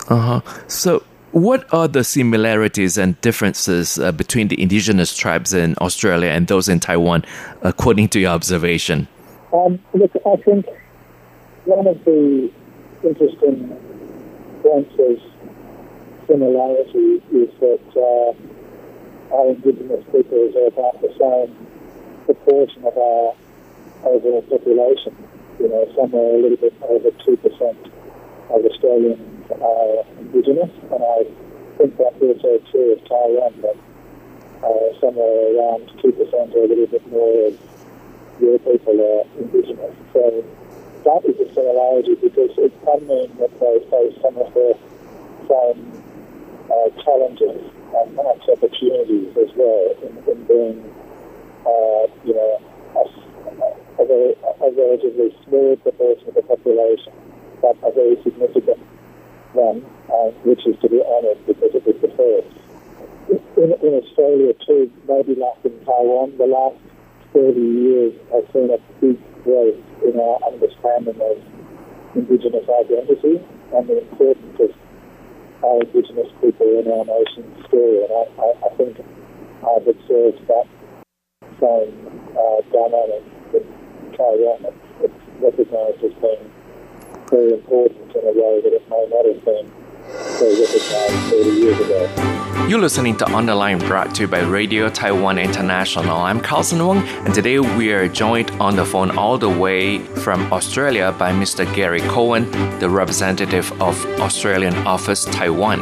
Uh 0.08 0.40
huh. 0.40 0.62
So, 0.68 1.04
what 1.34 1.66
are 1.74 1.88
the 1.88 2.04
similarities 2.04 2.96
and 2.96 3.20
differences 3.20 3.98
uh, 3.98 4.12
between 4.12 4.46
the 4.46 4.62
indigenous 4.62 5.16
tribes 5.16 5.52
in 5.52 5.74
Australia 5.80 6.28
and 6.28 6.46
those 6.46 6.68
in 6.68 6.78
Taiwan, 6.78 7.24
according 7.62 8.08
to 8.10 8.20
your 8.20 8.30
observation? 8.30 9.08
Um, 9.52 9.80
look, 9.94 10.12
I 10.24 10.36
think 10.36 10.66
one 11.64 11.88
of 11.88 12.04
the 12.04 12.52
interesting 13.02 13.68
points 14.62 14.94
of 14.96 15.20
similarity 16.28 17.20
is 17.32 17.50
that 17.58 17.82
uh, 17.96 19.34
our 19.34 19.48
indigenous 19.48 20.04
peoples 20.12 20.54
are 20.54 20.68
about 20.68 21.02
the 21.02 21.12
same 21.18 21.66
proportion 22.26 22.84
of 22.84 22.96
our 22.96 23.34
overall 24.04 24.42
population. 24.42 25.16
You 25.58 25.68
know, 25.68 25.92
somewhere 25.96 26.36
a 26.36 26.38
little 26.38 26.58
bit 26.58 26.74
over 26.82 27.10
2% 27.10 27.90
of 28.50 28.64
Australians 28.64 29.50
are 29.50 30.04
indigenous, 30.18 30.70
and 30.92 31.02
I 31.02 31.24
think 31.78 31.96
that's 31.96 32.20
also 32.20 32.58
true 32.70 32.92
of 32.92 33.00
Taiwan, 33.08 33.52
that 33.62 33.78
uh, 34.64 35.00
somewhere 35.00 35.56
around 35.56 35.88
2% 36.00 36.54
or 36.54 36.64
a 36.64 36.68
little 36.68 36.86
bit 36.86 37.06
more 37.10 37.48
of 37.48 37.58
your 38.40 38.58
people 38.58 38.96
are 39.00 39.24
indigenous. 39.40 39.94
So 40.12 40.44
that 41.04 41.20
is 41.28 41.36
a 41.40 41.52
similarity 41.52 42.14
because 42.16 42.50
it 42.58 42.72
can 42.84 43.06
mean 43.06 43.30
that 43.38 43.52
they 43.60 43.78
face 43.92 44.16
some 44.22 44.36
of 44.38 44.52
the 44.54 44.76
same 45.48 46.02
uh, 46.72 46.88
challenges 47.04 47.60
and 47.94 48.16
perhaps 48.16 48.48
opportunities 48.48 49.36
as 49.36 49.50
well 49.54 49.94
in, 50.02 50.12
in 50.32 50.44
being, 50.48 50.78
uh, 51.66 52.08
you 52.24 52.34
know, 52.34 52.60
a, 52.96 54.02
a, 54.02 54.66
a 54.66 54.72
relatively 54.72 55.36
small 55.44 55.76
proportion 55.76 56.28
of 56.28 56.34
the 56.34 56.42
population, 56.42 57.12
but 57.64 57.80
a 57.80 57.90
very 57.96 58.20
significant 58.22 58.76
one, 59.56 59.80
uh, 60.12 60.28
which 60.44 60.60
is 60.68 60.76
to 60.84 60.88
be 60.92 61.00
honoured 61.00 61.40
because 61.48 61.72
it 61.72 61.86
is 61.88 61.96
the 62.04 62.12
first. 62.12 62.52
In, 63.56 63.72
in 63.80 63.92
Australia 64.04 64.52
too, 64.68 64.92
maybe 65.08 65.32
like 65.32 65.56
in 65.64 65.72
Taiwan, 65.88 66.36
the 66.36 66.44
last 66.44 66.76
30 67.32 67.56
years 67.56 68.12
has 68.36 68.44
seen 68.52 68.68
a 68.68 68.76
big 69.00 69.16
growth 69.48 69.80
in 70.04 70.20
our 70.20 70.36
understanding 70.44 71.16
of 71.16 71.40
Indigenous 72.12 72.68
identity 72.68 73.40
and 73.72 73.88
the 73.88 74.04
importance 74.04 74.60
of 74.60 74.70
our 75.64 75.80
Indigenous 75.88 76.28
people 76.44 76.68
in 76.68 76.84
our 76.92 77.08
nation's 77.08 77.56
story. 77.64 78.04
And 78.04 78.12
I, 78.12 78.24
I, 78.44 78.48
I 78.60 78.70
think 78.76 79.00
I've 79.64 79.88
observed 79.88 80.44
that 80.52 80.68
same 81.64 81.96
uh, 82.36 82.60
dynamic 82.68 83.24
in 83.56 83.64
Taiwan. 84.12 84.68
It's, 84.68 85.08
it's 85.08 85.20
recognised 85.40 86.04
as 86.04 86.12
being 86.20 86.53
very 87.34 87.52
important 87.52 88.14
in 88.14 88.22
a 88.22 88.32
way 88.32 88.60
that 88.60 88.72
it 88.72 88.88
may 88.88 89.06
not 89.10 89.26
have 89.26 89.44
been 89.44 89.66
so 90.38 90.46
recognized 90.62 91.34
30 91.34 91.50
years 91.50 91.80
ago. 91.80 92.66
You're 92.68 92.78
listening 92.78 93.16
to 93.16 93.32
On 93.32 93.44
the 93.44 93.56
Line 93.56 93.80
brought 93.80 94.14
to 94.14 94.22
you 94.22 94.28
by 94.28 94.42
Radio 94.42 94.88
Taiwan 94.88 95.38
International. 95.38 96.16
I'm 96.16 96.40
Carlson 96.40 96.78
Wong, 96.86 96.98
and 96.98 97.34
today 97.34 97.58
we 97.58 97.92
are 97.92 98.06
joined 98.06 98.52
on 98.52 98.76
the 98.76 98.84
phone 98.84 99.18
all 99.18 99.36
the 99.36 99.48
way 99.48 99.98
from 99.98 100.52
Australia 100.52 101.12
by 101.18 101.32
Mr. 101.32 101.64
Gary 101.74 102.02
Cowan, 102.02 102.48
the 102.78 102.88
representative 102.88 103.66
of 103.82 103.96
Australian 104.20 104.76
Office 104.86 105.24
Taiwan. 105.24 105.80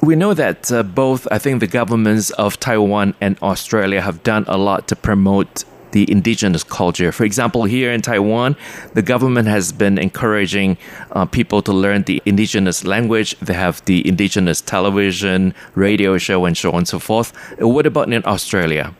We 0.00 0.14
know 0.14 0.32
that 0.34 0.70
uh, 0.70 0.84
both, 0.84 1.26
I 1.32 1.38
think, 1.38 1.58
the 1.58 1.66
governments 1.66 2.30
of 2.30 2.60
Taiwan 2.60 3.14
and 3.20 3.36
Australia 3.42 4.00
have 4.00 4.22
done 4.22 4.44
a 4.46 4.56
lot 4.56 4.86
to 4.88 4.96
promote 4.96 5.64
the 5.92 6.10
indigenous 6.10 6.64
culture. 6.64 7.12
For 7.12 7.24
example, 7.24 7.64
here 7.64 7.92
in 7.92 8.02
Taiwan, 8.02 8.56
the 8.94 9.02
government 9.02 9.48
has 9.48 9.72
been 9.72 9.98
encouraging 9.98 10.78
uh, 11.12 11.26
people 11.26 11.62
to 11.62 11.72
learn 11.72 12.02
the 12.04 12.22
indigenous 12.24 12.84
language. 12.84 13.38
They 13.40 13.54
have 13.54 13.84
the 13.84 14.06
indigenous 14.06 14.60
television, 14.60 15.54
radio 15.74 16.18
show, 16.18 16.44
and 16.44 16.56
so 16.56 16.70
on 16.70 16.78
and 16.78 16.88
so 16.88 16.98
forth. 16.98 17.32
Uh, 17.60 17.68
what 17.68 17.86
about 17.86 18.12
in 18.12 18.24
Australia? 18.26 18.94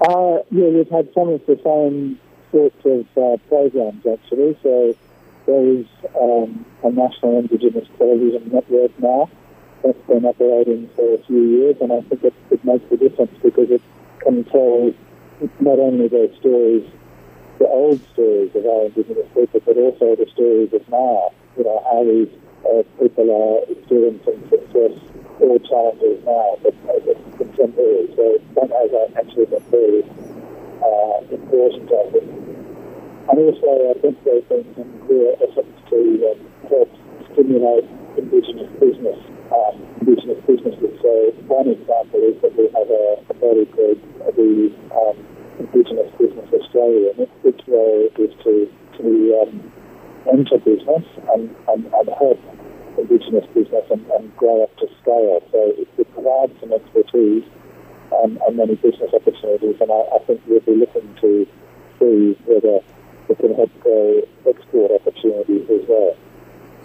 Uh, 0.00 0.38
yeah, 0.50 0.68
we've 0.68 0.90
had 0.90 1.08
some 1.14 1.28
of 1.28 1.44
the 1.46 1.58
same 1.64 2.18
sorts 2.52 2.84
of 2.84 3.06
uh, 3.16 3.36
programs 3.48 4.06
actually. 4.06 4.56
So 4.62 4.94
there 5.46 5.66
is 5.66 5.86
um, 6.20 6.64
a 6.82 6.90
national 6.90 7.38
indigenous 7.38 7.88
television 7.98 8.50
network 8.52 8.98
now 9.00 9.30
that's 9.82 10.00
been 10.06 10.24
operating 10.24 10.88
for 10.96 11.14
a 11.14 11.18
few 11.24 11.42
years, 11.42 11.76
and 11.80 11.92
I 11.92 12.00
think 12.02 12.24
it, 12.24 12.34
it 12.50 12.64
makes 12.64 12.90
a 12.90 12.96
difference 12.96 13.36
because 13.42 13.70
it 13.70 13.82
can 14.20 14.44
tell 14.44 14.94
not 15.60 15.78
only 15.78 16.08
the 16.08 16.32
stories, 16.40 16.84
the 17.58 17.66
old 17.66 18.00
stories 18.12 18.50
of 18.54 18.66
our 18.66 18.86
Indigenous 18.86 19.28
people, 19.34 19.60
but 19.64 19.76
also 19.76 20.16
the 20.16 20.28
stories 20.32 20.72
of 20.72 20.82
now. 20.88 21.32
You 21.56 21.64
know, 21.64 21.78
how 21.84 22.04
these 22.04 22.32
uh, 22.66 22.82
people 22.98 23.28
are 23.30 23.62
experiencing 23.70 24.40
success 24.50 24.94
or 25.40 25.58
challenges 25.60 26.24
now, 26.24 26.58
but 26.62 26.74
uh, 26.88 27.14
contemporary. 27.36 28.08
So 28.16 28.38
that 28.56 28.70
has 28.70 28.90
actually 29.16 29.46
been 29.46 29.64
very 29.70 30.02
uh, 30.82 31.18
important, 31.30 31.90
I 31.92 32.04
think. 32.10 32.30
And 33.28 33.38
also, 33.38 33.68
I 33.90 33.94
think 34.00 34.22
there's 34.24 34.44
been 34.44 34.66
some 34.74 34.90
clear 35.06 35.32
efforts 35.40 35.76
to 35.90 35.98
um, 36.30 36.40
help 36.68 36.90
stimulate 37.32 37.86
Indigenous 38.16 38.70
business 38.78 39.18
um, 39.54 39.74
Indigenous 40.00 40.40
businesses. 40.46 40.98
So 41.00 41.10
one 41.46 41.68
example 41.68 42.20
is 42.20 42.36
that 42.42 42.52
we 42.58 42.66
have 42.74 42.90
a, 42.90 43.22
body 43.38 43.66
called 43.66 44.00
the 44.36 44.72
um, 44.94 45.16
Indigenous 45.58 46.10
Business 46.18 46.48
Australia, 46.52 47.12
and 47.16 47.28
its 47.44 47.62
role 47.68 48.08
is 48.18 48.32
to, 48.42 48.68
to 48.98 49.06
um, 49.42 49.72
enter 50.30 50.58
business 50.58 51.04
and, 51.34 51.54
and, 51.68 51.86
and 51.86 52.08
help 52.18 52.40
Indigenous 52.98 53.46
business 53.54 53.84
and, 53.90 54.06
and, 54.16 54.36
grow 54.36 54.62
up 54.64 54.76
to 54.78 54.86
scale. 55.02 55.42
So 55.52 55.74
it, 55.76 55.88
it 55.98 56.12
provides 56.14 56.52
some 56.60 56.72
expertise 56.72 57.44
and, 58.22 58.38
and 58.46 58.56
many 58.56 58.76
business 58.76 59.10
opportunities, 59.12 59.76
and 59.80 59.90
I, 59.90 60.00
I 60.14 60.18
think 60.26 60.40
we'll 60.46 60.60
be 60.60 60.76
looking 60.76 61.14
to 61.20 61.46
see 61.98 62.38
whether 62.46 62.80
it 63.28 63.38
can 63.38 63.54
help 63.54 63.70
grow 63.80 64.22
export 64.46 64.90
opportunities 64.92 65.68
as 65.70 65.88
well. 65.88 66.16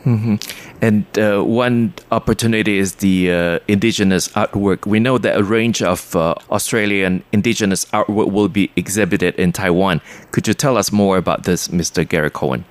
Mm-hmm. 0.05 0.68
And 0.81 1.05
uh, 1.19 1.43
one 1.43 1.93
opportunity 2.11 2.77
is 2.77 2.95
the 2.95 3.31
uh, 3.31 3.59
indigenous 3.67 4.29
artwork. 4.29 4.85
We 4.85 4.99
know 4.99 5.17
that 5.17 5.37
a 5.37 5.43
range 5.43 5.81
of 5.81 6.15
uh, 6.15 6.35
Australian 6.49 7.23
indigenous 7.33 7.83
artwork 7.85 8.31
will 8.31 8.47
be 8.47 8.71
exhibited 8.77 9.35
in 9.35 9.51
Taiwan. 9.51 9.99
Could 10.31 10.47
you 10.47 10.53
tell 10.53 10.77
us 10.77 10.91
more 10.91 11.17
about 11.17 11.43
this, 11.43 11.67
Mr. 11.67 12.07
Gary 12.07 12.29
Cowan? 12.29 12.63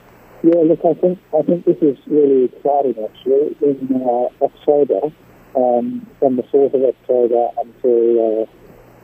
Yeah, 0.43 0.61
look, 0.65 0.81
I 0.85 0.95
think 0.95 1.19
I 1.37 1.43
think 1.43 1.65
this 1.65 1.77
is 1.83 1.99
really 2.07 2.45
exciting. 2.45 2.95
Actually, 3.05 3.57
in 3.61 4.03
uh, 4.03 4.45
October, 4.45 5.13
um, 5.57 6.07
from 6.19 6.37
the 6.37 6.45
fourth 6.45 6.73
of 6.75 6.83
October 6.83 7.51
until 7.61 8.43
uh, 8.43 8.47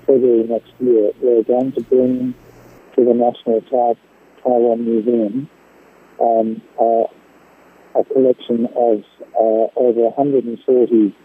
February 0.06 0.44
next 0.44 0.72
year, 0.78 1.10
we're 1.20 1.42
going 1.42 1.72
to 1.72 1.80
bring 1.82 2.34
to 2.94 3.04
the 3.04 3.12
National 3.12 3.60
Taiwan 4.42 4.84
Museum 4.84 5.50
um, 6.20 6.62
uh, 6.80 7.04
a 7.94 8.04
collection 8.04 8.66
of 8.76 9.04
uh, 9.34 9.66
over 9.76 10.10
140 10.10 11.16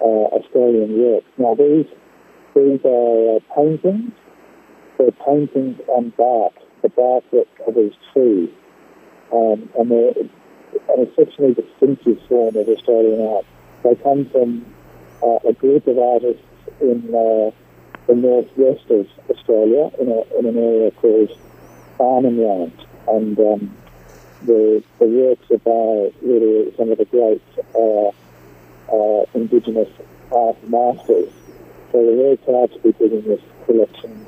uh, 0.00 0.04
Australian 0.04 0.98
works. 0.98 1.26
Now, 1.38 1.54
these, 1.54 1.86
these 2.54 2.80
are 2.84 3.36
uh, 3.36 3.54
paintings. 3.54 4.12
They're 4.98 5.12
paintings 5.12 5.80
on 5.88 6.12
bark, 6.16 6.54
the 6.82 6.88
bark 6.90 7.24
that 7.32 7.46
covers 7.64 7.92
trees. 8.12 8.50
Um, 9.32 9.68
and 9.78 9.90
they're 9.90 10.12
an 10.94 11.08
exceptionally 11.08 11.54
distinctive 11.54 12.18
form 12.28 12.56
of 12.56 12.68
Australian 12.68 13.26
art. 13.26 13.46
They 13.82 13.94
come 13.96 14.28
from 14.30 14.64
uh, 15.22 15.48
a 15.48 15.52
group 15.52 15.86
of 15.86 15.98
artists 15.98 16.42
in 16.80 17.08
uh, 17.08 17.50
the 18.06 18.14
northwest 18.14 18.90
of 18.90 19.06
Australia, 19.30 19.90
in, 20.00 20.08
a, 20.08 20.38
in 20.38 20.46
an 20.46 20.56
area 20.56 20.90
called 20.92 21.30
Arnhem 21.98 22.38
Land. 22.38 22.86
And 23.08 23.38
um, 23.38 23.76
the, 24.46 24.82
the 24.98 25.06
works 25.06 25.50
of 25.50 25.66
our 25.66 26.10
really 26.22 26.74
some 26.76 26.90
of 26.90 26.98
the 26.98 27.04
great 27.06 27.42
uh, 27.74 28.10
uh, 28.92 29.26
indigenous 29.34 29.88
art 30.32 30.56
masters. 30.68 31.32
So 31.92 31.98
we're 31.98 32.16
very 32.16 32.36
proud 32.38 32.72
to 32.72 32.78
be 32.80 32.92
bringing 32.92 33.22
this 33.22 33.40
collection 33.66 34.26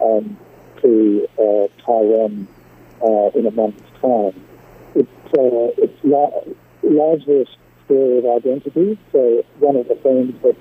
um, 0.00 0.36
to 0.82 1.28
uh, 1.38 1.68
Taiwan 1.84 2.48
uh, 3.02 3.38
in 3.38 3.46
a 3.46 3.50
month's 3.50 3.82
time. 4.00 4.34
It's, 4.94 5.10
it's 5.32 6.04
la- 6.04 6.42
largely 6.82 7.42
a 7.42 7.46
story 7.84 8.18
of 8.18 8.26
identity. 8.26 8.98
So 9.12 9.44
one 9.58 9.76
of 9.76 9.88
the 9.88 9.96
things 9.96 10.34
that 10.42 10.56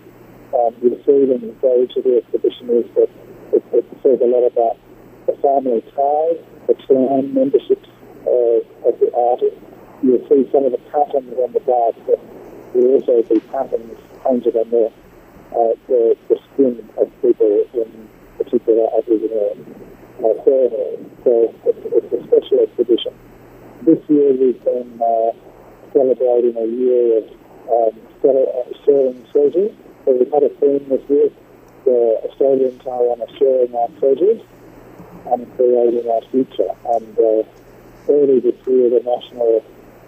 um, 0.54 0.76
you 0.82 1.02
see 1.06 1.26
when 1.26 1.42
you 1.42 1.58
go 1.62 1.86
to 1.86 2.02
the 2.02 2.18
exhibition 2.18 2.70
is 2.70 2.86
that 2.96 3.10
it, 3.54 3.64
it 3.74 3.86
says 4.04 4.20
a 4.22 4.26
lot 4.26 4.46
about 4.46 4.78
the 5.26 5.34
family 5.42 5.82
ties, 5.82 6.38
the 6.68 6.74
clan 6.86 7.34
memberships 7.34 7.89
uh, 8.26 8.88
of 8.88 9.00
the 9.00 9.12
artist. 9.16 9.58
You'll 10.02 10.24
see 10.30 10.50
some 10.52 10.66
of 10.66 10.72
the 10.72 10.82
patterns 10.92 11.36
on 11.38 11.52
the 11.52 11.60
back, 11.62 11.96
but 12.08 12.20
you'll 12.74 13.00
also 13.00 13.22
see 13.28 13.40
patterns 13.52 14.00
painted 14.24 14.56
on 14.56 14.70
the, 14.70 14.92
uh, 15.52 15.74
the, 15.88 16.18
the 16.28 16.38
skin 16.54 16.80
of 16.98 17.12
people 17.22 17.66
in 17.74 18.10
particular 18.38 18.88
Aboriginal 18.98 19.58
uh, 20.24 20.44
ceremonies. 20.44 21.12
So 21.24 21.54
it's, 21.66 21.84
it's, 21.84 22.14
a 22.14 22.20
special 22.28 22.60
exhibition. 22.64 23.14
This 23.84 24.00
year 24.08 24.34
we've 24.34 24.64
been 24.64 25.00
uh, 25.02 25.32
celebrating 25.94 26.56
a 26.56 26.68
year 26.68 27.20
of 27.20 27.26
um, 27.70 27.96
sharing 28.86 29.26
treasures. 29.32 29.72
So 30.06 30.16
we've 30.16 30.32
had 30.32 30.44
a 30.44 30.50
theme 30.60 30.88
this 30.90 31.04
year, 31.10 31.30
the 31.86 32.22
Australian 32.30 32.78
Taiwan 32.80 33.22
are 33.22 33.38
sharing 33.38 33.74
our 33.76 33.88
treasures 34.00 34.42
and 35.32 35.56
creating 35.56 36.10
our 36.10 36.22
future. 36.32 36.72
And 36.94 37.18
uh, 37.18 37.44
early 38.10 38.40
this 38.40 38.56
year, 38.68 38.90
the 38.90 39.02
National 39.06 39.64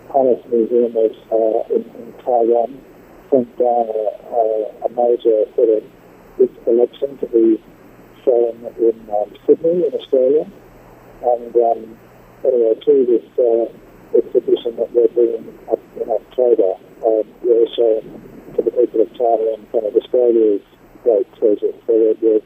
Palace 0.09 0.43
Museum 0.49 0.97
of, 0.97 1.13
uh, 1.31 1.73
in, 1.73 1.85
in, 1.85 2.13
Taiwan 2.25 2.81
sent 3.29 3.47
down 3.57 3.87
a, 3.87 4.03
a, 4.27 4.85
a, 4.85 4.89
major 4.89 5.45
sort 5.55 5.69
of 5.69 5.83
its 6.37 6.53
collection 6.65 7.17
to 7.19 7.27
be 7.27 7.61
shown 8.25 8.57
in 8.77 8.97
um, 9.13 9.31
Sydney, 9.45 9.87
in 9.87 9.93
Australia. 9.93 10.45
And 11.23 11.55
um, 11.55 11.97
anyway, 12.43 12.75
through 12.83 13.05
this 13.05 13.27
uh, 13.39 13.71
exhibition 14.17 14.75
that 14.77 14.91
we're 14.91 15.07
doing 15.13 15.47
in 16.01 16.09
October, 16.09 16.73
um, 17.05 17.23
we're 17.43 17.69
showing 17.75 18.09
to 18.55 18.61
the 18.61 18.71
people 18.71 19.01
of 19.01 19.09
Taiwan 19.13 19.65
kind 19.71 19.85
of 19.85 19.95
Australia's 19.95 20.61
great 21.03 21.31
pleasure. 21.33 21.73
So 21.87 22.15
we're, 22.21 22.41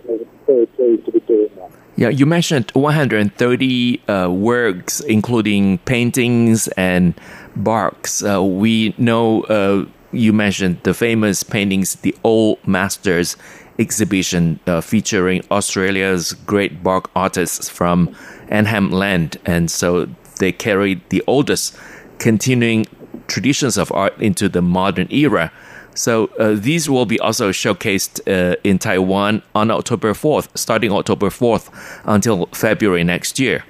very 0.45 0.67
pleased 0.67 1.05
to 1.05 1.11
be 1.11 1.19
doing 1.21 1.49
that. 1.55 1.71
Yeah, 1.95 2.09
you 2.09 2.25
mentioned 2.25 2.71
130 2.71 4.07
uh, 4.07 4.29
works, 4.29 4.99
including 5.01 5.77
paintings 5.79 6.67
and 6.69 7.13
barks. 7.55 8.23
Uh, 8.23 8.43
we 8.43 8.93
know 8.97 9.43
uh, 9.43 9.85
you 10.11 10.33
mentioned 10.33 10.79
the 10.83 10.93
famous 10.93 11.43
paintings, 11.43 11.95
the 11.95 12.15
Old 12.23 12.65
Masters 12.67 13.37
exhibition 13.79 14.59
uh, 14.67 14.81
featuring 14.81 15.43
Australia's 15.51 16.33
great 16.33 16.83
bark 16.83 17.09
artists 17.15 17.69
from 17.69 18.15
Arnhem 18.49 18.91
Land. 18.91 19.37
And 19.45 19.69
so 19.69 20.07
they 20.39 20.51
carried 20.51 21.01
the 21.09 21.23
oldest 21.27 21.77
continuing 22.19 22.85
traditions 23.27 23.77
of 23.77 23.91
art 23.91 24.19
into 24.21 24.49
the 24.49 24.61
modern 24.61 25.11
era. 25.11 25.51
So 25.95 26.27
uh, 26.37 26.55
these 26.55 26.89
will 26.89 27.05
be 27.05 27.19
also 27.19 27.51
showcased 27.51 28.19
uh, 28.27 28.57
in 28.63 28.77
Taiwan 28.79 29.41
on 29.55 29.71
October 29.71 30.13
4th, 30.13 30.49
starting 30.55 30.91
October 30.91 31.29
4th 31.29 31.69
until 32.03 32.47
February 32.47 33.03
next 33.03 33.39
year. 33.39 33.63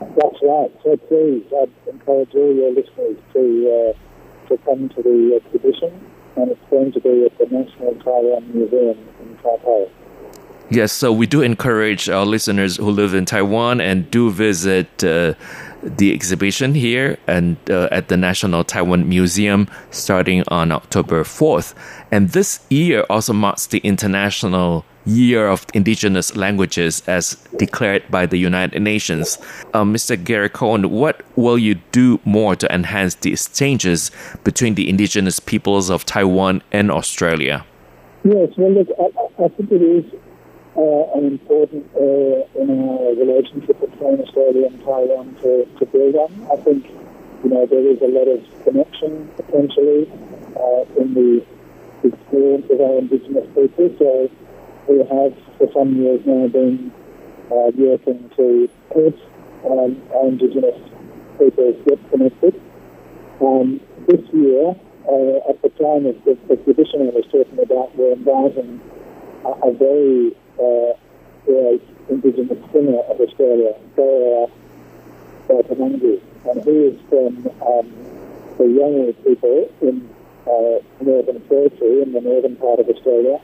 That's 0.00 0.36
right. 0.42 0.70
So 0.82 0.96
please, 0.96 1.44
I'd 1.60 1.70
encourage 1.92 2.34
all 2.34 2.54
your 2.54 2.72
listeners 2.72 3.16
to 3.32 3.94
uh, 3.94 4.48
to 4.48 4.56
come 4.64 4.88
to 4.90 5.02
the 5.02 5.40
exhibition, 5.42 5.92
and 6.36 6.50
it's 6.50 6.70
going 6.70 6.92
to 6.92 7.00
be 7.00 7.24
at 7.24 7.36
the 7.38 7.46
National 7.46 7.94
Taiwan 7.96 8.50
Museum 8.54 8.98
in 9.22 9.36
Taipei. 9.42 9.90
Yes, 10.72 10.92
so 10.92 11.12
we 11.12 11.26
do 11.26 11.42
encourage 11.42 12.08
our 12.08 12.24
listeners 12.24 12.76
who 12.76 12.90
live 12.90 13.12
in 13.12 13.24
Taiwan 13.24 13.80
and 13.80 14.08
do 14.08 14.30
visit 14.30 15.02
uh, 15.02 15.34
the 15.82 16.12
exhibition 16.12 16.74
here 16.74 17.18
and 17.26 17.56
uh, 17.70 17.88
at 17.90 18.08
the 18.08 18.16
National 18.16 18.64
Taiwan 18.64 19.08
Museum 19.08 19.68
starting 19.90 20.44
on 20.48 20.72
October 20.72 21.24
4th. 21.24 21.74
And 22.10 22.30
this 22.30 22.60
year 22.70 23.04
also 23.08 23.32
marks 23.32 23.66
the 23.66 23.78
International 23.78 24.84
Year 25.06 25.48
of 25.48 25.66
Indigenous 25.72 26.36
Languages 26.36 27.02
as 27.06 27.34
declared 27.56 28.02
by 28.10 28.26
the 28.26 28.36
United 28.36 28.82
Nations. 28.82 29.38
Uh, 29.72 29.82
Mr. 29.82 30.22
Gary 30.22 30.50
Cowan, 30.50 30.90
what 30.90 31.22
will 31.36 31.58
you 31.58 31.76
do 31.92 32.20
more 32.24 32.54
to 32.56 32.72
enhance 32.72 33.14
the 33.14 33.32
exchanges 33.32 34.10
between 34.44 34.74
the 34.74 34.88
indigenous 34.88 35.40
peoples 35.40 35.90
of 35.90 36.04
Taiwan 36.04 36.62
and 36.70 36.90
Australia? 36.90 37.64
Yes, 38.24 38.50
well, 38.58 38.72
look, 38.72 38.88
I, 38.98 39.44
I 39.44 39.48
think 39.48 39.72
it 39.72 39.80
is 39.80 40.04
uh, 40.76 41.18
an 41.18 41.26
important 41.26 41.86
area 41.98 42.46
in 42.54 42.70
our 42.70 43.14
relationship 43.14 43.80
between 43.80 44.20
Australia 44.20 44.66
and 44.66 44.78
Taiwan 44.84 45.34
to, 45.42 45.66
to 45.78 45.86
build 45.86 46.14
on. 46.14 46.30
I 46.52 46.56
think, 46.62 46.86
you 47.42 47.50
know, 47.50 47.66
there 47.66 47.86
is 47.86 48.00
a 48.02 48.08
lot 48.08 48.28
of 48.28 48.40
connection 48.64 49.28
potentially 49.36 50.06
uh, 50.56 50.84
in 51.00 51.14
the 51.14 51.44
experience 52.04 52.66
of 52.70 52.80
our 52.80 52.98
Indigenous 52.98 53.46
people. 53.54 53.90
So 53.98 54.30
we 54.88 54.98
have 54.98 55.34
for 55.58 55.68
some 55.72 55.96
years 55.96 56.20
now 56.24 56.46
been 56.48 56.92
uh, 57.50 57.70
working 57.74 58.30
to 58.36 58.70
help 58.94 59.18
um, 59.66 60.00
our 60.14 60.28
Indigenous 60.28 60.78
people 61.38 61.72
get 61.84 62.10
connected. 62.10 62.60
Um, 63.40 63.80
this 64.06 64.20
year, 64.32 64.76
uh, 65.08 65.50
at 65.50 65.60
the 65.62 65.70
time 65.80 66.06
of 66.06 66.16
the 66.24 66.36
I 66.50 67.10
was 67.10 67.24
talking 67.32 67.58
about, 67.58 67.96
we're 67.96 68.12
inviting 68.12 68.80
a, 69.44 69.68
a 69.68 69.72
very 69.72 70.36
uh, 70.60 70.92
great 71.46 71.82
Indigenous 72.08 72.58
singer 72.72 73.00
of 73.00 73.20
Australia, 73.20 73.74
Tamangi, 75.70 76.20
and 76.50 76.64
he 76.64 76.76
is 76.90 77.00
from 77.08 77.46
um, 77.62 77.86
the 78.58 78.64
Yolngu 78.64 79.14
people 79.24 79.70
in 79.82 80.08
uh, 80.46 80.82
Northern 81.00 81.40
Territory, 81.48 82.02
in 82.02 82.12
the 82.12 82.20
northern 82.20 82.56
part 82.56 82.80
of 82.80 82.88
Australia, 82.88 83.40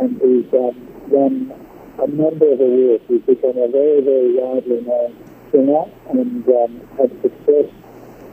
and 0.00 0.20
he's 0.20 0.52
um, 0.54 0.74
won 1.08 1.52
a 1.98 2.06
number 2.08 2.52
of 2.52 2.60
awards. 2.60 3.04
He's 3.08 3.22
become 3.22 3.58
a 3.58 3.68
very, 3.68 4.00
very 4.00 4.34
widely 4.34 4.80
known 4.80 5.16
singer 5.52 5.84
and 6.10 6.48
um, 6.48 6.80
had 6.96 7.10
success 7.22 7.68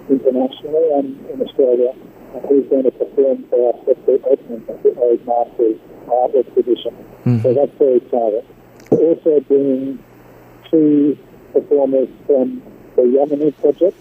internationally 0.10 0.92
and 0.94 1.30
in 1.30 1.42
Australia. 1.42 1.94
And 2.34 2.46
he's 2.46 2.70
going 2.70 2.84
to 2.84 2.92
perform 2.92 3.44
for 3.50 3.74
us 3.74 3.88
at 3.90 4.06
the 4.06 4.22
opening 4.26 4.64
of 4.70 4.84
the 4.84 4.96
Old 5.00 5.26
Masters 5.26 5.80
art 6.12 6.36
exhibition. 6.36 6.96
Mm-hmm. 7.26 7.42
So 7.42 7.54
that's 7.54 7.78
very 7.78 7.98
exciting. 7.98 8.46
Also 8.92 9.40
bringing 9.42 10.04
two 10.70 11.18
performers 11.54 12.10
from 12.26 12.62
the 12.96 13.04
Yamani 13.04 13.56
project, 13.62 13.98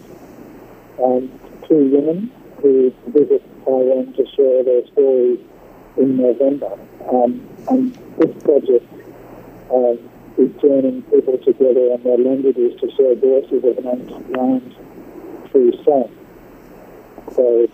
and 0.99 1.41
two 1.69 1.91
women 1.91 2.31
who 2.61 2.93
visit 3.09 3.43
Taiwan 3.65 4.13
to 4.15 4.27
share 4.37 4.63
their 4.65 4.87
stories 4.89 5.41
in 5.97 6.17
November. 6.17 6.79
Um, 7.11 7.47
and 7.69 7.95
this 8.19 8.43
project 8.43 8.87
um, 9.73 9.99
is 10.37 10.51
joining 10.61 11.03
people 11.03 11.39
together 11.39 11.95
in 11.95 12.03
their 12.03 12.19
languages 12.19 12.79
to 12.81 12.91
share 12.97 13.15
voices 13.15 13.65
of 13.65 13.79
an 13.79 13.87
ancient 13.87 14.37
land 14.37 14.75
through 15.51 15.73
song. 15.85 16.11
So 17.35 17.69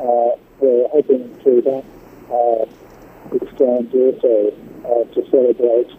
we're 0.00 0.88
hoping 0.88 1.34
through 1.42 1.62
that 1.62 1.84
uh, 2.30 2.66
exchange 3.36 3.92
also 3.94 4.52
uh, 4.84 5.04
to 5.14 5.30
celebrate 5.30 5.90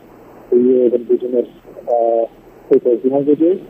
the 0.50 0.58
Year 0.58 0.88
of 0.88 0.94
Indigenous 0.94 1.50
uh, 1.88 2.26
People's 2.72 3.04
Languages 3.06 3.62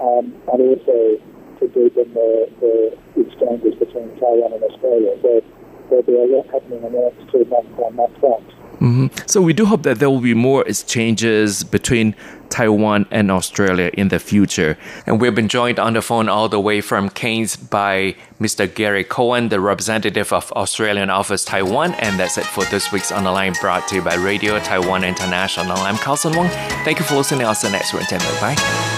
um, 0.00 0.34
and 0.52 0.60
also 0.60 1.20
to 1.58 1.68
deepen 1.68 2.14
the, 2.14 2.50
the 2.60 2.98
exchanges 3.20 3.74
between 3.74 4.08
Taiwan 4.18 4.52
and 4.52 4.62
Australia. 4.62 5.16
So 5.22 5.42
there'll 5.88 6.04
be 6.04 6.14
a 6.14 6.36
lot 6.36 6.46
happening 6.50 6.84
in 6.84 6.92
the 6.92 7.00
next 7.00 7.32
two 7.32 7.44
months 7.46 7.78
on 7.78 7.96
that 7.96 8.20
front. 8.20 8.48
Mm-hmm. 8.80 9.06
So 9.26 9.42
we 9.42 9.52
do 9.52 9.66
hope 9.66 9.82
that 9.82 9.98
there 9.98 10.08
will 10.08 10.20
be 10.20 10.34
more 10.34 10.66
exchanges 10.68 11.64
between 11.64 12.14
Taiwan 12.50 13.06
and 13.10 13.30
Australia 13.30 13.90
in 13.94 14.08
the 14.08 14.18
future. 14.18 14.76
And 15.06 15.20
we've 15.20 15.34
been 15.34 15.48
joined 15.48 15.78
on 15.78 15.94
the 15.94 16.02
phone 16.02 16.28
all 16.28 16.48
the 16.48 16.60
way 16.60 16.80
from 16.80 17.08
Cairns 17.10 17.56
by 17.56 18.16
Mr. 18.40 18.72
Gary 18.72 19.04
Cowan, 19.04 19.48
the 19.48 19.60
representative 19.60 20.32
of 20.32 20.52
Australian 20.52 21.10
Office 21.10 21.44
Taiwan. 21.44 21.94
And 21.94 22.18
that's 22.18 22.38
it 22.38 22.46
for 22.46 22.64
this 22.66 22.92
week's 22.92 23.12
On 23.12 23.24
the 23.24 23.32
Line 23.32 23.54
brought 23.60 23.88
to 23.88 23.96
you 23.96 24.02
by 24.02 24.14
Radio 24.16 24.58
Taiwan 24.58 25.04
International. 25.04 25.76
I'm 25.76 25.96
Carlson 25.96 26.36
Wong. 26.36 26.48
Thank 26.84 26.98
you 26.98 27.04
for 27.04 27.16
listening. 27.16 27.46
I'll 27.46 27.54
see 27.54 27.68
you 27.68 27.72
next 27.72 27.92
week. 27.92 28.08
Bye. 28.40 28.97